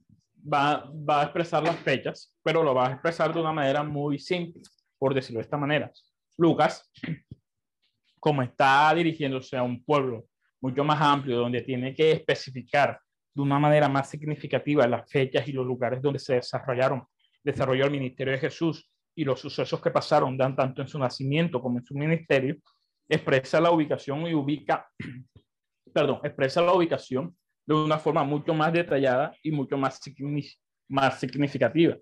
va, 0.53 0.91
va 0.91 1.21
a 1.21 1.23
expresar 1.23 1.63
las 1.63 1.77
fechas, 1.77 2.35
pero 2.43 2.63
lo 2.63 2.75
va 2.75 2.87
a 2.87 2.91
expresar 2.93 3.33
de 3.33 3.39
una 3.39 3.51
manera 3.51 3.83
muy 3.83 4.19
simple, 4.19 4.61
por 4.99 5.13
decirlo 5.13 5.39
de 5.39 5.45
esta 5.45 5.57
manera. 5.57 5.91
Lucas 6.37 6.91
como 8.19 8.41
está 8.41 8.93
dirigiéndose 8.93 9.57
a 9.57 9.63
un 9.63 9.83
pueblo 9.83 10.25
mucho 10.61 10.83
más 10.83 10.99
amplio, 11.01 11.37
donde 11.37 11.61
tiene 11.61 11.93
que 11.93 12.11
especificar 12.11 12.99
de 13.33 13.41
una 13.41 13.59
manera 13.59 13.87
más 13.87 14.09
significativa 14.09 14.87
las 14.87 15.09
fechas 15.09 15.47
y 15.47 15.51
los 15.51 15.65
lugares 15.65 16.01
donde 16.01 16.19
se 16.19 16.35
desarrollaron, 16.35 17.05
desarrolló 17.43 17.85
el 17.85 17.91
ministerio 17.91 18.33
de 18.33 18.39
Jesús 18.39 18.89
y 19.15 19.23
los 19.23 19.39
sucesos 19.39 19.81
que 19.81 19.91
pasaron, 19.91 20.37
dan 20.37 20.55
tanto 20.55 20.81
en 20.81 20.87
su 20.87 20.97
nacimiento 20.97 21.61
como 21.61 21.77
en 21.77 21.85
su 21.85 21.93
ministerio, 21.93 22.55
expresa 23.07 23.61
la 23.61 23.71
ubicación 23.71 24.27
y 24.27 24.33
ubica, 24.33 24.87
perdón, 25.93 26.19
expresa 26.23 26.61
la 26.61 26.73
ubicación 26.73 27.35
de 27.65 27.75
una 27.75 27.99
forma 27.99 28.23
mucho 28.23 28.53
más 28.53 28.73
detallada 28.73 29.33
y 29.43 29.51
mucho 29.51 29.77
más, 29.77 29.99
más 30.87 31.19
significativa. 31.19 31.95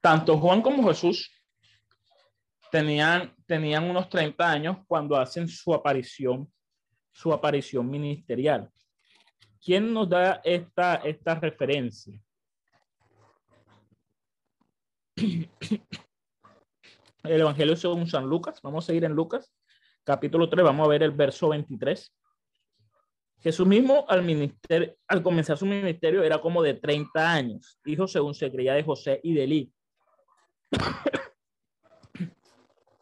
Tanto 0.00 0.38
Juan 0.38 0.62
como 0.62 0.86
Jesús 0.88 1.37
tenían, 2.70 3.34
tenían 3.46 3.84
unos 3.84 4.08
30 4.08 4.50
años 4.50 4.78
cuando 4.86 5.16
hacen 5.16 5.48
su 5.48 5.74
aparición, 5.74 6.50
su 7.10 7.32
aparición 7.32 7.88
ministerial. 7.90 8.70
¿Quién 9.62 9.92
nos 9.92 10.08
da 10.08 10.40
esta, 10.44 10.96
esta 10.96 11.34
referencia? 11.34 12.20
El 17.24 17.40
Evangelio 17.40 17.76
según 17.76 18.06
San 18.06 18.26
Lucas. 18.26 18.62
Vamos 18.62 18.84
a 18.84 18.86
seguir 18.86 19.04
en 19.04 19.12
Lucas, 19.12 19.52
capítulo 20.04 20.48
3. 20.48 20.64
Vamos 20.64 20.86
a 20.86 20.88
ver 20.88 21.02
el 21.02 21.10
verso 21.10 21.48
23. 21.48 22.14
Jesús 23.40 23.66
mismo 23.66 24.04
al, 24.08 24.22
ministerio, 24.22 24.96
al 25.06 25.22
comenzar 25.22 25.58
su 25.58 25.66
ministerio 25.66 26.22
era 26.22 26.40
como 26.40 26.62
de 26.62 26.74
30 26.74 27.32
años, 27.32 27.78
hijo 27.84 28.08
según 28.08 28.34
se 28.34 28.50
creía 28.50 28.74
de 28.74 28.82
José 28.82 29.20
y 29.22 29.34
de 29.34 29.44
Eli. 29.44 29.72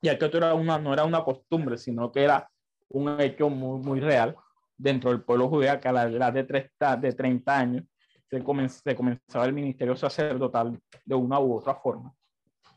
Ya 0.07 0.18
que 0.18 0.26
esto 0.26 0.38
era 0.38 0.54
una, 0.54 0.78
no 0.78 0.92
era 0.92 1.04
una 1.04 1.22
costumbre, 1.24 1.76
sino 1.76 2.12
que 2.12 2.22
era 2.22 2.48
un 2.88 3.20
hecho 3.20 3.50
muy, 3.50 3.80
muy 3.80 4.00
real 4.00 4.36
dentro 4.76 5.11
del 5.11 5.22
pueblo 5.22 5.48
judío, 5.48 5.80
que 5.80 5.88
a 5.88 5.92
la 5.92 6.04
edad 6.04 6.32
de 6.32 6.44
30, 6.44 6.96
de 6.96 7.12
30 7.12 7.59
años 7.59 7.84
se, 8.28 8.42
se 8.68 8.94
comenzaba 8.94 9.46
el 9.46 9.52
ministerio 9.52 9.96
sacerdotal 9.96 10.78
de 11.04 11.14
una 11.14 11.40
u 11.40 11.59
otra 11.59 11.74
forma. 11.74 12.14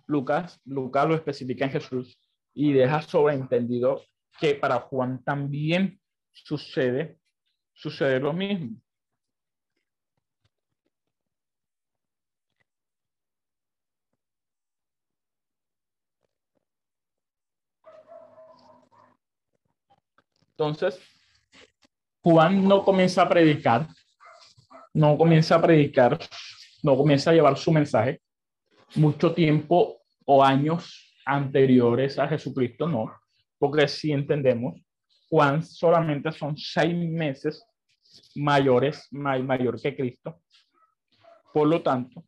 Lucas, 0.07 0.59
Lucas 0.65 1.07
lo 1.07 1.15
especifica 1.15 1.65
en 1.65 1.71
Jesús 1.71 2.19
y 2.53 2.73
deja 2.73 3.01
sobreentendido 3.01 4.01
que 4.39 4.55
para 4.55 4.80
Juan 4.80 5.23
también 5.23 5.99
sucede, 6.32 7.19
sucede 7.73 8.19
lo 8.19 8.34
mismo. 8.34 8.82
Entonces, 20.60 20.99
Juan 22.22 22.68
no 22.68 22.84
comienza 22.84 23.22
a 23.22 23.30
predicar, 23.30 23.88
no 24.93 25.18
comienza 25.18 25.55
a 25.55 25.62
predicar, 25.62 26.20
no 26.84 26.97
comienza 26.97 27.30
a 27.30 27.34
llevar 27.34 27.57
su 27.57 27.72
mensaje 27.72 28.22
mucho 28.95 29.34
tiempo 29.34 30.01
o 30.26 30.43
años 30.43 31.16
anteriores 31.26 32.20
a 32.20 32.28
Jesucristo, 32.28 32.89
no, 32.89 33.10
porque 33.57 33.88
si 33.88 34.12
entendemos, 34.12 34.76
Juan 35.30 35.64
solamente 35.64 36.30
son 36.34 36.57
seis 36.57 36.93
meses 36.93 37.66
mayores, 38.36 39.07
mayor 39.12 39.82
que 39.82 39.95
Cristo. 39.95 40.41
Por 41.53 41.70
lo 41.70 41.82
tanto, 41.82 42.26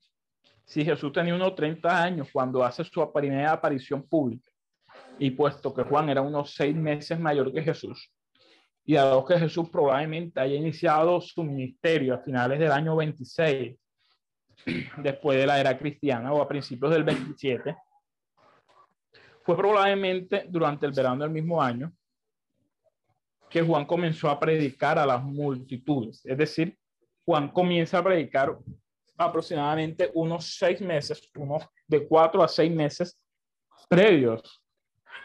si 0.64 0.86
Jesús 0.86 1.12
tenía 1.12 1.36
unos 1.36 1.54
30 1.54 2.02
años 2.02 2.30
cuando 2.32 2.64
hace 2.64 2.86
su 2.86 3.12
primera 3.12 3.52
aparición 3.52 4.08
pública, 4.08 4.50
y 5.20 5.32
puesto 5.32 5.74
que 5.74 5.84
Juan 5.84 6.10
era 6.10 6.22
unos 6.22 6.54
seis 6.54 6.76
meses 6.76 7.20
mayor 7.20 7.54
que 7.54 7.62
Jesús, 7.62 8.10
y 8.86 8.96
dado 8.96 9.24
que 9.26 9.38
Jesús 9.38 9.70
probablemente 9.70 10.40
haya 10.40 10.56
iniciado 10.56 11.22
su 11.22 11.44
ministerio 11.44 12.16
a 12.16 12.20
finales 12.20 12.60
del 12.60 12.72
año 12.72 12.96
26, 12.96 13.78
después 14.98 15.38
de 15.38 15.46
la 15.46 15.60
era 15.60 15.78
cristiana 15.78 16.34
o 16.34 16.42
a 16.42 16.48
principios 16.48 16.92
del 16.92 17.04
27, 17.04 17.76
fue 19.44 19.58
probablemente 19.58 20.46
durante 20.48 20.86
el 20.86 20.92
verano 20.92 21.24
del 21.24 21.32
mismo 21.32 21.62
año 21.62 21.92
que 23.50 23.62
Juan 23.62 23.86
comenzó 23.86 24.30
a 24.30 24.40
predicar 24.40 24.98
a 24.98 25.06
las 25.06 25.22
multitudes. 25.22 26.26
Es 26.26 26.38
decir, 26.38 26.78
Juan 27.26 27.50
comienza 27.50 27.98
a 27.98 28.04
predicar 28.04 28.58
aproximadamente 29.18 30.10
unos 30.14 30.56
seis 30.56 30.80
meses, 30.82 31.30
unos 31.36 31.68
de 31.86 32.08
cuatro 32.08 32.42
a 32.42 32.48
seis 32.48 32.72
meses 32.72 33.20
previos 33.90 34.61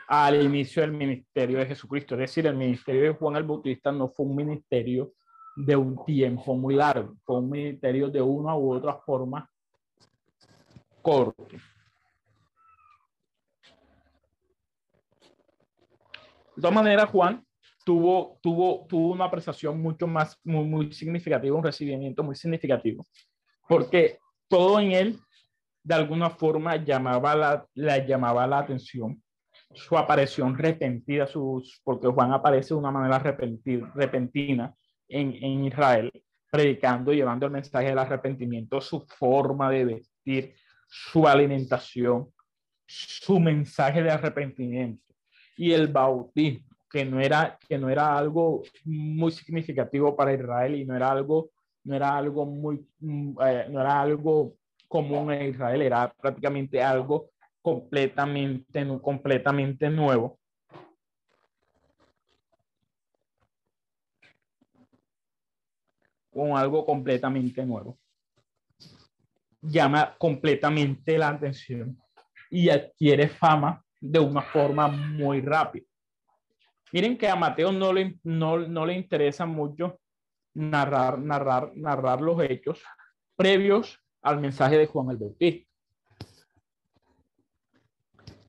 al 0.09 0.43
inicio 0.43 0.83
del 0.83 0.93
ministerio 0.93 1.59
de 1.59 1.67
Jesucristo. 1.67 2.15
Es 2.15 2.21
decir, 2.21 2.47
el 2.47 2.57
ministerio 2.57 3.03
de 3.03 3.15
Juan 3.15 3.37
el 3.37 3.45
Bautista 3.45 3.91
no 3.91 4.09
fue 4.09 4.27
un 4.27 4.37
ministerio 4.37 5.13
de 5.57 5.75
un 5.75 6.05
tiempo 6.05 6.55
muy 6.55 6.75
largo, 6.75 7.15
fue 7.25 7.39
un 7.39 7.51
ministerio 7.51 8.09
de 8.09 8.21
una 8.21 8.55
u 8.55 8.75
otra 8.75 8.95
forma 8.95 9.51
corto. 11.01 11.47
De 16.55 16.63
todas 16.63 16.75
maneras, 16.75 17.11
Juan 17.11 17.45
tuvo, 17.85 18.39
tuvo, 18.43 18.87
tuvo 18.89 19.13
una 19.13 19.27
apreciación 19.27 19.81
mucho 19.81 20.07
más, 20.07 20.39
muy, 20.45 20.65
muy 20.65 20.93
significativa, 20.93 21.57
un 21.57 21.65
recibimiento 21.65 22.23
muy 22.23 22.35
significativo, 22.35 23.07
porque 23.69 24.19
todo 24.49 24.81
en 24.81 24.93
él, 24.93 25.19
de 25.83 25.95
alguna 25.95 26.31
forma, 26.31 26.77
llamaba 26.77 27.35
la, 27.35 27.67
la 27.75 28.05
llamaba 28.05 28.47
la 28.47 28.59
atención 28.59 29.23
su 29.77 29.97
aparición 29.97 30.57
repentina, 30.57 31.27
sus, 31.27 31.81
porque 31.85 32.09
Juan 32.09 32.33
aparece 32.33 32.75
de 32.75 32.81
una 32.81 32.91
manera 32.91 33.19
repentina, 33.19 34.75
en, 35.09 35.35
en 35.35 35.65
Israel, 35.65 36.11
predicando 36.51 37.13
y 37.13 37.17
llevando 37.17 37.47
el 37.47 37.53
mensaje 37.53 37.89
del 37.89 37.99
arrepentimiento, 37.99 38.81
su 38.81 39.07
forma 39.07 39.71
de 39.71 39.85
vestir, 39.85 40.55
su 40.89 41.27
alimentación, 41.29 42.29
su 42.87 43.39
mensaje 43.39 44.03
de 44.03 44.11
arrepentimiento 44.11 45.15
y 45.57 45.73
el 45.73 45.89
bautismo, 45.89 46.67
que 46.91 47.05
no 47.05 47.21
era, 47.21 47.59
que 47.69 47.79
no 47.79 47.91
era 47.91 48.17
algo 48.17 48.63
muy 48.85 49.33
significativo 49.33 50.17
para 50.17 50.33
Israel 50.33 50.75
y 50.75 50.85
no 50.85 50.97
era 50.97 51.11
algo, 51.11 51.51
no 51.85 51.95
era 51.95 52.17
algo 52.17 52.47
muy, 52.47 52.87
mm, 53.01 53.37
eh, 53.43 53.67
no 53.71 53.81
era 53.81 54.01
algo 54.01 54.55
común 54.89 55.33
en 55.33 55.51
Israel, 55.51 55.83
era 55.83 56.13
prácticamente 56.13 56.83
algo 56.83 57.31
completamente, 57.67 58.87
completamente 59.03 59.91
nuevo. 59.91 60.39
Con 66.31 66.57
algo 66.57 66.87
completamente 66.87 67.67
nuevo. 67.67 67.99
Llama 69.61 70.15
completamente 70.17 71.19
la 71.19 71.31
atención 71.31 72.01
y 72.51 72.69
adquiere 72.69 73.29
fama 73.31 73.85
de 74.01 74.21
una 74.21 74.43
forma 74.43 74.87
muy 74.87 75.41
rápida. 75.41 75.87
Miren 76.93 77.19
que 77.19 77.29
a 77.29 77.35
Mateo 77.35 77.73
no 77.73 77.93
le, 77.93 78.17
no, 78.23 78.59
no 78.59 78.87
le 78.87 78.95
interesa 78.95 79.45
mucho 79.45 79.99
narrar, 80.55 81.19
narrar, 81.19 81.73
narrar 81.75 82.21
los 82.21 82.41
hechos 82.43 82.81
previos 83.35 83.99
al 84.23 84.39
mensaje 84.41 84.79
de 84.79 84.87
Juan 84.87 85.11
el 85.11 85.17
Bautista. 85.17 85.66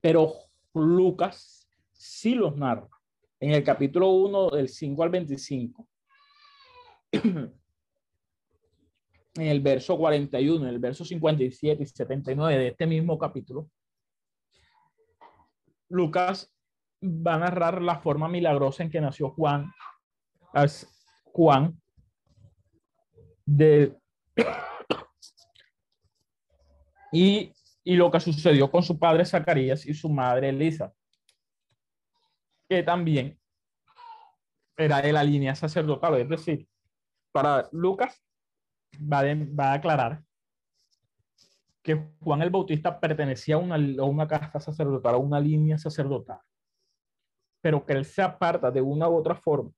Pero 0.08 0.36
Lucas 0.74 1.68
sí 1.92 2.34
los 2.34 2.56
narra. 2.56 2.88
En 3.42 3.52
el 3.52 3.62
capítulo 3.62 4.12
1, 4.12 4.52
del 4.52 4.70
5 4.70 5.04
al 5.04 5.10
25. 5.10 5.86
en 7.12 7.52
el 9.36 9.60
verso 9.60 9.98
41, 9.98 10.66
en 10.66 10.74
el 10.74 10.80
verso 10.80 11.04
57 11.04 11.84
y 11.84 11.86
79 11.86 12.58
de 12.58 12.68
este 12.70 12.88
mismo 12.88 13.20
capítulo, 13.20 13.70
Lucas 15.90 16.56
va 17.04 17.34
a 17.34 17.40
narrar 17.40 17.82
la 17.82 18.00
forma 18.00 18.30
milagrosa 18.30 18.84
en 18.84 18.90
que 18.90 19.02
nació 19.02 19.32
Juan, 19.32 19.70
Juan 21.34 21.82
de 23.46 23.94
y 27.12 27.52
y 27.88 27.96
lo 27.96 28.12
que 28.12 28.20
sucedió 28.20 28.70
con 28.70 28.84
su 28.84 29.00
padre 29.00 29.24
Zacarías 29.24 29.86
y 29.86 29.94
su 29.94 30.10
madre 30.10 30.50
Elisa, 30.50 30.94
que 32.68 32.84
también 32.84 33.40
era 34.76 35.02
de 35.02 35.14
la 35.14 35.24
línea 35.24 35.56
sacerdotal. 35.56 36.16
Es 36.16 36.28
decir, 36.28 36.68
para 37.32 37.70
Lucas 37.72 38.22
va, 39.02 39.22
a 39.70 39.74
aclarar 39.74 40.22
que 41.82 42.10
Juan 42.20 42.42
el 42.42 42.50
Bautista 42.50 43.00
pertenecía 43.00 43.56
a 43.56 43.60
una, 43.60 43.76
a 43.76 44.04
una 44.04 44.28
casta 44.28 44.60
sacerdotal, 44.60 45.16
a 45.16 45.20
una 45.20 45.40
línea 45.40 45.78
sacerdotal, 45.78 46.42
pero 47.62 47.86
que 47.86 47.94
él 47.94 48.04
se 48.04 48.22
aparta 48.22 48.70
de 48.70 48.82
una 48.82 49.08
u 49.08 49.16
otra 49.16 49.36
forma 49.36 49.72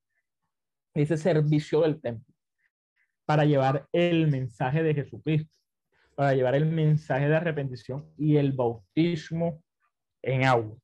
ese 0.95 1.16
servicio 1.16 1.82
del 1.82 2.01
templo 2.01 2.34
para 3.24 3.45
llevar 3.45 3.88
el 3.91 4.32
mensaje 4.32 4.82
de 4.82 4.95
Jesucristo 4.95 5.59
para 6.20 6.34
llevar 6.34 6.53
el 6.53 6.65
mensaje 6.65 7.30
de 7.30 7.36
arrepentición 7.38 8.05
y 8.17 8.36
el 8.36 8.51
bautismo 8.51 9.63
en 10.22 10.43
agua. 10.43 10.76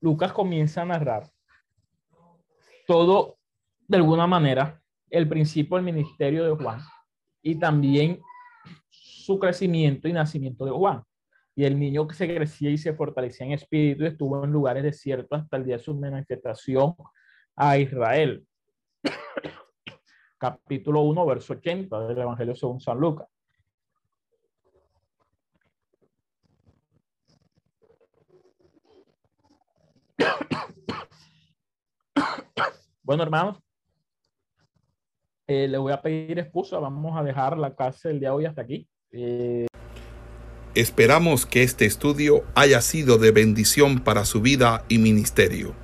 Lucas 0.00 0.32
comienza 0.32 0.82
a 0.82 0.84
narrar 0.84 1.32
todo, 2.86 3.38
de 3.88 3.96
alguna 3.96 4.28
manera, 4.28 4.80
el 5.10 5.28
principio 5.28 5.74
del 5.74 5.86
ministerio 5.86 6.44
de 6.44 6.54
Juan 6.54 6.78
y 7.42 7.56
también 7.56 8.20
su 8.88 9.36
crecimiento 9.40 10.06
y 10.06 10.12
nacimiento 10.12 10.64
de 10.64 10.70
Juan. 10.70 11.02
Y 11.56 11.64
el 11.64 11.76
niño 11.76 12.06
que 12.06 12.14
se 12.14 12.32
crecía 12.32 12.70
y 12.70 12.78
se 12.78 12.94
fortalecía 12.94 13.46
en 13.46 13.52
espíritu 13.54 14.04
estuvo 14.04 14.44
en 14.44 14.52
lugares 14.52 14.84
desiertos 14.84 15.42
hasta 15.42 15.56
el 15.56 15.64
día 15.64 15.78
de 15.78 15.82
su 15.82 15.92
manifestación 15.96 16.94
a 17.56 17.78
Israel. 17.78 18.46
Capítulo 20.38 21.02
1, 21.02 21.26
verso 21.26 21.52
80 21.54 22.08
del 22.08 22.18
Evangelio 22.18 22.54
según 22.56 22.80
San 22.80 22.98
Lucas. 22.98 23.28
Bueno, 33.06 33.22
hermanos, 33.22 33.58
eh, 35.46 35.68
le 35.68 35.76
voy 35.76 35.92
a 35.92 36.00
pedir 36.00 36.38
excusa. 36.38 36.78
Vamos 36.78 37.14
a 37.18 37.22
dejar 37.22 37.58
la 37.58 37.74
clase 37.74 38.08
del 38.08 38.18
día 38.18 38.30
de 38.30 38.34
hoy 38.34 38.46
hasta 38.46 38.62
aquí. 38.62 38.88
Eh, 39.10 39.66
Esperamos 40.74 41.44
que 41.44 41.62
este 41.62 41.84
estudio 41.84 42.44
haya 42.54 42.80
sido 42.80 43.18
de 43.18 43.30
bendición 43.30 44.00
para 44.00 44.24
su 44.24 44.40
vida 44.40 44.86
y 44.88 44.96
ministerio. 44.96 45.83